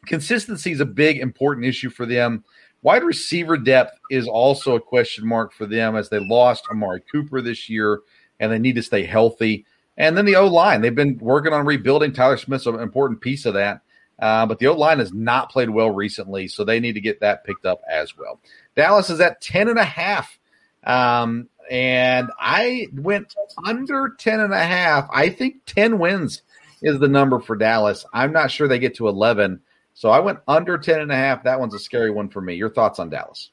consistency 0.06 0.72
is 0.72 0.80
a 0.80 0.86
big 0.86 1.20
important 1.20 1.66
issue 1.66 1.90
for 1.90 2.06
them. 2.06 2.44
Wide 2.82 3.04
receiver 3.04 3.58
depth 3.58 4.00
is 4.10 4.28
also 4.28 4.76
a 4.76 4.82
question 4.82 5.28
mark 5.28 5.54
for 5.54 5.66
them 5.66 5.96
as 5.96 6.10
they 6.10 6.20
lost 6.20 6.66
Amari 6.72 7.02
Cooper 7.12 7.42
this 7.42 7.70
year 7.70 8.02
and 8.40 8.52
they 8.52 8.58
need 8.58 8.76
to 8.76 8.82
stay 8.82 9.06
healthy. 9.06 9.66
And 9.98 10.18
then 10.18 10.26
the 10.26 10.36
O 10.36 10.48
line, 10.48 10.82
they've 10.82 10.96
been 10.96 11.18
working 11.20 11.54
on 11.54 11.66
rebuilding. 11.66 12.12
Tyler 12.12 12.38
Smith's 12.38 12.66
an 12.66 12.80
important 12.80 13.22
piece 13.22 13.46
of 13.46 13.54
that. 13.54 13.82
Uh, 14.22 14.46
but 14.46 14.60
the 14.60 14.68
O 14.68 14.74
line 14.74 15.00
has 15.00 15.12
not 15.12 15.52
played 15.52 15.70
well 15.70 15.90
recently, 15.90 16.48
so 16.48 16.64
they 16.64 16.80
need 16.80 16.94
to 16.94 17.02
get 17.02 17.20
that 17.22 17.44
picked 17.44 17.66
up 17.66 17.82
as 17.90 18.16
well. 18.16 18.40
Dallas 18.76 19.10
is 19.10 19.20
at 19.20 19.42
10 19.42 19.68
and 19.68 19.80
a 19.80 19.84
half. 19.84 20.40
Um, 20.84 21.50
and 21.70 22.30
I 22.40 22.88
went 22.94 23.34
under 23.66 24.16
10 24.18 24.40
and 24.40 24.54
a 24.54 24.64
half. 24.64 25.08
I 25.12 25.30
think 25.30 25.66
10 25.66 25.98
wins 26.00 26.44
is 26.82 27.00
the 27.00 27.08
number 27.08 27.40
for 27.40 27.56
Dallas. 27.56 28.06
I'm 28.14 28.32
not 28.32 28.52
sure 28.52 28.68
they 28.68 28.80
get 28.80 28.96
to 28.96 29.08
11. 29.08 29.62
So 29.94 30.10
I 30.10 30.20
went 30.20 30.40
under 30.48 30.78
10 30.78 31.02
and 31.02 31.12
a 31.12 31.16
half. 31.16 31.44
That 31.44 31.60
one's 31.60 31.74
a 31.74 31.80
scary 31.80 32.12
one 32.12 32.30
for 32.30 32.42
me. 32.42 32.56
Your 32.56 32.70
thoughts 32.70 33.00
on 33.00 33.10
Dallas? 33.10 33.52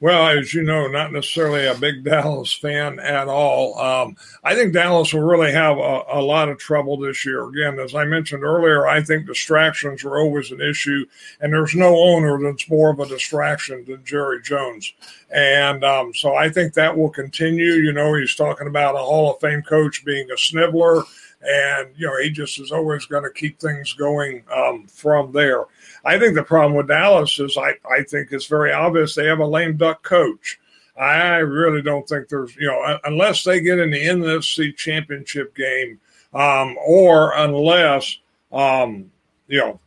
Well, 0.00 0.38
as 0.38 0.54
you 0.54 0.62
know, 0.62 0.86
not 0.86 1.12
necessarily 1.12 1.66
a 1.66 1.74
big 1.74 2.04
Dallas 2.08 2.52
fan 2.52 3.00
at 3.00 3.26
all. 3.26 3.76
Um, 3.78 4.16
I 4.44 4.54
think 4.54 4.72
Dallas 4.72 5.12
will 5.12 5.22
really 5.22 5.50
have 5.50 5.76
a, 5.76 6.02
a, 6.12 6.22
lot 6.22 6.48
of 6.48 6.58
trouble 6.58 6.96
this 6.96 7.24
year. 7.24 7.48
Again, 7.48 7.80
as 7.80 7.96
I 7.96 8.04
mentioned 8.04 8.44
earlier, 8.44 8.86
I 8.86 9.02
think 9.02 9.26
distractions 9.26 10.04
are 10.04 10.18
always 10.18 10.52
an 10.52 10.60
issue, 10.60 11.04
and 11.40 11.52
there's 11.52 11.74
no 11.74 11.96
owner 11.96 12.38
that's 12.40 12.70
more 12.70 12.90
of 12.90 13.00
a 13.00 13.06
distraction 13.06 13.84
than 13.86 14.04
Jerry 14.04 14.40
Jones. 14.40 14.92
And 15.30 15.82
um, 15.82 16.14
so 16.14 16.36
I 16.36 16.48
think 16.48 16.74
that 16.74 16.96
will 16.96 17.10
continue. 17.10 17.72
You 17.72 17.92
know, 17.92 18.14
he's 18.14 18.36
talking 18.36 18.68
about 18.68 18.94
a 18.94 18.98
Hall 18.98 19.34
of 19.34 19.40
Fame 19.40 19.62
coach 19.62 20.04
being 20.04 20.30
a 20.30 20.38
sniveler, 20.38 21.02
and, 21.40 21.90
you 21.96 22.06
know, 22.06 22.20
he 22.20 22.30
just 22.30 22.58
is 22.60 22.72
always 22.72 23.06
going 23.06 23.22
to 23.22 23.30
keep 23.30 23.60
things 23.60 23.92
going 23.92 24.42
um, 24.54 24.86
from 24.88 25.32
there. 25.32 25.64
I 26.04 26.18
think 26.18 26.34
the 26.34 26.42
problem 26.42 26.74
with 26.74 26.88
Dallas 26.88 27.38
is 27.38 27.56
I, 27.56 27.74
I 27.88 28.02
think 28.02 28.32
it's 28.32 28.46
very 28.46 28.72
obvious 28.72 29.14
they 29.14 29.26
have 29.26 29.38
a 29.38 29.46
lame 29.46 29.76
duck 29.76 30.02
coach. 30.02 30.58
I 30.98 31.36
really 31.36 31.80
don't 31.80 32.08
think 32.08 32.28
there's, 32.28 32.56
you 32.56 32.66
know, 32.66 32.98
unless 33.04 33.44
they 33.44 33.60
get 33.60 33.78
in 33.78 33.90
the 33.90 34.04
NFC 34.04 34.76
championship 34.76 35.54
game 35.54 36.00
um, 36.34 36.76
or 36.84 37.34
unless, 37.36 38.18
um, 38.50 39.10
you 39.46 39.58
know, 39.58 39.80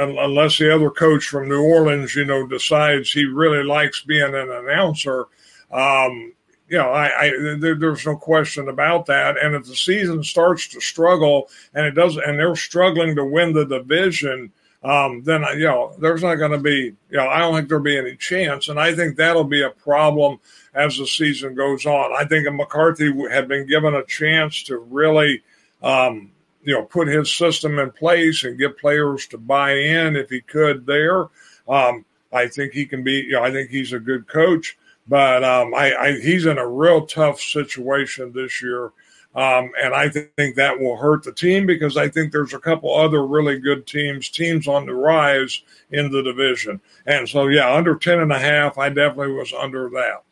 unless 0.00 0.58
the 0.58 0.72
other 0.72 0.90
coach 0.90 1.24
from 1.24 1.48
New 1.48 1.62
Orleans, 1.62 2.14
you 2.14 2.24
know, 2.26 2.46
decides 2.46 3.10
he 3.10 3.24
really 3.24 3.64
likes 3.64 4.04
being 4.04 4.34
an 4.34 4.50
announcer, 4.50 5.26
um, 5.72 6.32
you 6.70 6.78
know, 6.78 6.90
I, 6.90 7.26
I 7.26 7.30
there, 7.58 7.74
there's 7.74 8.06
no 8.06 8.16
question 8.16 8.68
about 8.68 9.06
that. 9.06 9.36
And 9.42 9.56
if 9.56 9.66
the 9.66 9.74
season 9.74 10.22
starts 10.22 10.68
to 10.68 10.80
struggle 10.80 11.50
and 11.74 11.84
it 11.84 11.92
does, 11.92 12.16
and 12.16 12.38
they're 12.38 12.54
struggling 12.54 13.16
to 13.16 13.24
win 13.24 13.52
the 13.52 13.66
division, 13.66 14.52
um, 14.84 15.22
then 15.24 15.44
you 15.56 15.64
know 15.64 15.94
there's 15.98 16.22
not 16.22 16.36
going 16.36 16.52
to 16.52 16.58
be 16.58 16.94
you 17.10 17.16
know 17.16 17.28
I 17.28 17.40
don't 17.40 17.54
think 17.54 17.68
there'll 17.68 17.82
be 17.82 17.98
any 17.98 18.16
chance, 18.16 18.68
and 18.68 18.78
I 18.78 18.94
think 18.94 19.16
that'll 19.16 19.44
be 19.44 19.62
a 19.62 19.70
problem 19.70 20.38
as 20.72 20.96
the 20.96 21.06
season 21.06 21.56
goes 21.56 21.84
on. 21.86 22.12
I 22.16 22.24
think 22.24 22.50
McCarthy 22.54 23.12
had 23.28 23.48
been 23.48 23.66
given 23.66 23.94
a 23.94 24.04
chance 24.04 24.62
to 24.64 24.78
really 24.78 25.42
um, 25.82 26.30
you 26.62 26.72
know 26.72 26.84
put 26.84 27.08
his 27.08 27.32
system 27.32 27.80
in 27.80 27.90
place 27.90 28.44
and 28.44 28.58
get 28.58 28.78
players 28.78 29.26
to 29.28 29.38
buy 29.38 29.72
in 29.72 30.14
if 30.14 30.30
he 30.30 30.40
could 30.40 30.86
there. 30.86 31.26
Um, 31.68 32.04
I 32.32 32.46
think 32.46 32.72
he 32.72 32.86
can 32.86 33.02
be. 33.02 33.14
You 33.14 33.32
know, 33.32 33.42
I 33.42 33.50
think 33.50 33.70
he's 33.70 33.92
a 33.92 33.98
good 33.98 34.28
coach, 34.28 34.78
but 35.10 35.42
um, 35.42 35.74
I, 35.74 35.92
I, 35.94 36.20
he's 36.20 36.46
in 36.46 36.56
a 36.56 36.66
real 36.66 37.04
tough 37.04 37.40
situation 37.40 38.32
this 38.32 38.62
year. 38.62 38.92
Um, 39.34 39.72
and 39.80 39.92
I 39.92 40.08
th- 40.08 40.30
think 40.36 40.54
that 40.56 40.78
will 40.78 40.96
hurt 40.96 41.24
the 41.24 41.32
team 41.32 41.66
because 41.66 41.96
I 41.96 42.08
think 42.08 42.30
there's 42.32 42.54
a 42.54 42.60
couple 42.60 42.96
other 42.96 43.26
really 43.26 43.58
good 43.58 43.86
teams, 43.86 44.28
teams 44.28 44.68
on 44.68 44.86
the 44.86 44.94
rise 44.94 45.62
in 45.90 46.12
the 46.12 46.22
division. 46.22 46.80
And 47.06 47.28
so, 47.28 47.48
yeah, 47.48 47.74
under 47.74 47.96
10 47.96 48.20
and 48.20 48.32
a 48.32 48.38
half, 48.38 48.78
I 48.78 48.88
definitely 48.88 49.34
was 49.34 49.52
under 49.52 49.90
that. 49.90 50.22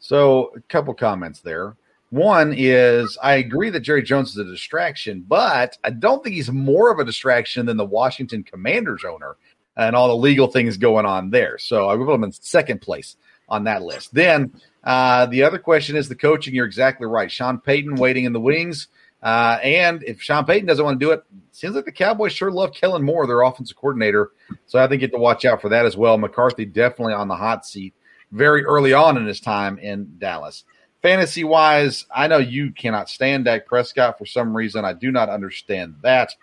So, 0.00 0.52
a 0.56 0.60
couple 0.62 0.94
comments 0.94 1.40
there. 1.40 1.76
One 2.10 2.54
is 2.56 3.18
I 3.22 3.34
agree 3.34 3.68
that 3.70 3.80
Jerry 3.80 4.02
Jones 4.02 4.30
is 4.30 4.38
a 4.38 4.44
distraction, 4.44 5.24
but 5.28 5.76
I 5.84 5.90
don't 5.90 6.24
think 6.24 6.36
he's 6.36 6.50
more 6.50 6.90
of 6.90 6.98
a 7.00 7.04
distraction 7.04 7.66
than 7.66 7.76
the 7.76 7.84
Washington 7.84 8.44
Commanders 8.44 9.04
owner 9.04 9.36
and 9.76 9.94
all 9.94 10.08
the 10.08 10.16
legal 10.16 10.46
things 10.46 10.78
going 10.78 11.04
on 11.04 11.30
there. 11.30 11.58
So 11.58 11.88
I 11.88 11.94
would 11.94 12.06
put 12.06 12.14
him 12.14 12.24
in 12.24 12.32
second 12.32 12.80
place 12.80 13.16
on 13.48 13.64
that 13.64 13.82
list. 13.82 14.14
Then 14.14 14.52
uh, 14.84 15.26
the 15.26 15.42
other 15.42 15.58
question 15.58 15.96
is 15.96 16.08
the 16.08 16.14
coaching. 16.14 16.54
You're 16.54 16.66
exactly 16.66 17.06
right. 17.06 17.30
Sean 17.30 17.58
Payton 17.58 17.96
waiting 17.96 18.24
in 18.24 18.32
the 18.32 18.40
wings. 18.40 18.88
Uh, 19.22 19.58
and 19.62 20.02
if 20.04 20.22
Sean 20.22 20.44
Payton 20.44 20.66
doesn't 20.66 20.84
want 20.84 21.00
to 21.00 21.04
do 21.04 21.10
it, 21.10 21.24
seems 21.50 21.74
like 21.74 21.84
the 21.84 21.92
Cowboys 21.92 22.32
sure 22.32 22.52
love 22.52 22.72
Kellen 22.72 23.02
Moore, 23.02 23.26
their 23.26 23.42
offensive 23.42 23.76
coordinator. 23.76 24.30
So 24.66 24.78
I 24.78 24.86
think 24.86 25.02
you 25.02 25.06
have 25.06 25.12
to 25.12 25.18
watch 25.18 25.44
out 25.44 25.60
for 25.60 25.70
that 25.70 25.86
as 25.86 25.96
well. 25.96 26.18
McCarthy 26.18 26.64
definitely 26.64 27.14
on 27.14 27.28
the 27.28 27.36
hot 27.36 27.66
seat 27.66 27.94
very 28.30 28.64
early 28.64 28.92
on 28.92 29.16
in 29.16 29.26
his 29.26 29.40
time 29.40 29.78
in 29.78 30.18
Dallas. 30.18 30.64
Fantasy 31.02 31.44
wise, 31.44 32.06
I 32.14 32.26
know 32.26 32.38
you 32.38 32.72
cannot 32.72 33.08
stand 33.08 33.44
Dak 33.44 33.66
Prescott 33.66 34.18
for 34.18 34.26
some 34.26 34.56
reason. 34.56 34.84
I 34.84 34.92
do 34.92 35.10
not 35.10 35.28
understand 35.28 35.96
that. 36.02 36.34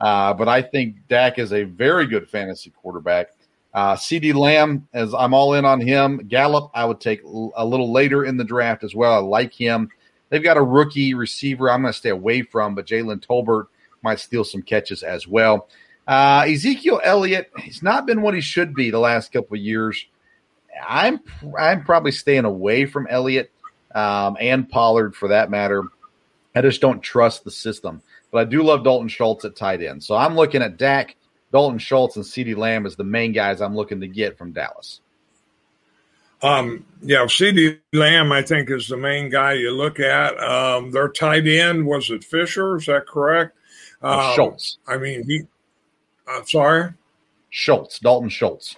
Uh, 0.00 0.34
but 0.34 0.48
I 0.48 0.62
think 0.62 0.96
Dak 1.08 1.38
is 1.38 1.52
a 1.52 1.64
very 1.64 2.06
good 2.06 2.28
fantasy 2.28 2.70
quarterback. 2.70 3.28
Uh, 3.74 3.96
CeeDee 3.96 4.34
Lamb, 4.34 4.88
as 4.92 5.12
I'm 5.12 5.34
all 5.34 5.54
in 5.54 5.64
on 5.64 5.80
him. 5.80 6.18
Gallup, 6.28 6.70
I 6.74 6.84
would 6.84 7.00
take 7.00 7.22
a 7.24 7.64
little 7.64 7.92
later 7.92 8.24
in 8.24 8.36
the 8.36 8.44
draft 8.44 8.84
as 8.84 8.94
well. 8.94 9.12
I 9.12 9.18
like 9.18 9.52
him. 9.52 9.90
They've 10.30 10.42
got 10.42 10.56
a 10.56 10.62
rookie 10.62 11.14
receiver 11.14 11.70
I'm 11.70 11.82
going 11.82 11.92
to 11.92 11.98
stay 11.98 12.10
away 12.10 12.42
from, 12.42 12.74
but 12.74 12.86
Jalen 12.86 13.24
Tolbert 13.26 13.66
might 14.02 14.20
steal 14.20 14.44
some 14.44 14.62
catches 14.62 15.02
as 15.02 15.26
well. 15.26 15.68
Uh, 16.06 16.44
Ezekiel 16.46 17.00
Elliott, 17.02 17.50
he's 17.58 17.82
not 17.82 18.06
been 18.06 18.22
what 18.22 18.34
he 18.34 18.40
should 18.40 18.74
be 18.74 18.90
the 18.90 18.98
last 18.98 19.32
couple 19.32 19.56
of 19.56 19.62
years. 19.62 20.06
I'm 20.86 21.20
I'm 21.58 21.84
probably 21.84 22.10
staying 22.10 22.44
away 22.44 22.84
from 22.86 23.06
Elliott 23.08 23.50
um, 23.94 24.36
and 24.40 24.68
Pollard 24.68 25.14
for 25.14 25.28
that 25.28 25.50
matter. 25.50 25.84
I 26.54 26.60
just 26.60 26.80
don't 26.80 27.00
trust 27.00 27.44
the 27.44 27.50
system. 27.50 28.02
But 28.30 28.38
I 28.38 28.44
do 28.44 28.62
love 28.62 28.84
Dalton 28.84 29.08
Schultz 29.08 29.44
at 29.44 29.56
tight 29.56 29.82
end. 29.82 30.02
So 30.02 30.16
I'm 30.16 30.34
looking 30.34 30.62
at 30.62 30.76
Dak, 30.76 31.16
Dalton 31.54 31.78
Schultz, 31.78 32.16
and 32.16 32.24
CeeDee 32.24 32.56
Lamb 32.56 32.84
as 32.84 32.96
the 32.96 33.04
main 33.04 33.30
guys 33.30 33.60
I'm 33.60 33.76
looking 33.76 34.00
to 34.00 34.08
get 34.08 34.36
from 34.36 34.50
Dallas. 34.50 35.00
Um, 36.42 36.84
yeah, 37.00 37.20
CeeDee 37.20 37.78
Lamb, 37.92 38.32
I 38.32 38.42
think, 38.42 38.70
is 38.70 38.88
the 38.88 38.96
main 38.96 39.30
guy 39.30 39.52
you 39.52 39.70
look 39.70 40.00
at. 40.00 40.36
Um, 40.42 40.90
their 40.90 41.08
tight 41.08 41.46
end, 41.46 41.86
was 41.86 42.10
it 42.10 42.24
Fisher? 42.24 42.78
Is 42.78 42.86
that 42.86 43.06
correct? 43.06 43.56
Uh, 44.02 44.30
um, 44.30 44.34
Schultz. 44.34 44.78
I 44.88 44.98
mean, 44.98 45.22
he, 45.28 45.42
uh, 46.26 46.42
sorry? 46.44 46.92
Schultz, 47.50 48.00
Dalton 48.00 48.30
Schultz. 48.30 48.76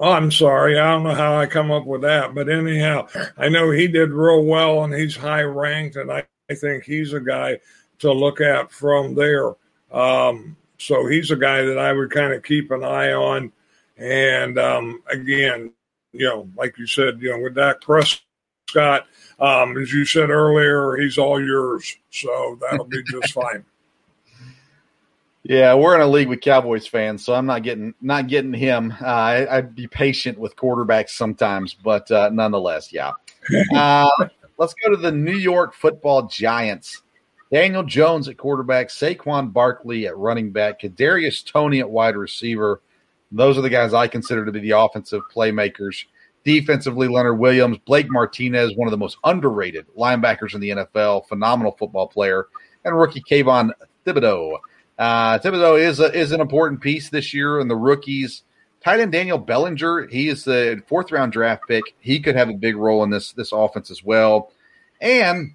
Oh, 0.00 0.10
I'm 0.10 0.32
sorry. 0.32 0.76
I 0.76 0.90
don't 0.90 1.04
know 1.04 1.14
how 1.14 1.36
I 1.36 1.46
come 1.46 1.70
up 1.70 1.86
with 1.86 2.00
that. 2.00 2.34
But 2.34 2.48
anyhow, 2.48 3.06
I 3.38 3.48
know 3.48 3.70
he 3.70 3.86
did 3.86 4.10
real 4.10 4.42
well 4.42 4.82
and 4.82 4.92
he's 4.92 5.16
high 5.16 5.42
ranked. 5.42 5.94
And 5.94 6.10
I, 6.10 6.24
I 6.50 6.54
think 6.56 6.82
he's 6.82 7.12
a 7.12 7.20
guy 7.20 7.60
to 8.00 8.12
look 8.12 8.40
at 8.40 8.72
from 8.72 9.14
there. 9.14 9.52
Um, 9.92 10.56
so 10.78 11.06
he's 11.06 11.30
a 11.30 11.36
guy 11.36 11.62
that 11.62 11.78
I 11.78 11.92
would 11.92 12.10
kind 12.10 12.32
of 12.32 12.42
keep 12.42 12.70
an 12.70 12.84
eye 12.84 13.12
on. 13.12 13.52
And 13.96 14.58
um, 14.58 15.02
again, 15.08 15.72
you 16.12 16.26
know, 16.26 16.48
like 16.56 16.78
you 16.78 16.86
said, 16.86 17.20
you 17.20 17.30
know, 17.30 17.40
with 17.40 17.54
Dak 17.54 17.80
Prescott, 17.80 19.06
um, 19.38 19.76
as 19.76 19.92
you 19.92 20.04
said 20.04 20.30
earlier, 20.30 20.96
he's 20.96 21.18
all 21.18 21.44
yours. 21.44 21.96
So 22.10 22.58
that'll 22.60 22.86
be 22.86 23.02
just 23.04 23.32
fine. 23.34 23.64
Yeah, 25.44 25.74
we're 25.74 25.94
in 25.94 26.00
a 26.00 26.06
league 26.06 26.28
with 26.28 26.40
Cowboys 26.40 26.86
fans, 26.86 27.22
so 27.22 27.34
I'm 27.34 27.44
not 27.44 27.62
getting 27.62 27.92
not 28.00 28.28
getting 28.28 28.54
him. 28.54 28.94
Uh, 28.98 29.04
I, 29.04 29.56
would 29.56 29.74
be 29.74 29.86
patient 29.86 30.38
with 30.38 30.56
quarterbacks 30.56 31.10
sometimes, 31.10 31.74
but 31.74 32.10
uh, 32.10 32.30
nonetheless, 32.32 32.92
yeah. 32.92 33.12
Uh, 33.74 34.08
let's 34.56 34.72
go 34.72 34.90
to 34.90 34.96
the 34.96 35.12
New 35.12 35.36
York 35.36 35.74
Football 35.74 36.28
Giants. 36.28 37.02
Daniel 37.54 37.84
Jones 37.84 38.26
at 38.26 38.36
quarterback, 38.36 38.88
Saquon 38.88 39.52
Barkley 39.52 40.08
at 40.08 40.16
running 40.16 40.50
back, 40.50 40.80
Kadarius 40.80 41.46
Toney 41.46 41.78
at 41.78 41.88
wide 41.88 42.16
receiver. 42.16 42.80
Those 43.30 43.56
are 43.56 43.60
the 43.60 43.70
guys 43.70 43.94
I 43.94 44.08
consider 44.08 44.44
to 44.44 44.50
be 44.50 44.58
the 44.58 44.72
offensive 44.72 45.22
playmakers. 45.32 46.06
Defensively, 46.42 47.06
Leonard 47.06 47.38
Williams, 47.38 47.78
Blake 47.86 48.10
Martinez, 48.10 48.74
one 48.74 48.88
of 48.88 48.90
the 48.90 48.96
most 48.98 49.18
underrated 49.22 49.86
linebackers 49.96 50.56
in 50.56 50.60
the 50.62 50.70
NFL, 50.70 51.28
phenomenal 51.28 51.76
football 51.78 52.08
player, 52.08 52.48
and 52.84 52.98
rookie 52.98 53.22
Kayvon 53.22 53.70
Thibodeaux. 54.04 54.58
Uh, 54.98 55.38
Thibodeaux 55.38 55.80
is 55.80 56.00
a, 56.00 56.12
is 56.12 56.32
an 56.32 56.40
important 56.40 56.80
piece 56.80 57.08
this 57.08 57.32
year, 57.32 57.60
and 57.60 57.70
the 57.70 57.76
rookies. 57.76 58.42
Tight 58.82 58.98
end 58.98 59.12
Daniel 59.12 59.38
Bellinger, 59.38 60.08
he 60.08 60.26
is 60.26 60.42
the 60.42 60.82
fourth 60.88 61.12
round 61.12 61.30
draft 61.30 61.68
pick. 61.68 61.84
He 62.00 62.18
could 62.18 62.34
have 62.34 62.48
a 62.48 62.54
big 62.54 62.74
role 62.74 63.04
in 63.04 63.10
this 63.10 63.30
this 63.30 63.52
offense 63.52 63.92
as 63.92 64.02
well. 64.02 64.50
And 65.00 65.54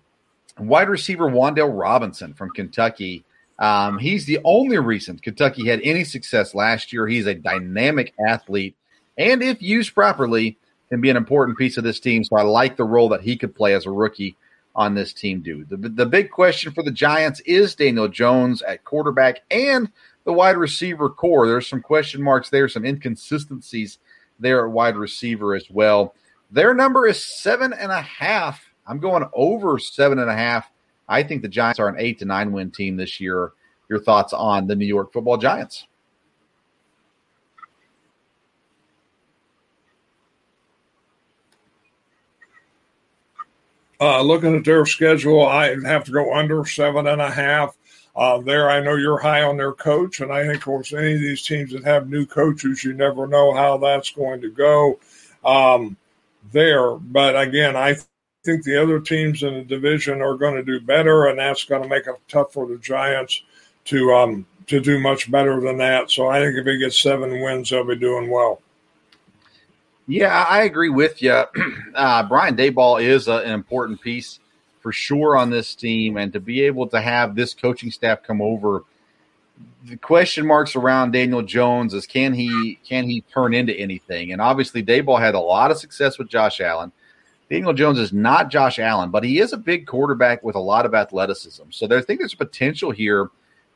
wide 0.60 0.90
receiver 0.90 1.26
Wan'Dale 1.30 1.78
Robinson 1.78 2.34
from 2.34 2.52
Kentucky. 2.52 3.24
Um, 3.60 3.98
he's 3.98 4.26
the 4.26 4.40
only 4.44 4.78
reason 4.78 5.20
Kentucky 5.20 5.68
had 5.68 5.82
any 5.84 6.04
success 6.04 6.56
last 6.56 6.94
year. 6.94 7.08
He's 7.08 7.28
a 7.28 7.34
dynamic 7.34 8.14
athlete, 8.26 8.76
and 9.18 9.44
if 9.44 9.62
used 9.62 9.94
properly, 9.94 10.58
can 10.90 11.02
be 11.02 11.10
an 11.10 11.18
important 11.18 11.58
piece 11.58 11.78
of 11.78 11.84
this 11.84 12.00
team. 12.00 12.24
So 12.24 12.36
I 12.36 12.42
like 12.42 12.76
the 12.76 12.84
role 12.84 13.10
that 13.10 13.22
he 13.22 13.38
could 13.38 13.56
play 13.56 13.74
as 13.74 13.86
a 13.86 13.92
rookie 13.92 14.36
on 14.76 14.96
this 14.96 15.14
team 15.14 15.42
dude. 15.42 15.70
The, 15.70 15.78
the 15.78 16.06
big 16.06 16.32
question 16.32 16.72
for 16.72 16.84
the 16.84 16.92
Giants 16.92 17.42
is 17.42 17.76
Daniel 17.76 18.08
Jones 18.08 18.62
at 18.62 18.84
quarterback 18.84 19.42
and 19.52 19.92
the 20.24 20.34
wide 20.34 20.58
receiver 20.58 21.10
corps. 21.10 21.48
There's 21.48 21.68
some 21.68 21.82
question 21.82 22.22
marks 22.22 22.50
there, 22.50 22.70
some 22.70 22.86
inconsistencies 22.86 24.00
there 24.40 24.66
at 24.66 24.72
wide 24.72 24.96
receiver 24.96 25.54
as 25.54 25.70
well. 25.70 26.16
Their 26.52 26.74
number 26.74 27.08
is 27.08 27.22
seven 27.22 27.74
and 27.74 27.92
a 27.92 28.02
half. 28.02 28.69
I'm 28.90 28.98
going 28.98 29.24
over 29.34 29.78
seven 29.78 30.18
and 30.18 30.30
a 30.30 30.36
half. 30.36 30.70
I 31.08 31.22
think 31.22 31.44
the 31.44 31.48
Giants 31.48 31.80
are 31.80 31.88
an 31.88 31.96
eight 32.00 32.18
to 32.20 32.26
nine 32.26 32.52
win 32.52 32.72
team 32.72 32.98
this 32.98 33.20
year. 33.20 33.52
Your 33.88 34.00
thoughts 34.00 34.34
on 34.34 34.66
the 34.66 34.76
New 34.76 34.86
York 34.86 35.14
football 35.14 35.38
Giants? 35.38 35.86
Uh, 44.02 44.22
looking 44.22 44.56
at 44.56 44.64
their 44.64 44.86
schedule, 44.86 45.46
I 45.46 45.76
have 45.86 46.06
to 46.06 46.12
go 46.12 46.34
under 46.34 46.66
seven 46.66 47.06
and 47.06 47.22
a 47.22 47.30
half. 47.30 47.78
Uh, 48.16 48.40
there, 48.40 48.70
I 48.70 48.80
know 48.80 48.96
you're 48.96 49.20
high 49.20 49.44
on 49.44 49.58
their 49.58 49.74
coach, 49.74 50.20
and 50.22 50.32
I 50.32 50.44
think, 50.44 50.58
of 50.58 50.64
course, 50.64 50.94
any 50.94 51.14
of 51.14 51.20
these 51.20 51.44
teams 51.44 51.74
that 51.74 51.84
have 51.84 52.10
new 52.10 52.26
coaches, 52.26 52.84
you 52.84 52.94
never 52.94 53.28
know 53.28 53.54
how 53.54 53.78
that's 53.78 54.10
going 54.10 54.42
to 54.42 54.50
go 54.50 55.00
um, 55.44 55.96
there. 56.52 56.96
But 56.96 57.40
again, 57.40 57.76
I 57.76 57.98
think 58.50 58.64
the 58.64 58.82
other 58.82 59.00
teams 59.00 59.44
in 59.44 59.54
the 59.54 59.64
division 59.64 60.22
are 60.22 60.36
going 60.36 60.56
to 60.56 60.64
do 60.64 60.80
better, 60.80 61.28
and 61.28 61.40
that's 61.40 61.64
going 61.64 61.84
to 61.84 61.90
make 61.90 62.08
it 62.08 62.16
tough 62.28 62.54
for 62.54 62.68
the 62.68 62.78
Giants 62.78 63.44
to 63.86 64.14
um, 64.14 64.46
to 64.68 64.80
do 64.80 65.00
much 65.00 65.32
better 65.32 65.60
than 65.60 65.78
that. 65.78 66.12
So 66.12 66.28
I 66.28 66.40
think 66.40 66.58
if 66.58 66.66
he 66.66 66.78
gets 66.78 67.00
seven 67.00 67.42
wins, 67.42 67.70
they'll 67.70 67.84
be 67.86 67.96
doing 67.96 68.30
well. 68.30 68.62
Yeah, 70.08 70.46
I 70.50 70.64
agree 70.64 70.90
with 70.90 71.22
you. 71.22 71.44
Uh, 71.96 72.24
Brian 72.24 72.56
Daboll 72.56 73.04
is 73.04 73.28
a, 73.28 73.38
an 73.38 73.52
important 73.52 74.00
piece 74.00 74.40
for 74.80 74.94
sure 74.94 75.36
on 75.36 75.50
this 75.50 75.76
team, 75.76 76.16
and 76.16 76.32
to 76.32 76.40
be 76.40 76.62
able 76.62 76.88
to 76.88 77.02
have 77.02 77.36
this 77.36 77.54
coaching 77.54 77.92
staff 77.92 78.24
come 78.24 78.42
over, 78.42 78.86
the 79.86 79.98
question 79.98 80.46
marks 80.46 80.76
around 80.76 81.12
Daniel 81.12 81.42
Jones 81.42 81.94
is 81.94 82.06
can 82.06 82.34
he 82.34 82.80
can 82.88 83.10
he 83.10 83.22
turn 83.34 83.54
into 83.54 83.74
anything? 83.74 84.32
And 84.32 84.42
obviously, 84.42 84.84
Daboll 84.84 85.20
had 85.20 85.36
a 85.36 85.40
lot 85.40 85.72
of 85.72 85.78
success 85.78 86.18
with 86.18 86.30
Josh 86.30 86.62
Allen. 86.62 86.92
Daniel 87.50 87.74
Jones 87.74 87.98
is 87.98 88.14
not 88.14 88.50
Josh 88.50 88.78
Allen, 88.78 89.10
but 89.10 89.24
he 89.24 89.40
is 89.40 89.54
a 89.54 89.58
big 89.58 89.88
quarterback 89.88 90.44
with 90.44 90.56
a 90.56 90.60
lot 90.60 90.86
of 90.86 90.94
athleticism. 90.94 91.64
So 91.72 91.88
there, 91.88 91.98
I 91.98 92.02
think 92.02 92.20
there's 92.20 92.36
potential 92.36 92.92
here 92.92 93.30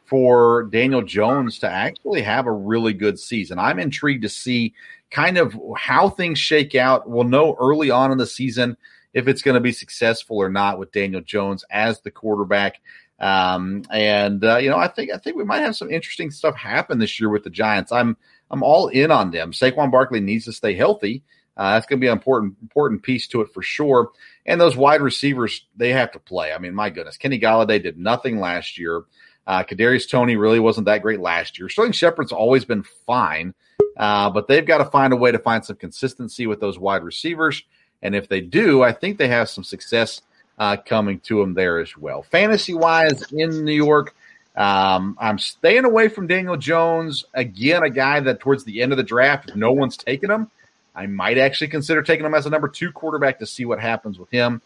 for 0.06 0.64
Daniel 0.64 1.02
Jones 1.02 1.58
to 1.60 1.70
actually 1.70 2.22
have 2.22 2.46
a 2.46 2.52
really 2.52 2.94
good 2.94 3.18
season. 3.18 3.58
I'm 3.58 3.80
intrigued 3.80 4.24
to 4.24 4.30
see 4.30 4.74
kind 5.10 5.38
of 5.38 5.56
how 5.78 6.10
things 6.10 6.38
shake 6.38 6.76
out. 6.76 7.10
We'll 7.10 7.24
know 7.24 7.56
early 7.60 7.90
on 7.90 8.12
in 8.12 8.18
the 8.18 8.28
season 8.28 8.78
if 9.14 9.28
it's 9.28 9.42
going 9.42 9.56
to 9.56 9.62
be 9.62 9.72
successful 9.72 10.38
or 10.38 10.50
not 10.50 10.78
with 10.78 10.92
Daniel 10.92 11.22
Jones 11.22 11.64
as 11.70 12.02
the 12.02 12.12
quarterback. 12.12 12.80
Um, 13.20 13.84
and 13.92 14.44
uh, 14.44 14.58
you 14.58 14.70
know, 14.70 14.78
I 14.78 14.88
think 14.88 15.12
I 15.12 15.18
think 15.18 15.38
we 15.38 15.46
might 15.46 15.62
have 15.62 15.76
some 15.76 15.90
interesting 15.90 16.30
stuff 16.30 16.56
happen 16.56 17.00
this 17.00 17.20
year 17.20 17.30
with 17.30 17.44
the 17.44 17.50
Giants. 17.50 17.92
I'm 17.92 18.18
I'm 18.52 18.64
all 18.64 18.90
in 18.90 19.12
on 19.12 19.32
them. 19.32 19.52
Saquon 19.52 19.92
Barkley 19.92 20.20
needs 20.20 20.46
to 20.46 20.54
stay 20.54 20.74
healthy. 20.74 21.24
Uh, 21.56 21.74
that's 21.74 21.86
going 21.86 22.00
to 22.00 22.04
be 22.04 22.08
an 22.08 22.18
important 22.18 22.56
important 22.62 23.04
piece 23.04 23.28
to 23.28 23.42
it 23.42 23.54
for 23.54 23.62
sure. 23.62 24.10
And 24.46 24.60
those 24.60 24.76
wide 24.76 25.02
receivers, 25.02 25.66
they 25.76 25.92
have 25.92 26.12
to 26.14 26.20
play. 26.20 26.52
I 26.52 26.58
mean, 26.58 26.74
my 26.74 26.90
goodness, 26.90 27.18
Kenny 27.18 27.40
Golladay 27.40 27.82
did 27.82 27.98
nothing 27.98 28.40
last 28.40 28.78
year. 28.78 29.04
Uh, 29.46 29.64
Kadarius 29.64 30.10
Toney 30.10 30.36
really 30.36 30.60
wasn't 30.60 30.86
that 30.86 31.02
great 31.02 31.20
last 31.20 31.60
year. 31.60 31.70
Sterling 31.70 31.92
Shepard's 31.92 32.32
always 32.32 32.66
been 32.66 32.84
fine, 33.06 33.54
uh, 33.98 34.30
but 34.30 34.48
they've 34.48 34.66
got 34.66 34.78
to 34.78 34.86
find 34.86 35.14
a 35.14 35.18
way 35.18 35.32
to 35.32 35.40
find 35.40 35.64
some 35.64 35.76
consistency 35.76 36.48
with 36.48 36.60
those 36.60 36.80
wide 36.80 37.04
receivers. 37.04 37.62
And 38.02 38.16
if 38.16 38.28
they 38.30 38.42
do, 38.42 38.84
I 38.84 38.94
think 38.94 39.18
they 39.18 39.28
have 39.28 39.50
some 39.50 39.64
success 39.64 40.22
uh, 40.58 40.78
coming 40.78 41.20
to 41.22 41.40
them 41.40 41.54
there 41.54 41.80
as 41.80 41.98
well. 41.98 42.24
Fantasy 42.24 42.74
wise 42.74 43.32
in 43.32 43.66
New 43.66 43.74
York, 43.74 44.16
um, 44.56 45.18
I'm 45.20 45.40
staying 45.40 45.86
away 45.86 46.10
from 46.10 46.28
Daniel 46.28 46.58
Jones. 46.58 47.26
Again, 47.34 47.84
a 47.84 47.90
guy 47.90 48.20
that 48.20 48.40
towards 48.40 48.64
the 48.64 48.82
end 48.82 48.92
of 48.92 48.98
the 48.98 49.04
draft, 49.04 49.56
no 49.56 49.72
one's 49.72 49.98
taken 49.98 50.30
him, 50.30 50.52
I 50.96 51.08
might 51.08 51.38
actually 51.38 51.70
consider 51.70 52.02
taking 52.04 52.26
him 52.26 52.34
as 52.34 52.46
a 52.46 52.50
number 52.50 52.68
two 52.68 52.92
quarterback 52.92 53.40
to 53.40 53.46
see 53.46 53.66
what 53.66 53.80
happens 53.80 54.20
with 54.20 54.30
him. 54.30 54.62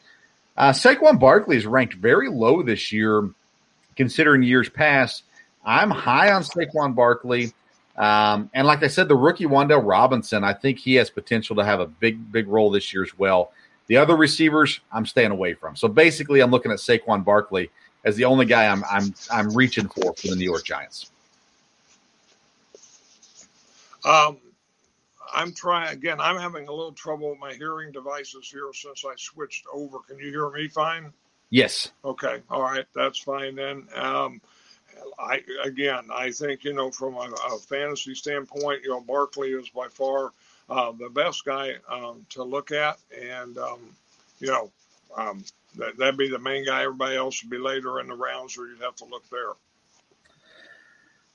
Uh, 0.56 0.72
Saquon 0.72 1.20
Barkley 1.20 1.58
is 1.58 1.66
ranked 1.66 1.94
very 1.94 2.30
low 2.30 2.64
this 2.64 2.92
year, 2.92 3.30
considering 3.96 4.44
years 4.44 4.70
past. 4.70 5.24
I'm 5.64 5.92
high 5.92 6.32
on 6.32 6.44
Saquon 6.44 6.96
Barkley. 6.96 7.54
Um, 7.96 8.50
and 8.54 8.68
like 8.68 8.84
I 8.84 8.88
said, 8.88 9.08
the 9.08 9.16
rookie 9.16 9.46
Wan'Dale 9.46 9.86
Robinson, 9.86 10.44
I 10.44 10.54
think 10.54 10.80
he 10.80 10.96
has 10.96 11.10
potential 11.10 11.56
to 11.58 11.66
have 11.66 11.80
a 11.80 11.88
big, 11.88 12.32
big 12.32 12.48
role 12.48 12.72
this 12.72 12.94
year 12.94 13.04
as 13.04 13.18
well. 13.18 13.52
The 13.88 13.98
other 13.98 14.16
receivers, 14.16 14.80
I'm 14.92 15.06
staying 15.06 15.32
away 15.32 15.54
from. 15.54 15.76
So 15.76 15.88
basically, 15.88 16.42
I'm 16.42 16.52
looking 16.52 16.72
at 16.72 16.80
Saquon 16.80 17.24
Barkley 17.24 17.72
as 18.04 18.16
the 18.16 18.26
only 18.26 18.46
guy 18.46 18.68
I'm 18.68 18.84
I'm 18.90 19.14
I'm 19.32 19.56
reaching 19.56 19.88
for 19.88 20.14
for 20.14 20.28
the 20.28 20.36
New 20.36 20.46
York 20.46 20.64
Giants. 20.64 21.10
Um, 24.06 24.38
I'm 25.34 25.54
trying 25.54 25.90
again. 25.90 26.20
I'm 26.20 26.38
having 26.38 26.68
a 26.68 26.72
little 26.72 26.94
trouble 26.94 27.30
with 27.32 27.40
my 27.40 27.54
hearing 27.54 27.92
devices 27.92 28.50
here 28.52 28.70
since 28.74 29.04
I 29.06 29.14
switched 29.18 29.66
over. 29.74 30.00
Can 30.00 30.20
you 30.20 30.30
hear 30.30 30.50
me 30.50 30.68
fine? 30.68 31.12
Yes. 31.50 31.92
Okay. 32.04 32.42
All 32.50 32.62
right. 32.62 32.86
That's 32.94 33.20
fine 33.20 33.56
then. 33.56 33.88
Um, 33.96 34.42
I 35.20 35.42
again, 35.64 36.08
I 36.14 36.32
think 36.32 36.64
you 36.64 36.74
know 36.74 36.92
from 36.92 37.16
a, 37.16 37.30
a 37.52 37.58
fantasy 37.58 38.16
standpoint, 38.16 38.84
you 38.84 38.90
know, 38.90 39.02
Barkley 39.02 39.52
is 39.52 39.70
by 39.70 39.88
far 39.88 40.32
uh, 40.70 40.92
the 40.92 41.10
best 41.10 41.46
guy 41.46 41.76
um, 41.90 42.26
to 42.30 42.44
look 42.44 42.72
at, 42.72 42.98
and 43.18 43.58
um, 43.58 43.80
you 44.40 44.48
know, 44.48 44.72
um, 45.16 45.44
that, 45.76 45.98
that'd 45.98 46.18
be 46.18 46.30
the 46.30 46.40
main 46.40 46.66
guy. 46.66 46.84
Everybody 46.84 47.16
else 47.16 47.44
would 47.44 47.50
be 47.50 47.58
later 47.58 48.00
in 48.00 48.08
the 48.08 48.16
rounds, 48.16 48.58
or 48.58 48.68
you'd 48.68 48.82
have 48.82 48.96
to 48.98 49.06
look 49.06 49.28
there. 49.30 49.54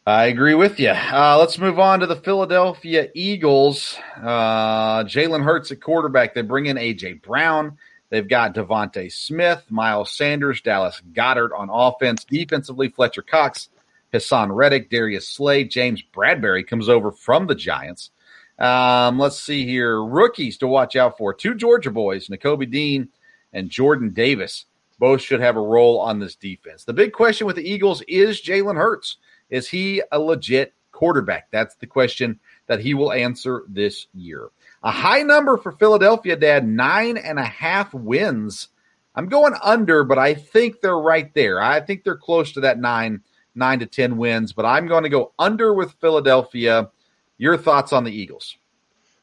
I 0.05 0.25
agree 0.25 0.55
with 0.55 0.81
you. 0.81 0.91
Uh, 0.91 1.37
let's 1.39 1.59
move 1.59 1.79
on 1.79 2.01
to 2.01 2.07
the 2.07 2.17
Philadelphia 2.17 3.09
Eagles. 3.15 3.97
Uh, 4.17 5.05
Jalen 5.05 5.45
Hurts 5.45 5.71
at 5.71 5.81
quarterback. 5.81 6.35
They 6.35 6.43
bring 6.43 6.67
in 6.67 6.77
AJ 6.77 7.23
Brown. 7.23 7.79
They've 8.11 8.27
got 8.27 8.55
DeVonta 8.55 9.13
Smith, 9.13 9.63
Miles 9.71 10.11
Sanders, 10.11 10.61
Dallas 10.61 11.01
Goedert 11.13 11.57
on 11.57 11.71
offense. 11.71 12.25
Defensively, 12.25 12.89
Fletcher 12.89 13.23
Cox, 13.23 13.69
Haason 14.13 14.53
Reddick, 14.53 14.91
Darius 14.91 15.29
Slay, 15.29 15.63
James 15.63 16.03
Bradberry 16.13 16.67
comes 16.67 16.89
over 16.89 17.13
from 17.13 17.47
the 17.47 17.55
Giants. 17.55 18.11
Um, 18.59 19.21
let's 19.21 19.39
see 19.39 19.65
here. 19.65 20.03
Rookies 20.03 20.59
to 20.59 20.67
watch 20.67 20.97
out 20.97 21.17
for. 21.17 21.33
Two 21.33 21.55
Georgia 21.55 21.93
boys, 21.93 22.27
Nakobe 22.27 22.69
Dean 22.69 23.09
and 23.53 23.71
Jordan 23.71 24.11
Davis. 24.13 24.67
Both 24.99 25.21
should 25.21 25.41
have 25.41 25.57
a 25.57 25.61
role 25.61 26.01
on 26.01 26.19
this 26.19 26.35
defense. 26.35 26.85
The 26.85 26.93
big 26.93 27.13
question 27.13 27.47
with 27.47 27.57
the 27.57 27.71
Eagles 27.71 28.03
is 28.09 28.43
Jalen 28.43 28.77
Hurts. 28.77 29.19
Is 29.53 29.69
he 29.69 30.03
a 30.11 30.19
legit 30.19 30.73
quarterback? 30.93 31.51
That's 31.51 31.75
the 31.77 31.87
question 31.87 32.41
that 32.69 32.81
he 32.81 32.95
will 32.95 33.13
answer 33.13 33.65
this 33.69 34.07
year. 34.15 34.49
A 34.83 34.91
high 34.91 35.23
number 35.23 35.59
for 35.59 35.73
Philadelphia, 35.73 36.37
Dad, 36.37 36.67
nine 36.67 37.19
and 37.19 37.39
a 37.39 37.45
half 37.45 37.93
wins. 37.93 38.69
I'm 39.15 39.29
going 39.29 39.53
under, 39.63 40.05
but 40.05 40.19
I 40.19 40.33
think 40.33 40.81
they're 40.81 40.99
right 40.99 41.33
there. 41.35 41.61
I 41.61 41.81
think 41.81 42.03
they're 42.03 42.17
close 42.17 42.53
to 42.53 42.61
that 42.61 42.79
nine, 42.79 43.21
nine 43.55 43.81
to 43.81 43.87
10 43.87 44.17
wins, 44.17 44.55
but 44.55 44.65
I'm 44.65 44.89
going 44.89 45.03
to 45.03 45.11
go 45.11 45.33
under 45.39 45.75
with 45.75 45.93
Philadelphia. 46.01 46.91
Your 47.37 47.59
thoughts 47.59 47.93
on 47.93 48.05
the 48.05 48.11
Eagles? 48.11 48.57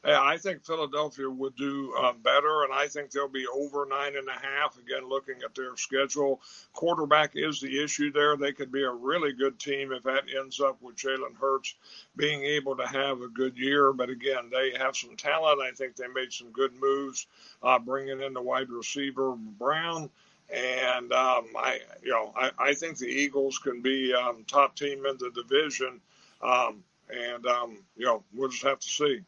I 0.02 0.38
think 0.38 0.64
Philadelphia 0.64 1.28
would 1.28 1.54
do 1.56 1.94
uh, 1.98 2.14
better, 2.14 2.64
and 2.64 2.72
I 2.72 2.88
think 2.88 3.10
they'll 3.10 3.28
be 3.28 3.46
over 3.46 3.84
nine 3.84 4.16
and 4.16 4.28
a 4.28 4.32
half. 4.32 4.78
Again, 4.78 5.08
looking 5.08 5.36
at 5.44 5.54
their 5.54 5.76
schedule, 5.76 6.40
quarterback 6.72 7.32
is 7.34 7.60
the 7.60 7.82
issue 7.82 8.10
there. 8.10 8.36
They 8.36 8.52
could 8.52 8.72
be 8.72 8.84
a 8.84 8.90
really 8.90 9.34
good 9.34 9.58
team 9.58 9.92
if 9.92 10.02
that 10.04 10.24
ends 10.34 10.58
up 10.58 10.80
with 10.80 10.96
Jalen 10.96 11.36
Hurts 11.38 11.74
being 12.16 12.42
able 12.44 12.76
to 12.76 12.86
have 12.86 13.20
a 13.20 13.28
good 13.28 13.58
year. 13.58 13.92
But 13.92 14.08
again, 14.08 14.48
they 14.50 14.72
have 14.78 14.96
some 14.96 15.16
talent. 15.16 15.60
I 15.60 15.72
think 15.72 15.96
they 15.96 16.08
made 16.08 16.32
some 16.32 16.50
good 16.50 16.72
moves, 16.80 17.26
uh, 17.62 17.78
bringing 17.78 18.22
in 18.22 18.32
the 18.32 18.42
wide 18.42 18.70
receiver 18.70 19.34
Brown. 19.36 20.08
And 20.48 21.12
um, 21.12 21.48
I, 21.56 21.80
you 22.02 22.10
know, 22.10 22.32
I, 22.34 22.50
I, 22.58 22.74
think 22.74 22.98
the 22.98 23.06
Eagles 23.06 23.58
can 23.58 23.82
be 23.82 24.12
um, 24.12 24.44
top 24.48 24.74
team 24.74 25.06
in 25.06 25.16
the 25.16 25.30
division. 25.30 26.00
Um, 26.42 26.82
and 27.08 27.46
um, 27.46 27.84
you 27.96 28.06
know, 28.06 28.24
we'll 28.34 28.48
just 28.48 28.64
have 28.64 28.80
to 28.80 28.88
see. 28.88 29.20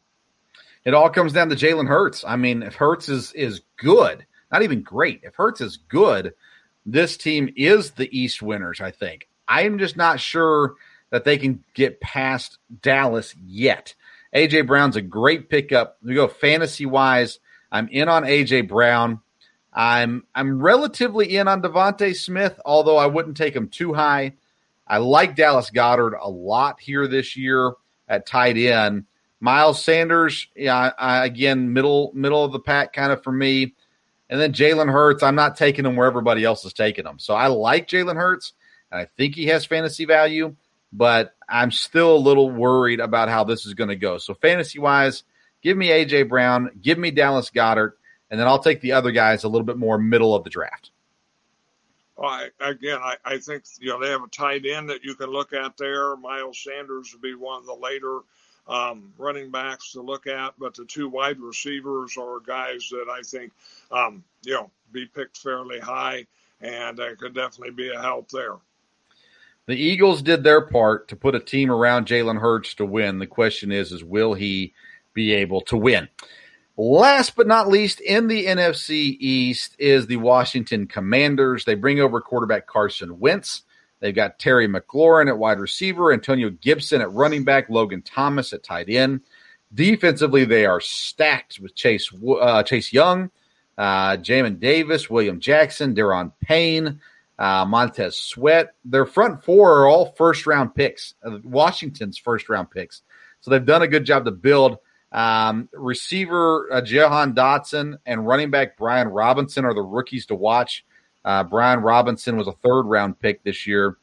It 0.85 0.93
all 0.93 1.09
comes 1.09 1.33
down 1.33 1.49
to 1.49 1.55
Jalen 1.55 1.87
Hurts. 1.87 2.23
I 2.25 2.35
mean, 2.35 2.63
if 2.63 2.75
Hurts 2.75 3.09
is 3.09 3.31
is 3.33 3.61
good, 3.77 4.25
not 4.51 4.63
even 4.63 4.81
great, 4.81 5.21
if 5.23 5.35
Hurts 5.35 5.61
is 5.61 5.77
good, 5.77 6.33
this 6.85 7.17
team 7.17 7.51
is 7.55 7.91
the 7.91 8.09
East 8.17 8.41
winners. 8.41 8.81
I 8.81 8.91
think. 8.91 9.27
I'm 9.47 9.77
just 9.79 9.97
not 9.97 10.19
sure 10.19 10.75
that 11.09 11.25
they 11.25 11.37
can 11.37 11.63
get 11.73 12.01
past 12.01 12.57
Dallas 12.81 13.35
yet. 13.45 13.93
AJ 14.33 14.65
Brown's 14.67 14.95
a 14.95 15.01
great 15.01 15.49
pickup. 15.49 15.97
We 16.03 16.15
go 16.15 16.27
fantasy 16.27 16.85
wise. 16.85 17.39
I'm 17.71 17.87
in 17.89 18.09
on 18.09 18.23
AJ 18.23 18.67
Brown. 18.67 19.21
I'm 19.71 20.25
I'm 20.33 20.61
relatively 20.61 21.35
in 21.35 21.47
on 21.47 21.61
DeVonta 21.61 22.15
Smith, 22.15 22.59
although 22.65 22.97
I 22.97 23.07
wouldn't 23.07 23.37
take 23.37 23.55
him 23.55 23.69
too 23.69 23.93
high. 23.93 24.33
I 24.87 24.97
like 24.97 25.35
Dallas 25.35 25.71
Goedert 25.71 26.17
a 26.19 26.29
lot 26.29 26.79
here 26.79 27.07
this 27.07 27.35
year 27.35 27.73
at 28.07 28.27
tight 28.27 28.57
end. 28.57 29.05
Miles 29.43 29.83
Sanders, 29.83 30.47
yeah, 30.55 30.93
I, 30.97 31.25
again, 31.25 31.73
middle 31.73 32.13
middle 32.15 32.45
of 32.45 32.53
the 32.53 32.61
pack 32.61 32.93
kind 32.93 33.11
of 33.11 33.23
for 33.23 33.31
me. 33.33 33.75
And 34.29 34.39
then 34.39 34.53
Jalen 34.53 34.89
Hurts, 34.89 35.21
I'm 35.21 35.35
not 35.35 35.57
taking 35.57 35.85
him 35.85 35.97
where 35.97 36.07
everybody 36.07 36.45
else 36.45 36.63
is 36.63 36.71
taking 36.71 37.05
him. 37.05 37.19
So 37.19 37.33
I 37.33 37.47
like 37.47 37.89
Jalen 37.89 38.15
Hurts, 38.15 38.53
and 38.89 39.01
I 39.01 39.09
think 39.17 39.35
he 39.35 39.47
has 39.47 39.65
fantasy 39.65 40.05
value, 40.05 40.55
but 40.93 41.35
I'm 41.49 41.71
still 41.71 42.15
a 42.15 42.17
little 42.17 42.49
worried 42.49 43.01
about 43.01 43.27
how 43.27 43.43
this 43.43 43.65
is 43.65 43.73
going 43.73 43.89
to 43.89 43.97
go. 43.97 44.17
So 44.17 44.33
fantasy 44.33 44.79
wise, 44.79 45.23
give 45.61 45.75
me 45.75 45.89
AJ 45.89 46.29
Brown, 46.29 46.69
give 46.81 46.97
me 46.97 47.11
Dallas 47.11 47.49
Goedert, 47.49 47.97
and 48.31 48.39
then 48.39 48.47
I'll 48.47 48.63
take 48.63 48.79
the 48.79 48.93
other 48.93 49.11
guys 49.11 49.43
a 49.43 49.49
little 49.49 49.65
bit 49.65 49.77
more 49.77 49.97
middle 49.97 50.33
of 50.33 50.45
the 50.45 50.51
draft. 50.51 50.91
Well, 52.15 52.29
I, 52.29 52.47
again, 52.61 52.99
I, 53.03 53.17
I 53.25 53.37
think 53.39 53.65
you 53.77 53.89
know 53.89 53.99
they 53.99 54.09
have 54.09 54.23
a 54.23 54.29
tight 54.29 54.65
end 54.65 54.89
that 54.89 55.03
you 55.03 55.15
can 55.15 55.31
look 55.31 55.51
at 55.51 55.75
there. 55.75 56.15
Miles 56.15 56.63
Sanders 56.63 57.11
would 57.11 57.21
be 57.21 57.35
one 57.35 57.59
of 57.59 57.65
the 57.65 57.73
later 57.73 58.21
um, 58.67 59.13
running 59.17 59.51
backs 59.51 59.91
to 59.93 60.01
look 60.01 60.27
at, 60.27 60.53
but 60.57 60.73
the 60.73 60.85
two 60.85 61.09
wide 61.09 61.39
receivers 61.39 62.17
are 62.17 62.39
guys 62.39 62.87
that 62.89 63.07
I 63.09 63.21
think, 63.21 63.51
um, 63.91 64.23
you 64.43 64.53
know, 64.53 64.71
be 64.91 65.05
picked 65.05 65.37
fairly 65.37 65.79
high, 65.79 66.25
and 66.61 66.99
uh, 66.99 67.15
could 67.15 67.33
definitely 67.33 67.71
be 67.71 67.91
a 67.91 68.01
help 68.01 68.29
there. 68.29 68.55
The 69.65 69.75
Eagles 69.75 70.21
did 70.21 70.43
their 70.43 70.61
part 70.61 71.07
to 71.07 71.15
put 71.15 71.35
a 71.35 71.39
team 71.39 71.71
around 71.71 72.05
Jalen 72.05 72.39
Hurts 72.39 72.73
to 72.75 72.85
win. 72.85 73.19
The 73.19 73.27
question 73.27 73.71
is, 73.71 73.91
is 73.91 74.03
will 74.03 74.33
he 74.33 74.73
be 75.13 75.33
able 75.33 75.61
to 75.61 75.77
win? 75.77 76.09
Last 76.75 77.35
but 77.35 77.47
not 77.47 77.69
least, 77.69 78.01
in 78.01 78.27
the 78.27 78.45
NFC 78.47 79.15
East 79.19 79.75
is 79.77 80.07
the 80.07 80.17
Washington 80.17 80.87
Commanders. 80.87 81.65
They 81.65 81.75
bring 81.75 81.99
over 81.99 82.19
quarterback 82.19 82.65
Carson 82.65 83.19
Wentz. 83.19 83.61
They've 84.03 84.13
got 84.13 84.37
Terry 84.37 84.67
McLaurin 84.67 85.29
at 85.29 85.37
wide 85.37 85.61
receiver, 85.61 86.11
Antonio 86.11 86.49
Gibson 86.49 86.99
at 86.99 87.13
running 87.13 87.45
back, 87.45 87.69
Logan 87.69 88.01
Thomas 88.01 88.51
at 88.51 88.61
tight 88.61 88.89
end. 88.89 89.21
Defensively, 89.73 90.43
they 90.43 90.65
are 90.65 90.81
stacked 90.81 91.57
with 91.61 91.73
Chase 91.73 92.11
uh, 92.41 92.63
Chase 92.63 92.91
Young, 92.91 93.31
uh, 93.77 94.17
Jamin 94.17 94.59
Davis, 94.59 95.09
William 95.09 95.39
Jackson, 95.39 95.95
Daron 95.95 96.33
Payne, 96.41 96.99
uh, 97.39 97.63
Montez 97.63 98.19
Sweat. 98.19 98.75
Their 98.83 99.05
front 99.05 99.41
four 99.41 99.79
are 99.79 99.87
all 99.87 100.11
first 100.17 100.45
round 100.45 100.75
picks, 100.75 101.13
uh, 101.23 101.37
Washington's 101.41 102.17
first 102.17 102.49
round 102.49 102.71
picks. 102.71 103.03
So 103.39 103.51
they've 103.51 103.65
done 103.65 103.83
a 103.83 103.87
good 103.87 104.03
job 104.03 104.25
to 104.25 104.31
build. 104.31 104.79
Um, 105.13 105.69
receiver 105.71 106.67
uh, 106.73 106.81
Jahan 106.81 107.33
Dotson 107.35 107.99
and 108.05 108.27
running 108.27 108.51
back 108.51 108.75
Brian 108.75 109.07
Robinson 109.07 109.63
are 109.63 109.73
the 109.73 109.81
rookies 109.81 110.25
to 110.25 110.35
watch. 110.35 110.83
Uh, 111.25 111.43
Brian 111.43 111.79
Robinson 111.79 112.37
was 112.37 112.47
a 112.47 112.53
third 112.53 112.83
round 112.83 113.19
pick 113.19 113.43
this 113.43 113.65
year. 113.65 113.97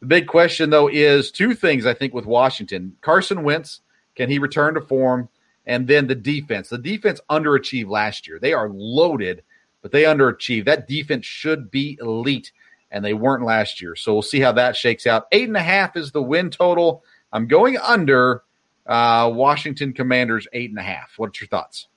The 0.00 0.06
big 0.06 0.26
question, 0.26 0.70
though, 0.70 0.88
is 0.88 1.30
two 1.30 1.54
things 1.54 1.86
I 1.86 1.94
think 1.94 2.12
with 2.12 2.26
Washington 2.26 2.96
Carson 3.00 3.42
Wentz, 3.42 3.80
can 4.14 4.28
he 4.28 4.38
return 4.38 4.74
to 4.74 4.80
form? 4.80 5.28
And 5.64 5.88
then 5.88 6.06
the 6.06 6.14
defense. 6.14 6.68
The 6.68 6.78
defense 6.78 7.20
underachieved 7.28 7.88
last 7.88 8.28
year. 8.28 8.38
They 8.38 8.52
are 8.52 8.68
loaded, 8.68 9.42
but 9.82 9.90
they 9.90 10.04
underachieved. 10.04 10.66
That 10.66 10.86
defense 10.86 11.26
should 11.26 11.70
be 11.70 11.98
elite, 12.00 12.52
and 12.90 13.04
they 13.04 13.14
weren't 13.14 13.44
last 13.44 13.82
year. 13.82 13.96
So 13.96 14.12
we'll 14.12 14.22
see 14.22 14.38
how 14.38 14.52
that 14.52 14.76
shakes 14.76 15.06
out. 15.06 15.26
Eight 15.32 15.48
and 15.48 15.56
a 15.56 15.62
half 15.62 15.96
is 15.96 16.12
the 16.12 16.22
win 16.22 16.50
total. 16.50 17.02
I'm 17.32 17.48
going 17.48 17.78
under 17.78 18.44
uh, 18.86 19.30
Washington 19.34 19.92
Commanders, 19.92 20.46
eight 20.52 20.70
and 20.70 20.78
a 20.78 20.82
half. 20.82 21.14
What's 21.16 21.40
your 21.40 21.48
thoughts? 21.48 21.88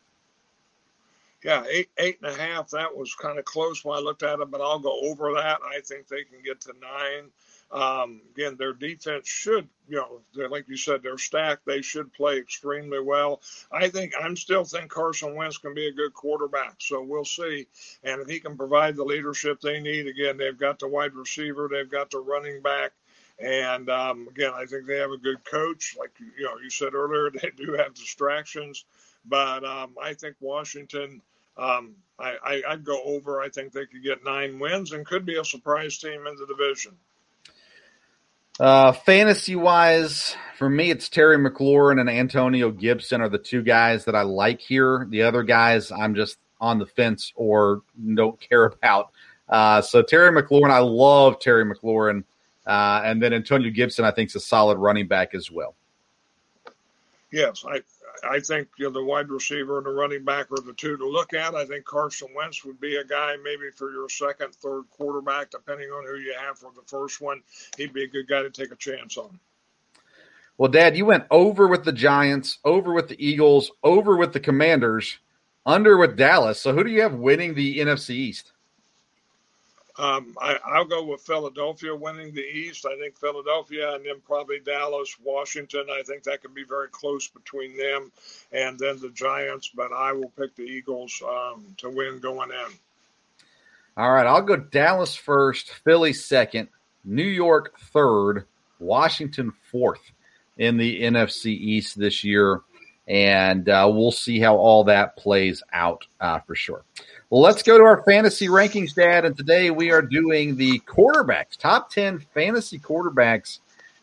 Yeah, 1.44 1.64
eight 1.70 1.90
eight 1.98 2.20
and 2.22 2.32
a 2.32 2.36
half. 2.36 2.70
That 2.72 2.96
was 2.96 3.16
kind 3.16 3.40
of 3.40 3.46
close 3.46 3.84
when 3.84 3.98
I 3.98 4.02
looked 4.02 4.24
at 4.24 4.40
it, 4.40 4.52
but 4.52 4.62
I'll 4.62 4.80
go 4.80 5.00
over 5.02 5.34
that. 5.34 5.60
I 5.66 5.80
think 5.82 6.08
they 6.08 6.24
can 6.24 6.42
get 6.44 6.62
to 6.62 6.74
nine. 6.82 7.32
Um, 7.72 8.22
again, 8.32 8.56
their 8.58 8.74
defense 8.74 9.28
should, 9.28 9.68
you 9.88 9.98
know, 9.98 10.48
like 10.48 10.68
you 10.68 10.76
said, 10.76 11.04
they're 11.04 11.20
stacked. 11.20 11.66
They 11.68 11.84
should 11.84 12.12
play 12.14 12.38
extremely 12.40 13.00
well. 13.00 13.42
I 13.72 13.90
think 13.90 14.14
I'm 14.20 14.36
still 14.36 14.64
think 14.64 14.90
Carson 14.90 15.36
Wentz 15.36 15.60
can 15.60 15.76
be 15.76 15.88
a 15.88 15.94
good 15.94 16.14
quarterback. 16.14 16.76
So 16.80 17.04
we'll 17.04 17.26
see. 17.26 17.68
And 18.04 18.22
if 18.22 18.28
he 18.28 18.40
can 18.40 18.58
provide 18.58 18.96
the 18.96 19.04
leadership 19.04 19.62
they 19.62 19.80
need, 19.80 20.08
again, 20.08 20.38
they've 20.38 20.58
got 20.58 20.80
the 20.80 20.88
wide 20.88 21.14
receiver, 21.14 21.70
they've 21.72 21.90
got 21.90 22.10
the 22.10 22.20
running 22.20 22.62
back. 22.62 22.92
And 23.38 23.90
um, 23.90 24.28
again, 24.30 24.52
I 24.54 24.66
think 24.66 24.86
they 24.86 24.98
have 24.98 25.12
a 25.12 25.18
good 25.18 25.44
coach. 25.46 25.96
Like 25.98 26.12
you 26.20 26.46
know, 26.46 26.58
you 26.62 26.70
said 26.70 26.94
earlier, 26.94 27.30
they 27.42 27.52
do 27.56 27.74
have 27.74 27.94
distractions, 27.94 28.86
but 29.26 29.64
um, 29.64 29.96
I 30.02 30.14
think 30.14 30.36
Washington. 30.40 31.22
Um, 31.60 31.95
I, 32.18 32.36
I, 32.43 32.62
I'd 32.70 32.86
go 32.86 33.01
over. 33.03 33.41
I 33.41 33.49
think 33.49 33.74
they 33.74 33.86
could 33.86 34.03
get 34.03 34.24
nine 34.24 34.60
wins 34.60 34.91
and 34.93 35.05
could 35.05 35.26
be 35.26 35.38
a 35.38 35.45
surprise 35.45 35.97
team 35.97 36.26
in 36.28 36.36
the 36.36 36.45
division. 36.47 36.93
Uh, 38.60 38.91
fantasy 38.91 39.55
wise, 39.55 40.36
for 40.57 40.70
me, 40.70 40.89
it's 40.89 41.07
Terry 41.07 41.38
McLaurin 41.38 41.99
and 41.99 42.10
Antonio 42.10 42.72
Gibson 42.72 43.22
are 43.22 43.30
the 43.30 43.38
two 43.38 43.64
guys 43.64 44.05
that 44.05 44.16
I 44.16 44.24
like 44.24 44.60
here. 44.60 45.07
The 45.10 45.24
other 45.24 45.43
guys, 45.43 45.91
I'm 45.91 46.14
just 46.14 46.38
on 46.60 46.78
the 46.78 46.86
fence 46.86 47.32
or 47.36 47.82
don't 48.16 48.39
care 48.39 48.66
about. 48.84 49.12
Uh, 49.47 49.82
so 49.82 50.01
Terry 50.01 50.30
McLaurin, 50.30 50.72
I 50.72 50.80
love 50.80 51.39
Terry 51.39 51.66
McLaurin, 51.66 52.24
uh, 52.68 53.01
and 53.03 53.22
then 53.22 53.34
Antonio 53.34 53.72
Gibson, 53.72 54.05
I 54.05 54.12
think 54.12 54.30
is 54.30 54.36
a 54.36 54.39
solid 54.41 54.78
running 54.78 55.07
back 55.07 55.34
as 55.34 55.49
well. 55.49 55.74
Yes, 57.32 57.64
I 57.68 57.82
I 58.24 58.39
think 58.39 58.67
you 58.78 58.86
know, 58.86 58.91
the 58.91 59.03
wide 59.03 59.30
receiver 59.30 59.78
and 59.78 59.86
the 59.86 59.91
running 59.91 60.24
back 60.24 60.51
are 60.51 60.61
the 60.61 60.74
two 60.74 60.97
to 60.97 61.07
look 61.07 61.34
at. 61.34 61.55
I 61.55 61.65
think 61.65 61.86
Carson 61.86 62.30
Wentz 62.36 62.63
would 62.65 62.80
be 62.80 62.97
a 62.97 63.03
guy 63.03 63.36
maybe 63.43 63.72
for 63.76 63.91
your 63.91 64.09
second, 64.09 64.53
third 64.55 64.84
quarterback, 64.89 65.51
depending 65.51 65.89
on 65.89 66.05
who 66.05 66.17
you 66.17 66.34
have 66.39 66.57
for 66.57 66.72
the 66.76 66.82
first 66.88 67.22
one. 67.22 67.41
He'd 67.78 67.93
be 67.93 68.03
a 68.03 68.07
good 68.07 68.28
guy 68.28 68.41
to 68.41 68.49
take 68.49 68.72
a 68.72 68.76
chance 68.76 69.17
on. 69.17 69.39
Well, 70.57 70.72
Dad, 70.72 70.97
you 70.97 71.05
went 71.05 71.26
over 71.32 71.67
with 71.67 71.86
the 71.86 71.93
Giants, 71.93 72.59
over 72.65 72.91
with 72.93 73.07
the 73.07 73.26
Eagles, 73.26 73.72
over 73.82 74.17
with 74.17 74.34
the 74.34 74.41
Commanders, 74.41 75.20
under 75.65 75.97
with 75.97 76.17
Dallas. 76.17 76.61
So 76.61 76.74
who 76.74 76.84
do 76.84 76.89
you 76.89 77.01
have 77.01 77.13
winning 77.13 77.53
the 77.53 77.80
NFC 77.80 78.11
East? 78.11 78.51
Um, 80.00 80.34
I, 80.41 80.80
will 80.80 80.86
go 80.86 81.04
with 81.04 81.20
Philadelphia 81.22 81.93
winning 81.93 82.34
the 82.34 82.41
East. 82.41 82.86
I 82.86 82.97
think 82.97 83.18
Philadelphia 83.18 83.95
and 83.95 84.06
then 84.06 84.22
probably 84.26 84.60
Dallas, 84.62 85.18
Washington. 85.22 85.88
I 85.91 86.04
think 86.04 86.24
that 86.24 86.41
could 86.41 86.54
be 86.54 86.64
very 86.64 86.88
close 86.88 87.28
between 87.28 87.76
them 87.76 88.10
and 88.54 88.80
then 88.80 89.02
the 89.02 89.10
Giants, 89.10 89.70
but 89.76 89.91
I 89.91 90.14
will 90.14 90.30
pick 90.30 90.56
the 90.56 90.64
Eagles 90.64 91.22
um, 91.28 91.66
to 91.80 91.89
win 91.89 92.20
going 92.20 92.50
in. 92.50 92.74
All 93.97 94.14
right, 94.14 94.26
I'll 94.26 94.41
go 94.41 94.56
Dallas 94.56 95.16
first, 95.16 95.72
Philly 95.84 96.14
second, 96.14 96.70
New 97.04 97.22
York 97.22 97.78
third, 97.91 98.45
Washington 98.80 99.52
fourth 99.70 100.14
in 100.58 100.78
the 100.78 101.02
NFC 101.02 101.47
East 101.47 102.00
this 102.00 102.24
year. 102.24 102.62
And 103.10 103.68
uh, 103.68 103.89
we'll 103.91 104.12
see 104.12 104.39
how 104.39 104.55
all 104.55 104.84
that 104.86 105.18
plays 105.18 105.64
out 105.74 106.05
uh, 106.22 106.39
for 106.39 106.55
sure. 106.55 106.86
Let's 107.32 107.64
go 107.64 107.78
to 107.78 107.84
our 107.84 108.03
fantasy 108.03 108.47
rankings, 108.47 108.93
Dad. 108.93 109.26
And 109.26 109.36
today 109.36 109.72
we 109.72 109.91
are 109.91 110.01
doing 110.01 110.55
the 110.55 110.80
quarterbacks, 110.82 111.57
top 111.57 111.89
10 111.89 112.20
fantasy 112.34 112.80
quarterbacks. 112.80 113.60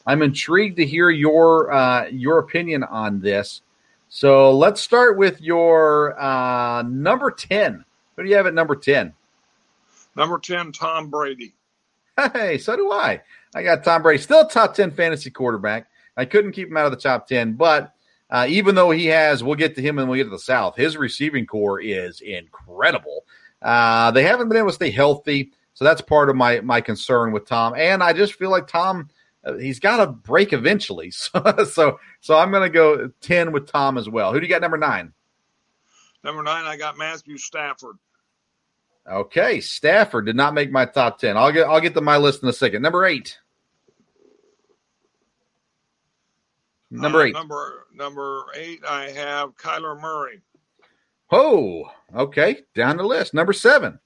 I'm 0.06 0.22
intrigued 0.22 0.76
to 0.76 0.86
hear 0.86 1.10
your 1.10 1.72
uh, 1.72 2.06
your 2.06 2.38
opinion 2.38 2.84
on 2.84 3.20
this. 3.20 3.62
So 4.08 4.52
let's 4.52 4.80
start 4.80 5.16
with 5.16 5.40
your 5.40 6.20
uh, 6.20 6.82
number 6.82 7.30
10. 7.30 7.84
Who 8.16 8.22
do 8.22 8.28
you 8.28 8.36
have 8.36 8.46
at 8.46 8.54
number 8.54 8.76
10? 8.76 9.12
Number 10.16 10.38
10, 10.38 10.72
Tom 10.72 11.10
Brady. 11.10 11.52
Hey, 12.32 12.56
so 12.56 12.76
do 12.76 12.92
I. 12.92 13.20
I 13.54 13.62
got 13.62 13.84
Tom 13.84 14.02
Brady, 14.02 14.22
still 14.22 14.46
top 14.46 14.74
10 14.74 14.92
fantasy 14.92 15.30
quarterback. 15.30 15.86
I 16.16 16.24
couldn't 16.24 16.52
keep 16.52 16.68
him 16.68 16.76
out 16.76 16.86
of 16.86 16.92
the 16.92 16.98
top 16.98 17.26
10, 17.28 17.54
but 17.54 17.92
uh, 18.30 18.46
even 18.48 18.74
though 18.74 18.90
he 18.90 19.06
has, 19.06 19.42
we'll 19.42 19.54
get 19.54 19.76
to 19.76 19.82
him 19.82 19.98
and 19.98 20.08
we 20.08 20.18
get 20.18 20.24
to 20.24 20.30
the 20.30 20.38
South. 20.38 20.76
His 20.76 20.96
receiving 20.96 21.46
corps 21.46 21.80
is 21.80 22.20
incredible. 22.20 23.24
Uh, 23.62 24.10
they 24.10 24.22
haven't 24.24 24.48
been 24.48 24.58
able 24.58 24.68
to 24.68 24.74
stay 24.74 24.90
healthy, 24.90 25.52
so 25.74 25.84
that's 25.84 26.00
part 26.00 26.28
of 26.28 26.36
my 26.36 26.60
my 26.60 26.80
concern 26.80 27.32
with 27.32 27.46
Tom. 27.46 27.74
And 27.76 28.02
I 28.02 28.12
just 28.12 28.34
feel 28.34 28.50
like 28.50 28.66
Tom, 28.66 29.10
uh, 29.44 29.54
he's 29.54 29.80
got 29.80 29.98
to 29.98 30.06
break 30.08 30.52
eventually. 30.52 31.12
So, 31.32 31.64
so, 31.64 32.00
so 32.20 32.36
I'm 32.36 32.50
going 32.50 32.64
to 32.64 32.70
go 32.70 33.10
ten 33.20 33.52
with 33.52 33.68
Tom 33.70 33.96
as 33.96 34.08
well. 34.08 34.32
Who 34.32 34.40
do 34.40 34.46
you 34.46 34.50
got 34.50 34.60
number 34.60 34.78
nine? 34.78 35.12
Number 36.24 36.42
nine, 36.42 36.64
I 36.64 36.76
got 36.76 36.98
Matthew 36.98 37.38
Stafford. 37.38 37.96
Okay, 39.08 39.60
Stafford 39.60 40.26
did 40.26 40.34
not 40.34 40.54
make 40.54 40.72
my 40.72 40.84
top 40.84 41.20
ten. 41.20 41.36
I'll 41.36 41.52
get 41.52 41.68
I'll 41.68 41.80
get 41.80 41.94
to 41.94 42.00
my 42.00 42.16
list 42.16 42.42
in 42.42 42.48
a 42.48 42.52
second. 42.52 42.82
Number 42.82 43.04
eight. 43.04 43.38
Number 46.90 47.24
eight. 47.24 47.34
Uh, 47.34 47.40
number 47.40 47.86
number 47.92 48.44
eight, 48.54 48.80
I 48.88 49.10
have 49.10 49.56
Kyler 49.56 50.00
Murray. 50.00 50.42
Oh, 51.30 51.90
okay. 52.14 52.62
Down 52.74 52.96
the 52.96 53.02
list. 53.02 53.34
Number 53.34 53.52
seven. 53.52 53.98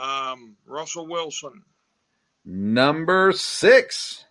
Um, 0.00 0.56
Russell 0.66 1.06
Wilson. 1.06 1.62
Number 2.44 3.32
six. 3.32 4.24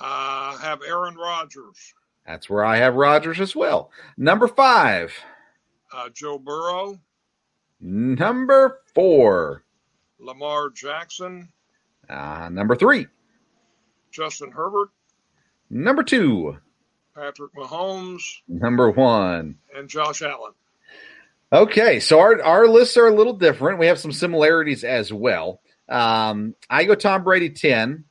Uh, 0.00 0.56
have 0.56 0.80
Aaron 0.86 1.16
Rodgers. 1.16 1.94
That's 2.26 2.48
where 2.48 2.64
I 2.64 2.78
have 2.78 2.94
Rodgers 2.94 3.40
as 3.40 3.54
well. 3.54 3.90
Number 4.16 4.48
five. 4.48 5.12
Uh, 5.92 6.08
Joe 6.14 6.38
Burrow. 6.38 6.98
Number 7.80 8.80
four. 8.94 9.64
Lamar 10.18 10.70
Jackson. 10.70 11.50
Uh, 12.08 12.48
number 12.50 12.76
three. 12.76 13.06
Justin 14.10 14.50
Herbert. 14.52 14.90
Number 15.70 16.02
two. 16.02 16.58
Patrick 17.14 17.54
Mahomes. 17.54 18.22
Number 18.48 18.90
one. 18.90 19.56
And 19.74 19.88
Josh 19.88 20.22
Allen. 20.22 20.52
Okay, 21.52 21.98
so 22.00 22.20
our, 22.20 22.40
our 22.42 22.68
lists 22.68 22.96
are 22.96 23.08
a 23.08 23.14
little 23.14 23.32
different. 23.32 23.78
We 23.78 23.86
have 23.86 23.98
some 23.98 24.12
similarities 24.12 24.84
as 24.84 25.12
well. 25.12 25.60
Um, 25.88 26.54
I 26.68 26.84
go 26.84 26.94
Tom 26.94 27.24
Brady 27.24 27.50
10. 27.50 28.04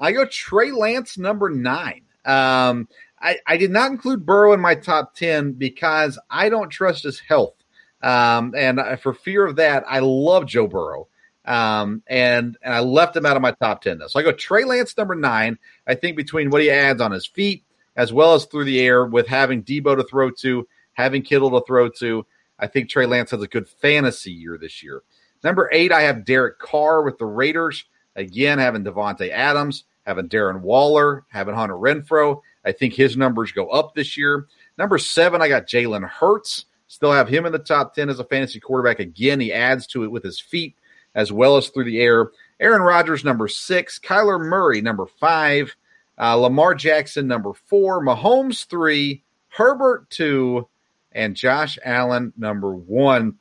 I 0.00 0.12
go 0.12 0.24
Trey 0.26 0.70
Lance 0.70 1.18
number 1.18 1.50
nine. 1.50 2.02
Um, 2.24 2.88
I, 3.20 3.38
I 3.46 3.56
did 3.56 3.70
not 3.70 3.90
include 3.90 4.26
Burrow 4.26 4.52
in 4.52 4.60
my 4.60 4.74
top 4.74 5.14
10 5.14 5.52
because 5.52 6.18
I 6.30 6.48
don't 6.48 6.68
trust 6.70 7.04
his 7.04 7.18
health. 7.18 7.54
Um, 8.02 8.54
and 8.56 8.80
for 9.00 9.14
fear 9.14 9.44
of 9.44 9.56
that, 9.56 9.84
I 9.88 10.00
love 10.00 10.46
Joe 10.46 10.66
Burrow. 10.68 11.08
Um, 11.46 12.02
and 12.08 12.58
and 12.62 12.74
I 12.74 12.80
left 12.80 13.16
him 13.16 13.24
out 13.24 13.36
of 13.36 13.42
my 13.42 13.52
top 13.52 13.82
ten 13.82 13.98
though. 13.98 14.08
So 14.08 14.18
I 14.18 14.22
go 14.22 14.32
Trey 14.32 14.64
Lance 14.64 14.96
number 14.96 15.14
nine. 15.14 15.58
I 15.86 15.94
think 15.94 16.16
between 16.16 16.50
what 16.50 16.62
he 16.62 16.70
adds 16.70 17.00
on 17.00 17.12
his 17.12 17.26
feet 17.26 17.62
as 17.96 18.12
well 18.12 18.34
as 18.34 18.44
through 18.44 18.64
the 18.64 18.80
air 18.80 19.06
with 19.06 19.26
having 19.26 19.62
Deebo 19.62 19.96
to 19.96 20.04
throw 20.04 20.30
to, 20.30 20.68
having 20.92 21.22
Kittle 21.22 21.50
to 21.58 21.64
throw 21.66 21.88
to, 21.88 22.26
I 22.58 22.66
think 22.66 22.88
Trey 22.88 23.06
Lance 23.06 23.30
has 23.30 23.42
a 23.42 23.48
good 23.48 23.68
fantasy 23.68 24.32
year 24.32 24.58
this 24.58 24.82
year. 24.82 25.02
Number 25.42 25.68
eight, 25.72 25.92
I 25.92 26.02
have 26.02 26.24
Derek 26.24 26.58
Carr 26.58 27.02
with 27.02 27.18
the 27.18 27.26
Raiders. 27.26 27.84
Again, 28.16 28.58
having 28.58 28.84
Davante 28.84 29.30
Adams, 29.30 29.84
having 30.06 30.28
Darren 30.28 30.60
Waller, 30.60 31.24
having 31.28 31.54
Hunter 31.54 31.74
Renfrow. 31.74 32.40
I 32.64 32.72
think 32.72 32.94
his 32.94 33.16
numbers 33.16 33.52
go 33.52 33.68
up 33.68 33.94
this 33.94 34.16
year. 34.16 34.46
Number 34.78 34.98
seven, 34.98 35.42
I 35.42 35.48
got 35.48 35.66
Jalen 35.66 36.08
Hurts. 36.08 36.66
Still 36.88 37.12
have 37.12 37.28
him 37.28 37.46
in 37.46 37.52
the 37.52 37.58
top 37.58 37.94
10 37.94 38.08
as 38.08 38.20
a 38.20 38.24
fantasy 38.24 38.60
quarterback. 38.60 39.00
Again, 39.00 39.40
he 39.40 39.52
adds 39.52 39.86
to 39.88 40.04
it 40.04 40.10
with 40.10 40.22
his 40.22 40.40
feet 40.40 40.76
as 41.16 41.32
well 41.32 41.56
as 41.56 41.68
through 41.68 41.84
the 41.84 42.00
air. 42.00 42.30
Aaron 42.60 42.82
Rodgers, 42.82 43.24
number 43.24 43.48
six. 43.48 43.98
Kyler 43.98 44.38
Murray, 44.38 44.82
number 44.82 45.06
five. 45.18 45.74
Uh, 46.18 46.36
Lamar 46.36 46.74
Jackson, 46.74 47.26
number 47.26 47.54
four. 47.54 48.04
Mahomes, 48.04 48.66
three. 48.66 49.24
Herbert, 49.48 50.08
two. 50.10 50.68
And 51.10 51.34
Josh 51.34 51.78
Allen, 51.82 52.34
number 52.36 52.72
one. 52.72 53.36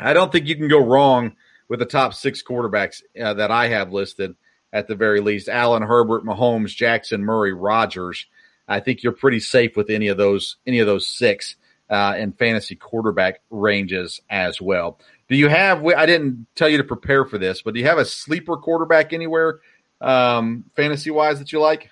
I 0.00 0.14
don't 0.14 0.32
think 0.32 0.46
you 0.46 0.56
can 0.56 0.68
go 0.68 0.84
wrong 0.84 1.36
with 1.68 1.78
the 1.78 1.86
top 1.86 2.14
six 2.14 2.42
quarterbacks 2.42 3.02
uh, 3.22 3.34
that 3.34 3.50
I 3.50 3.68
have 3.68 3.92
listed 3.92 4.34
at 4.72 4.88
the 4.88 4.94
very 4.94 5.20
least. 5.20 5.48
Allen, 5.48 5.82
Herbert, 5.82 6.24
Mahomes, 6.24 6.74
Jackson, 6.74 7.22
Murray, 7.22 7.52
Rodgers. 7.52 8.26
I 8.66 8.80
think 8.80 9.02
you're 9.02 9.12
pretty 9.12 9.40
safe 9.40 9.76
with 9.76 9.90
any 9.90 10.08
of 10.08 10.16
those 10.16 10.56
any 10.66 10.78
of 10.78 10.86
those 10.86 11.06
six 11.06 11.56
uh, 11.90 12.14
in 12.16 12.32
fantasy 12.32 12.76
quarterback 12.76 13.40
ranges 13.50 14.20
as 14.30 14.60
well. 14.60 14.98
Do 15.30 15.36
you 15.36 15.48
have? 15.48 15.86
I 15.86 16.06
didn't 16.06 16.48
tell 16.56 16.68
you 16.68 16.76
to 16.78 16.84
prepare 16.84 17.24
for 17.24 17.38
this, 17.38 17.62
but 17.62 17.72
do 17.72 17.80
you 17.80 17.86
have 17.86 17.98
a 17.98 18.04
sleeper 18.04 18.56
quarterback 18.56 19.12
anywhere, 19.12 19.60
um, 20.00 20.64
fantasy 20.74 21.12
wise, 21.12 21.38
that 21.38 21.52
you 21.52 21.60
like? 21.60 21.84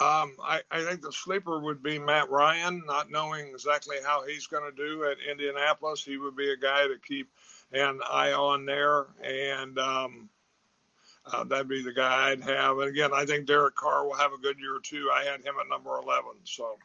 Um, 0.00 0.34
I, 0.42 0.62
I, 0.70 0.82
think 0.84 1.02
the 1.02 1.12
sleeper 1.12 1.58
would 1.60 1.82
be 1.82 1.98
Matt 1.98 2.30
Ryan, 2.30 2.82
not 2.86 3.10
knowing 3.10 3.48
exactly 3.48 3.96
how 4.02 4.24
he's 4.24 4.46
going 4.46 4.62
to 4.62 4.74
do 4.74 5.04
at 5.04 5.18
Indianapolis. 5.28 6.02
He 6.02 6.16
would 6.16 6.36
be 6.36 6.50
a 6.52 6.56
guy 6.56 6.86
to 6.86 6.94
keep 7.06 7.28
an 7.72 8.00
eye 8.08 8.32
on 8.32 8.64
there, 8.64 9.06
and 9.22 9.78
um, 9.78 10.30
uh, 11.26 11.44
that'd 11.44 11.68
be 11.68 11.82
the 11.82 11.92
guy 11.92 12.30
I'd 12.30 12.40
have. 12.44 12.78
And 12.78 12.88
again, 12.88 13.10
I 13.12 13.26
think 13.26 13.46
Derek 13.46 13.74
Carr 13.74 14.06
will 14.06 14.14
have 14.14 14.32
a 14.32 14.38
good 14.38 14.58
year 14.58 14.78
too. 14.82 15.10
I 15.12 15.24
had 15.24 15.40
him 15.40 15.56
at 15.60 15.68
number 15.68 15.90
eleven, 15.90 16.32
so. 16.44 16.78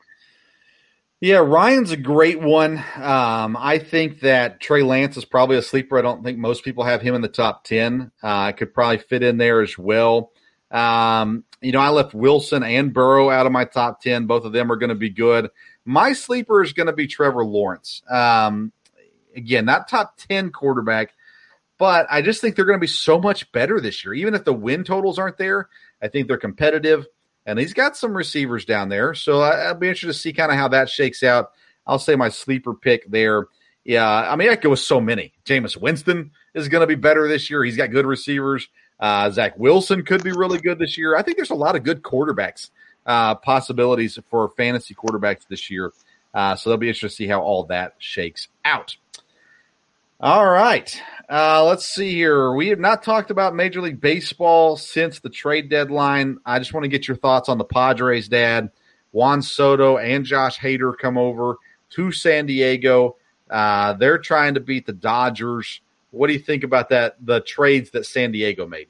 Yeah, 1.21 1.37
Ryan's 1.37 1.91
a 1.91 1.97
great 1.97 2.41
one. 2.41 2.83
Um, 2.95 3.55
I 3.57 3.79
think 3.79 4.19
that 4.21 4.59
Trey 4.59 4.83
Lance 4.83 5.15
is 5.15 5.23
probably 5.23 5.55
a 5.55 5.61
sleeper. 5.61 5.97
I 5.97 6.01
don't 6.01 6.21
think 6.21 6.37
most 6.37 6.65
people 6.65 6.83
have 6.83 7.01
him 7.01 7.15
in 7.15 7.21
the 7.21 7.29
top 7.29 7.63
10. 7.63 8.11
Uh, 8.21 8.51
could 8.51 8.73
probably 8.73 8.97
fit 8.97 9.23
in 9.23 9.37
there 9.37 9.61
as 9.61 9.77
well. 9.77 10.31
Um, 10.69 11.45
you 11.61 11.71
know, 11.71 11.79
I 11.79 11.89
left 11.89 12.13
Wilson 12.13 12.61
and 12.61 12.93
Burrow 12.93 13.29
out 13.29 13.45
of 13.45 13.53
my 13.53 13.63
top 13.63 14.01
10. 14.01 14.25
Both 14.25 14.43
of 14.43 14.51
them 14.51 14.69
are 14.69 14.75
going 14.75 14.89
to 14.89 14.95
be 14.95 15.09
good. 15.09 15.49
My 15.85 16.11
sleeper 16.11 16.61
is 16.61 16.73
going 16.73 16.87
to 16.87 16.93
be 16.93 17.07
Trevor 17.07 17.45
Lawrence. 17.45 18.01
Um, 18.09 18.73
again, 19.33 19.63
not 19.65 19.87
top 19.87 20.17
10 20.17 20.51
quarterback, 20.51 21.13
but 21.77 22.05
I 22.09 22.21
just 22.21 22.41
think 22.41 22.55
they're 22.55 22.65
going 22.65 22.79
to 22.79 22.83
be 22.83 22.87
so 22.87 23.19
much 23.19 23.49
better 23.53 23.79
this 23.79 24.03
year. 24.03 24.13
Even 24.13 24.33
if 24.33 24.43
the 24.43 24.53
win 24.53 24.83
totals 24.83 25.19
aren't 25.19 25.37
there, 25.37 25.69
I 26.01 26.09
think 26.09 26.27
they're 26.27 26.37
competitive 26.37 27.07
and 27.45 27.59
he's 27.59 27.73
got 27.73 27.97
some 27.97 28.15
receivers 28.15 28.65
down 28.65 28.89
there. 28.89 29.13
So 29.13 29.41
I'll 29.41 29.75
be 29.75 29.87
interested 29.87 30.07
to 30.07 30.13
see 30.13 30.33
kind 30.33 30.51
of 30.51 30.57
how 30.57 30.69
that 30.69 30.89
shakes 30.89 31.23
out. 31.23 31.51
I'll 31.85 31.99
say 31.99 32.15
my 32.15 32.29
sleeper 32.29 32.73
pick 32.73 33.09
there. 33.09 33.47
Yeah, 33.83 34.07
I 34.07 34.35
mean, 34.37 34.49
I 34.49 34.55
go 34.55 34.69
with 34.69 34.79
so 34.79 35.01
many. 35.01 35.33
Jameis 35.45 35.75
Winston 35.75 36.31
is 36.53 36.69
going 36.69 36.81
to 36.81 36.87
be 36.87 36.95
better 36.95 37.27
this 37.27 37.49
year. 37.49 37.63
He's 37.63 37.75
got 37.75 37.91
good 37.91 38.05
receivers. 38.05 38.69
Uh, 38.99 39.29
Zach 39.29 39.57
Wilson 39.59 40.05
could 40.05 40.23
be 40.23 40.31
really 40.31 40.59
good 40.59 40.79
this 40.79 40.97
year. 40.97 41.17
I 41.17 41.21
think 41.21 41.35
there's 41.35 41.49
a 41.49 41.55
lot 41.55 41.75
of 41.75 41.83
good 41.83 42.01
quarterbacks 42.01 42.69
uh, 43.05 43.35
possibilities 43.35 44.17
for 44.29 44.49
fantasy 44.55 44.95
quarterbacks 44.95 45.47
this 45.49 45.69
year. 45.69 45.91
Uh, 46.33 46.55
so 46.55 46.69
they'll 46.69 46.77
be 46.77 46.87
interested 46.87 47.09
to 47.09 47.15
see 47.15 47.27
how 47.27 47.41
all 47.41 47.65
that 47.65 47.95
shakes 47.99 48.47
out. 48.63 48.95
All 50.23 50.49
right. 50.49 51.01
Uh, 51.29 51.65
let's 51.65 51.85
see 51.85 52.13
here. 52.13 52.53
We 52.53 52.69
have 52.69 52.79
not 52.79 53.03
talked 53.03 53.29
about 53.29 53.55
Major 53.55 53.81
League 53.81 53.99
Baseball 53.99 54.77
since 54.77 55.19
the 55.19 55.29
trade 55.29 55.67
deadline. 55.67 56.37
I 56.45 56.59
just 56.59 56.73
want 56.73 56.85
to 56.85 56.87
get 56.87 57.09
your 57.09 57.17
thoughts 57.17 57.49
on 57.49 57.57
the 57.57 57.65
Padres, 57.65 58.29
Dad. 58.29 58.71
Juan 59.11 59.41
Soto 59.41 59.97
and 59.97 60.23
Josh 60.23 60.57
Hader 60.57 60.97
come 60.97 61.17
over 61.17 61.57
to 61.89 62.13
San 62.13 62.45
Diego. 62.45 63.17
Uh, 63.49 63.95
they're 63.95 64.17
trying 64.17 64.53
to 64.53 64.61
beat 64.61 64.85
the 64.85 64.93
Dodgers. 64.93 65.81
What 66.11 66.27
do 66.27 66.33
you 66.33 66.39
think 66.39 66.63
about 66.63 66.87
that? 66.87 67.17
The 67.19 67.41
trades 67.41 67.89
that 67.89 68.05
San 68.05 68.31
Diego 68.31 68.65
made. 68.65 68.87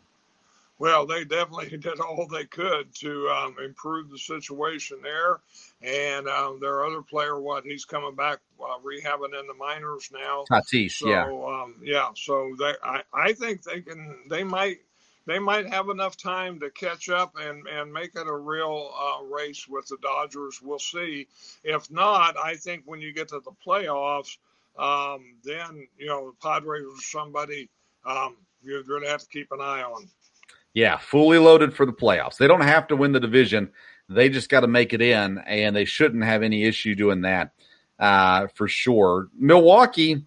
Well, 0.83 1.05
they 1.05 1.23
definitely 1.23 1.77
did 1.77 2.01
all 2.01 2.27
they 2.27 2.43
could 2.43 2.93
to 2.95 3.29
um, 3.29 3.55
improve 3.63 4.09
the 4.09 4.17
situation 4.17 4.97
there. 5.01 5.39
And 5.81 6.27
um, 6.27 6.59
their 6.59 6.83
other 6.83 7.01
player, 7.01 7.39
what 7.39 7.63
he's 7.63 7.85
coming 7.85 8.15
back 8.15 8.39
uh, 8.59 8.79
rehabbing 8.85 9.39
in 9.39 9.47
the 9.47 9.53
minors 9.57 10.09
now. 10.11 10.43
Tatis, 10.51 10.91
so, 10.91 11.07
yeah, 11.07 11.23
um, 11.23 11.75
yeah. 11.81 12.09
So 12.17 12.53
they, 12.59 12.73
I, 12.83 13.01
I 13.13 13.31
think 13.31 13.63
they 13.63 13.79
can. 13.79 14.17
They 14.29 14.43
might, 14.43 14.79
they 15.25 15.39
might 15.39 15.69
have 15.69 15.87
enough 15.87 16.17
time 16.17 16.59
to 16.59 16.69
catch 16.69 17.07
up 17.07 17.33
and 17.39 17.65
and 17.65 17.93
make 17.93 18.17
it 18.17 18.27
a 18.27 18.35
real 18.35 18.91
uh, 18.93 19.23
race 19.23 19.65
with 19.69 19.87
the 19.87 19.97
Dodgers. 20.01 20.61
We'll 20.61 20.79
see. 20.79 21.27
If 21.63 21.89
not, 21.91 22.35
I 22.37 22.55
think 22.57 22.83
when 22.85 22.99
you 22.99 23.13
get 23.13 23.29
to 23.29 23.39
the 23.39 23.53
playoffs, 23.65 24.35
um, 24.77 25.35
then 25.45 25.87
you 25.97 26.07
know 26.07 26.31
the 26.31 26.35
Padres 26.41 26.83
or 26.83 27.01
somebody 27.01 27.69
um, 28.05 28.35
you're 28.61 28.83
going 28.83 29.03
to 29.03 29.09
have 29.09 29.21
to 29.21 29.27
keep 29.27 29.49
an 29.53 29.61
eye 29.61 29.83
on. 29.83 30.09
Yeah, 30.73 30.97
fully 30.97 31.37
loaded 31.37 31.75
for 31.75 31.85
the 31.85 31.93
playoffs. 31.93 32.37
They 32.37 32.47
don't 32.47 32.61
have 32.61 32.87
to 32.87 32.95
win 32.95 33.11
the 33.11 33.19
division. 33.19 33.71
They 34.09 34.29
just 34.29 34.49
got 34.49 34.61
to 34.61 34.67
make 34.67 34.93
it 34.93 35.01
in, 35.01 35.37
and 35.39 35.75
they 35.75 35.85
shouldn't 35.85 36.23
have 36.23 36.43
any 36.43 36.65
issue 36.65 36.95
doing 36.95 37.21
that 37.21 37.51
uh, 37.99 38.47
for 38.55 38.67
sure. 38.67 39.29
Milwaukee, 39.37 40.25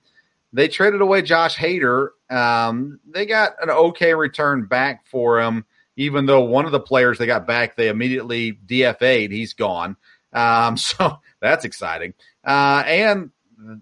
they 0.53 0.68
traded 0.68 1.01
away 1.01 1.22
Josh 1.22 1.57
Hader. 1.57 2.09
Um, 2.30 3.01
they 3.07 3.26
got 3.26 3.53
an 3.62 3.70
okay 3.70 4.14
return 4.14 4.66
back 4.66 5.07
for 5.07 5.40
him, 5.40 5.64
even 5.97 6.26
though 6.26 6.42
one 6.42 6.64
of 6.64 6.72
the 6.72 6.80
players 6.80 7.18
they 7.18 7.26
got 7.26 7.47
back, 7.47 7.76
they 7.76 7.88
immediately 7.88 8.53
DFA'd. 8.53 9.32
He's 9.32 9.53
gone. 9.53 9.97
Um, 10.32 10.76
so 10.76 11.18
that's 11.40 11.64
exciting. 11.64 12.14
Uh, 12.44 12.84
and 12.86 13.30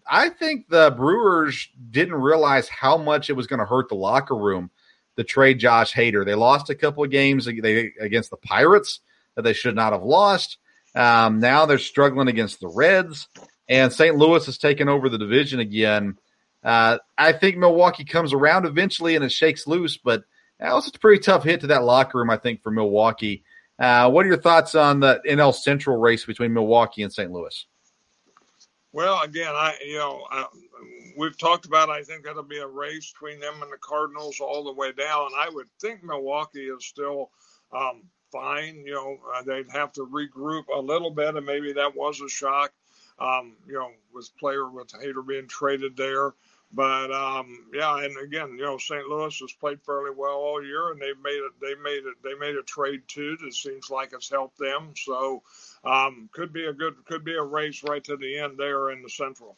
I 0.09 0.31
think 0.31 0.69
the 0.69 0.93
Brewers 0.97 1.69
didn't 1.91 2.15
realize 2.15 2.69
how 2.69 2.97
much 2.97 3.29
it 3.29 3.35
was 3.35 3.47
going 3.47 3.61
to 3.61 3.67
hurt 3.67 3.89
the 3.89 3.97
locker 3.97 4.37
room 4.37 4.71
to 5.17 5.25
trade 5.25 5.59
Josh 5.59 5.93
Hader. 5.93 6.25
They 6.25 6.35
lost 6.35 6.71
a 6.71 6.75
couple 6.75 7.05
of 7.05 7.11
games 7.11 7.47
against 7.47 8.31
the 8.31 8.37
Pirates 8.37 9.01
that 9.37 9.43
they 9.43 9.53
should 9.53 9.75
not 9.75 9.93
have 9.93 10.03
lost. 10.03 10.59
Um, 10.95 11.41
now 11.41 11.67
they're 11.67 11.79
struggling 11.79 12.29
against 12.29 12.61
the 12.61 12.69
Reds, 12.69 13.29
and 13.69 13.93
St. 13.93 14.17
Louis 14.17 14.47
has 14.47 14.59
taken 14.59 14.89
over 14.89 15.09
the 15.09 15.19
division 15.19 15.61
again. 15.61 16.17
Uh, 16.63 16.99
I 17.19 17.33
think 17.33 17.57
Milwaukee 17.57 18.05
comes 18.05 18.33
around 18.33 18.65
eventually 18.65 19.17
and 19.17 19.25
it 19.25 19.33
shakes 19.33 19.67
loose, 19.67 19.99
but 19.99 20.25
that 20.61 20.73
was 20.73 20.89
a 20.89 20.99
pretty 20.99 21.21
tough 21.21 21.45
hit 21.45 21.61
to 21.61 21.67
that 21.69 21.85
locker 21.85 22.19
room, 22.19 22.31
I 22.31 22.37
think, 22.37 22.63
for 22.63 22.71
Milwaukee. 22.71 23.45
Uh, 23.79 24.11
what 24.11 24.25
are 24.25 24.29
your 24.29 24.41
thoughts 24.41 24.75
on 24.75 25.01
the 25.01 25.21
NL 25.29 25.55
Central 25.55 25.97
race 25.99 26.25
between 26.25 26.55
Milwaukee 26.55 27.03
and 27.03 27.13
St. 27.13 27.31
Louis? 27.31 27.67
Well, 28.95 29.21
again, 29.23 29.51
I 29.51 29.75
you 29.85 29.99
know 29.99 30.25
I, 30.31 30.47
we've 31.19 31.37
talked 31.37 31.67
about. 31.67 31.91
I 31.91 32.05
think 32.05 32.23
that'll 32.23 32.45
be 32.45 32.59
a 32.59 32.67
race 32.67 33.13
between 33.13 33.41
them 33.41 33.55
and 33.61 33.73
the 33.73 33.77
Cardinals 33.77 34.39
all 34.39 34.63
the 34.63 34.73
way 34.73 34.93
down. 34.93 35.31
I 35.37 35.51
would 35.53 35.67
think 35.81 36.05
Milwaukee 36.05 36.67
is 36.67 36.87
still 36.87 37.33
um, 37.77 38.05
fine. 38.31 38.85
You 38.87 38.95
know, 38.95 39.19
uh, 39.35 39.43
they'd 39.43 39.69
have 39.73 39.91
to 39.95 40.07
regroup 40.07 40.67
a 40.73 40.79
little 40.79 41.11
bit, 41.11 41.35
and 41.35 41.45
maybe 41.45 41.73
that 41.73 41.97
was 41.97 42.21
a 42.21 42.29
shock. 42.29 42.73
Um, 43.19 43.57
you 43.67 43.75
know, 43.75 43.91
with 44.13 44.31
player 44.39 44.71
with 44.71 44.93
Hader 44.93 45.27
being 45.27 45.49
traded 45.49 45.97
there. 45.97 46.33
But 46.75 47.13
um, 47.13 47.67
yeah, 47.73 48.03
and 48.03 48.17
again, 48.19 48.57
you 48.59 48.65
know, 48.65 48.79
St. 48.79 49.07
Louis 49.07 49.39
has 49.39 49.53
played 49.53 49.81
fairly 49.83 50.11
well 50.11 50.35
all 50.35 50.65
year, 50.65 50.91
and 50.91 51.01
they've 51.01 51.19
made 51.23 51.41
it. 51.41 51.53
They 51.61 51.75
made 51.81 52.05
it. 52.05 52.17
They 52.25 52.35
made 52.35 52.57
a 52.57 52.63
trade 52.63 53.03
too. 53.07 53.37
That 53.43 53.55
seems 53.55 53.91
like 53.91 54.13
it's 54.13 54.29
helped 54.29 54.59
them. 54.59 54.93
So 54.97 55.43
um, 55.85 56.29
could 56.33 56.53
be 56.53 56.67
a 56.67 56.73
good, 56.73 56.95
could 57.07 57.25
be 57.25 57.35
a 57.35 57.43
race 57.43 57.85
right 57.85 58.03
to 58.05 58.17
the 58.17 58.39
end 58.39 58.59
there 58.59 58.91
in 58.91 59.03
the 59.03 59.09
Central. 59.09 59.57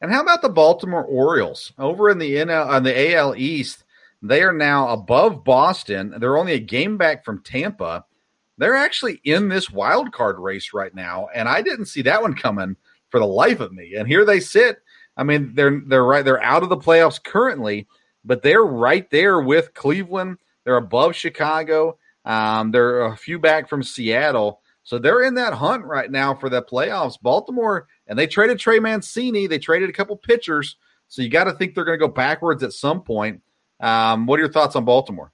And 0.00 0.12
how 0.12 0.22
about 0.22 0.42
the 0.42 0.48
Baltimore 0.48 1.04
Orioles 1.04 1.72
over 1.76 2.08
in 2.08 2.18
the 2.18 2.36
NL 2.36 2.66
on 2.68 2.84
the 2.84 3.14
AL 3.14 3.34
East? 3.36 3.84
They 4.22 4.42
are 4.42 4.52
now 4.52 4.90
above 4.90 5.42
Boston. 5.42 6.14
They're 6.18 6.38
only 6.38 6.52
a 6.52 6.60
game 6.60 6.96
back 6.96 7.24
from 7.24 7.42
Tampa. 7.42 8.04
They're 8.58 8.76
actually 8.76 9.20
in 9.24 9.48
this 9.48 9.70
wild 9.70 10.12
card 10.12 10.38
race 10.38 10.72
right 10.72 10.94
now, 10.94 11.26
and 11.34 11.48
I 11.48 11.62
didn't 11.62 11.86
see 11.86 12.02
that 12.02 12.22
one 12.22 12.34
coming 12.34 12.76
for 13.10 13.18
the 13.18 13.26
life 13.26 13.58
of 13.58 13.72
me. 13.72 13.94
And 13.96 14.06
here 14.06 14.24
they 14.24 14.38
sit 14.38 14.78
I 15.16 15.24
mean, 15.24 15.52
they're 15.54 15.80
they're 15.86 16.04
right. 16.04 16.24
They're 16.24 16.42
out 16.42 16.62
of 16.62 16.68
the 16.68 16.76
playoffs 16.76 17.22
currently, 17.22 17.86
but 18.24 18.42
they're 18.42 18.64
right 18.64 19.08
there 19.10 19.40
with 19.40 19.74
Cleveland. 19.74 20.38
They're 20.64 20.76
above 20.76 21.14
Chicago. 21.14 21.98
Um, 22.24 22.70
they're 22.70 23.02
a 23.02 23.16
few 23.16 23.38
back 23.38 23.68
from 23.68 23.82
Seattle, 23.82 24.60
so 24.84 24.98
they're 24.98 25.22
in 25.22 25.34
that 25.34 25.54
hunt 25.54 25.84
right 25.84 26.10
now 26.10 26.34
for 26.34 26.48
the 26.48 26.62
playoffs. 26.62 27.20
Baltimore 27.20 27.88
and 28.06 28.18
they 28.18 28.26
traded 28.26 28.58
Trey 28.58 28.78
Mancini. 28.78 29.46
They 29.46 29.58
traded 29.58 29.90
a 29.90 29.92
couple 29.92 30.16
pitchers, 30.16 30.76
so 31.08 31.22
you 31.22 31.28
got 31.28 31.44
to 31.44 31.52
think 31.52 31.74
they're 31.74 31.84
going 31.84 31.98
to 31.98 32.06
go 32.06 32.12
backwards 32.12 32.62
at 32.62 32.72
some 32.72 33.02
point. 33.02 33.42
Um, 33.80 34.26
what 34.26 34.38
are 34.38 34.44
your 34.44 34.52
thoughts 34.52 34.76
on 34.76 34.84
Baltimore? 34.84 35.32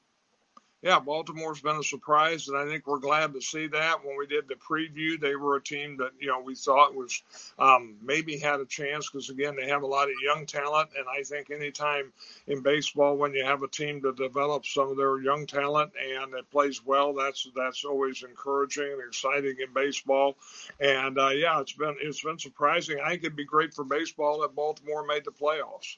Yeah, 0.80 1.00
Baltimore's 1.00 1.60
been 1.60 1.76
a 1.76 1.82
surprise, 1.82 2.46
and 2.46 2.56
I 2.56 2.64
think 2.64 2.86
we're 2.86 3.00
glad 3.00 3.32
to 3.32 3.40
see 3.40 3.66
that. 3.66 4.04
When 4.04 4.16
we 4.16 4.28
did 4.28 4.46
the 4.46 4.54
preview, 4.54 5.20
they 5.20 5.34
were 5.34 5.56
a 5.56 5.62
team 5.62 5.96
that 5.96 6.12
you 6.20 6.28
know 6.28 6.40
we 6.40 6.54
thought 6.54 6.94
was 6.94 7.20
um, 7.58 7.96
maybe 8.00 8.38
had 8.38 8.60
a 8.60 8.64
chance 8.64 9.10
because 9.10 9.28
again 9.28 9.56
they 9.56 9.68
have 9.68 9.82
a 9.82 9.86
lot 9.86 10.08
of 10.08 10.14
young 10.22 10.46
talent, 10.46 10.90
and 10.96 11.06
I 11.08 11.24
think 11.24 11.50
anytime 11.50 12.12
in 12.46 12.62
baseball 12.62 13.16
when 13.16 13.34
you 13.34 13.44
have 13.44 13.64
a 13.64 13.68
team 13.68 14.00
that 14.02 14.16
develops 14.16 14.72
some 14.72 14.88
of 14.88 14.96
their 14.96 15.20
young 15.20 15.46
talent 15.46 15.92
and 16.00 16.32
it 16.34 16.48
plays 16.52 16.84
well, 16.84 17.12
that's 17.12 17.48
that's 17.56 17.84
always 17.84 18.22
encouraging 18.22 18.92
and 18.92 19.08
exciting 19.08 19.56
in 19.60 19.72
baseball. 19.74 20.36
And 20.78 21.18
uh, 21.18 21.30
yeah, 21.30 21.60
it's 21.60 21.72
been 21.72 21.96
it's 22.00 22.22
been 22.22 22.38
surprising. 22.38 22.98
I 23.04 23.10
think 23.10 23.24
it'd 23.24 23.36
be 23.36 23.44
great 23.44 23.74
for 23.74 23.82
baseball 23.82 24.42
that 24.42 24.54
Baltimore 24.54 25.04
made 25.04 25.24
the 25.24 25.32
playoffs. 25.32 25.96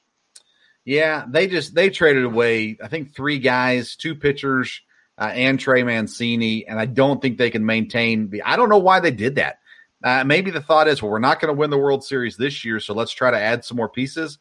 Yeah, 0.85 1.25
they 1.27 1.47
just 1.47 1.75
they 1.75 1.89
traded 1.89 2.25
away 2.25 2.77
I 2.83 2.87
think 2.87 3.13
three 3.13 3.39
guys, 3.39 3.95
two 3.95 4.15
pitchers, 4.15 4.81
uh, 5.17 5.31
and 5.33 5.59
Trey 5.59 5.83
Mancini, 5.83 6.65
and 6.67 6.79
I 6.79 6.85
don't 6.85 7.21
think 7.21 7.37
they 7.37 7.51
can 7.51 7.65
maintain 7.65 8.29
the. 8.29 8.41
I 8.41 8.55
don't 8.55 8.69
know 8.69 8.79
why 8.79 8.99
they 8.99 9.11
did 9.11 9.35
that. 9.35 9.59
Uh, 10.03 10.23
maybe 10.23 10.49
the 10.49 10.61
thought 10.61 10.87
is, 10.87 11.01
well, 11.01 11.11
we're 11.11 11.19
not 11.19 11.39
going 11.39 11.53
to 11.53 11.59
win 11.59 11.69
the 11.69 11.77
World 11.77 12.03
Series 12.03 12.37
this 12.37 12.65
year, 12.65 12.79
so 12.79 12.95
let's 12.95 13.11
try 13.11 13.29
to 13.29 13.39
add 13.39 13.63
some 13.63 13.77
more 13.77 13.89
pieces. 13.89 14.39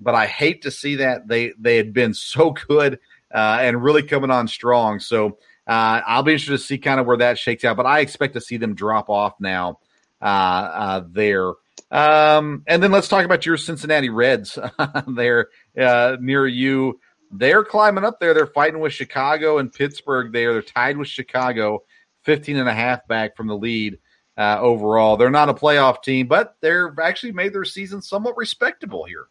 But 0.00 0.16
I 0.16 0.26
hate 0.26 0.62
to 0.62 0.70
see 0.70 0.96
that 0.96 1.28
they 1.28 1.52
they 1.58 1.76
had 1.76 1.92
been 1.92 2.12
so 2.14 2.50
good 2.50 2.98
uh, 3.32 3.58
and 3.60 3.82
really 3.82 4.02
coming 4.02 4.30
on 4.30 4.48
strong. 4.48 4.98
So 4.98 5.38
uh, 5.66 6.00
I'll 6.06 6.22
be 6.22 6.32
interested 6.32 6.58
to 6.58 6.58
see 6.58 6.78
kind 6.78 6.98
of 6.98 7.06
where 7.06 7.18
that 7.18 7.38
shakes 7.38 7.64
out. 7.64 7.76
But 7.76 7.86
I 7.86 8.00
expect 8.00 8.34
to 8.34 8.40
see 8.40 8.56
them 8.56 8.74
drop 8.74 9.08
off 9.08 9.34
now 9.40 9.78
uh, 10.20 10.24
uh, 10.24 11.04
there. 11.08 11.52
Um, 11.90 12.64
and 12.66 12.82
then 12.82 12.90
let's 12.90 13.08
talk 13.08 13.24
about 13.24 13.46
your 13.46 13.56
Cincinnati 13.56 14.10
Reds. 14.10 14.58
They're 15.08 15.48
uh, 15.78 16.16
near 16.20 16.46
you. 16.46 17.00
They're 17.30 17.64
climbing 17.64 18.04
up 18.04 18.20
there. 18.20 18.34
They're 18.34 18.46
fighting 18.46 18.80
with 18.80 18.92
Chicago 18.92 19.58
and 19.58 19.72
Pittsburgh 19.72 20.32
there. 20.32 20.52
They're 20.52 20.62
tied 20.62 20.96
with 20.96 21.08
Chicago, 21.08 21.84
15 22.22 22.56
and 22.56 22.68
a 22.68 22.74
half 22.74 23.06
back 23.06 23.36
from 23.36 23.46
the 23.46 23.56
lead 23.56 23.98
uh, 24.36 24.58
overall. 24.60 25.16
They're 25.16 25.30
not 25.30 25.48
a 25.48 25.54
playoff 25.54 26.02
team, 26.02 26.26
but 26.26 26.56
they're 26.60 26.94
actually 27.00 27.32
made 27.32 27.52
their 27.52 27.64
season 27.64 28.02
somewhat 28.02 28.36
respectable 28.36 29.04
here. 29.04 29.26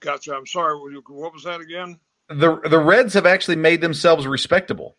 Gotcha. 0.00 0.34
I'm 0.34 0.46
sorry. 0.46 0.76
What 1.06 1.32
was 1.32 1.44
that 1.44 1.60
again? 1.60 1.98
The 2.28 2.56
the 2.68 2.78
Reds 2.78 3.14
have 3.14 3.26
actually 3.26 3.56
made 3.56 3.80
themselves 3.80 4.26
respectable. 4.26 4.96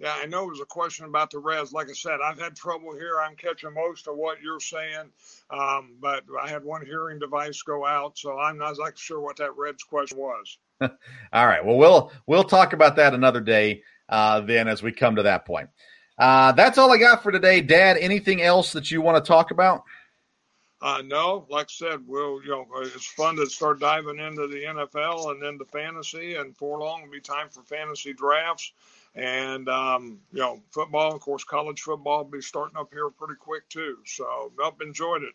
Yeah, 0.00 0.14
I 0.20 0.26
know 0.26 0.44
it 0.44 0.50
was 0.50 0.60
a 0.60 0.66
question 0.66 1.06
about 1.06 1.30
the 1.30 1.38
Reds. 1.38 1.72
Like 1.72 1.88
I 1.88 1.92
said, 1.92 2.18
I've 2.22 2.38
had 2.38 2.56
trouble 2.56 2.94
here. 2.94 3.20
I'm 3.20 3.36
catching 3.36 3.72
most 3.72 4.08
of 4.08 4.16
what 4.16 4.42
you're 4.42 4.58
saying, 4.58 5.10
um, 5.50 5.96
but 6.00 6.24
I 6.42 6.48
had 6.48 6.64
one 6.64 6.84
hearing 6.84 7.20
device 7.20 7.62
go 7.62 7.86
out, 7.86 8.18
so 8.18 8.38
I'm 8.38 8.58
not 8.58 8.70
exactly 8.70 8.96
sure 8.96 9.20
what 9.20 9.36
that 9.36 9.56
Reds 9.56 9.84
question 9.84 10.18
was. 10.18 10.58
All 10.80 11.46
right. 11.46 11.64
Well, 11.64 11.76
we'll 11.76 12.12
we'll 12.26 12.44
talk 12.44 12.72
about 12.72 12.96
that 12.96 13.14
another 13.14 13.40
day 13.40 13.82
uh, 14.08 14.40
then 14.40 14.66
as 14.66 14.82
we 14.82 14.90
come 14.90 15.16
to 15.16 15.22
that 15.22 15.46
point. 15.46 15.70
Uh, 16.18 16.52
that's 16.52 16.78
all 16.78 16.92
I 16.92 16.98
got 16.98 17.22
for 17.22 17.32
today, 17.32 17.60
Dad. 17.60 17.96
Anything 17.96 18.40
else 18.40 18.72
that 18.74 18.90
you 18.90 19.00
want 19.00 19.22
to 19.22 19.28
talk 19.28 19.50
about? 19.50 19.82
Uh, 20.80 21.02
no, 21.04 21.46
like 21.48 21.66
I 21.66 21.72
said, 21.72 22.00
we'll 22.06 22.42
you 22.42 22.50
know 22.50 22.66
it's 22.82 23.06
fun 23.06 23.36
to 23.36 23.46
start 23.46 23.80
diving 23.80 24.18
into 24.18 24.46
the 24.46 24.64
NFL 24.64 25.30
and 25.30 25.42
then 25.42 25.56
the 25.56 25.64
fantasy, 25.64 26.34
and 26.34 26.56
for 26.56 26.78
long 26.78 27.00
it'll 27.00 27.12
be 27.12 27.20
time 27.20 27.48
for 27.48 27.62
fantasy 27.62 28.12
drafts 28.12 28.72
And 29.14 29.68
um, 29.68 30.20
you 30.32 30.40
know, 30.40 30.60
football, 30.72 31.14
of 31.14 31.20
course, 31.20 31.44
college 31.44 31.80
football 31.82 32.24
will 32.24 32.30
be 32.30 32.40
starting 32.40 32.76
up 32.76 32.92
here 32.92 33.10
pretty 33.10 33.36
quick 33.38 33.68
too. 33.68 33.98
So, 34.04 34.52
nope, 34.58 34.80
enjoyed 34.82 35.22
it. 35.22 35.34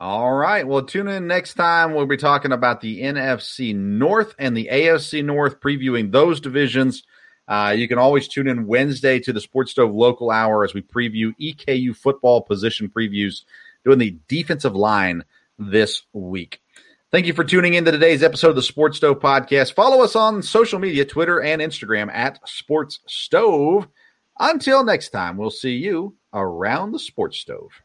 All 0.00 0.32
right. 0.32 0.66
Well, 0.66 0.82
tune 0.82 1.08
in 1.08 1.26
next 1.26 1.54
time. 1.54 1.94
We'll 1.94 2.06
be 2.06 2.16
talking 2.16 2.52
about 2.52 2.80
the 2.80 3.02
NFC 3.02 3.74
North 3.74 4.34
and 4.38 4.56
the 4.56 4.68
AFC 4.70 5.24
North, 5.24 5.60
previewing 5.60 6.12
those 6.12 6.40
divisions. 6.40 7.04
Uh, 7.46 7.74
you 7.76 7.86
can 7.86 7.98
always 7.98 8.26
tune 8.26 8.48
in 8.48 8.66
Wednesday 8.66 9.20
to 9.20 9.32
the 9.32 9.40
Sports 9.40 9.70
Stove 9.70 9.94
local 9.94 10.30
hour 10.30 10.64
as 10.64 10.74
we 10.74 10.82
preview 10.82 11.34
EKU 11.40 11.96
football 11.96 12.42
position 12.42 12.90
previews, 12.94 13.44
doing 13.84 13.98
the 13.98 14.16
defensive 14.28 14.74
line 14.74 15.24
this 15.58 16.02
week. 16.12 16.60
Thank 17.14 17.26
you 17.26 17.32
for 17.32 17.44
tuning 17.44 17.74
in 17.74 17.84
to 17.84 17.92
today's 17.92 18.24
episode 18.24 18.48
of 18.48 18.56
the 18.56 18.62
Sports 18.62 18.96
Stove 18.96 19.20
podcast. 19.20 19.74
Follow 19.74 20.02
us 20.02 20.16
on 20.16 20.42
social 20.42 20.80
media, 20.80 21.04
Twitter 21.04 21.40
and 21.40 21.62
Instagram 21.62 22.12
at 22.12 22.40
Sports 22.44 22.98
Stove. 23.06 23.86
Until 24.40 24.82
next 24.82 25.10
time, 25.10 25.36
we'll 25.36 25.50
see 25.50 25.76
you 25.76 26.16
around 26.32 26.90
the 26.90 26.98
Sports 26.98 27.38
Stove. 27.38 27.83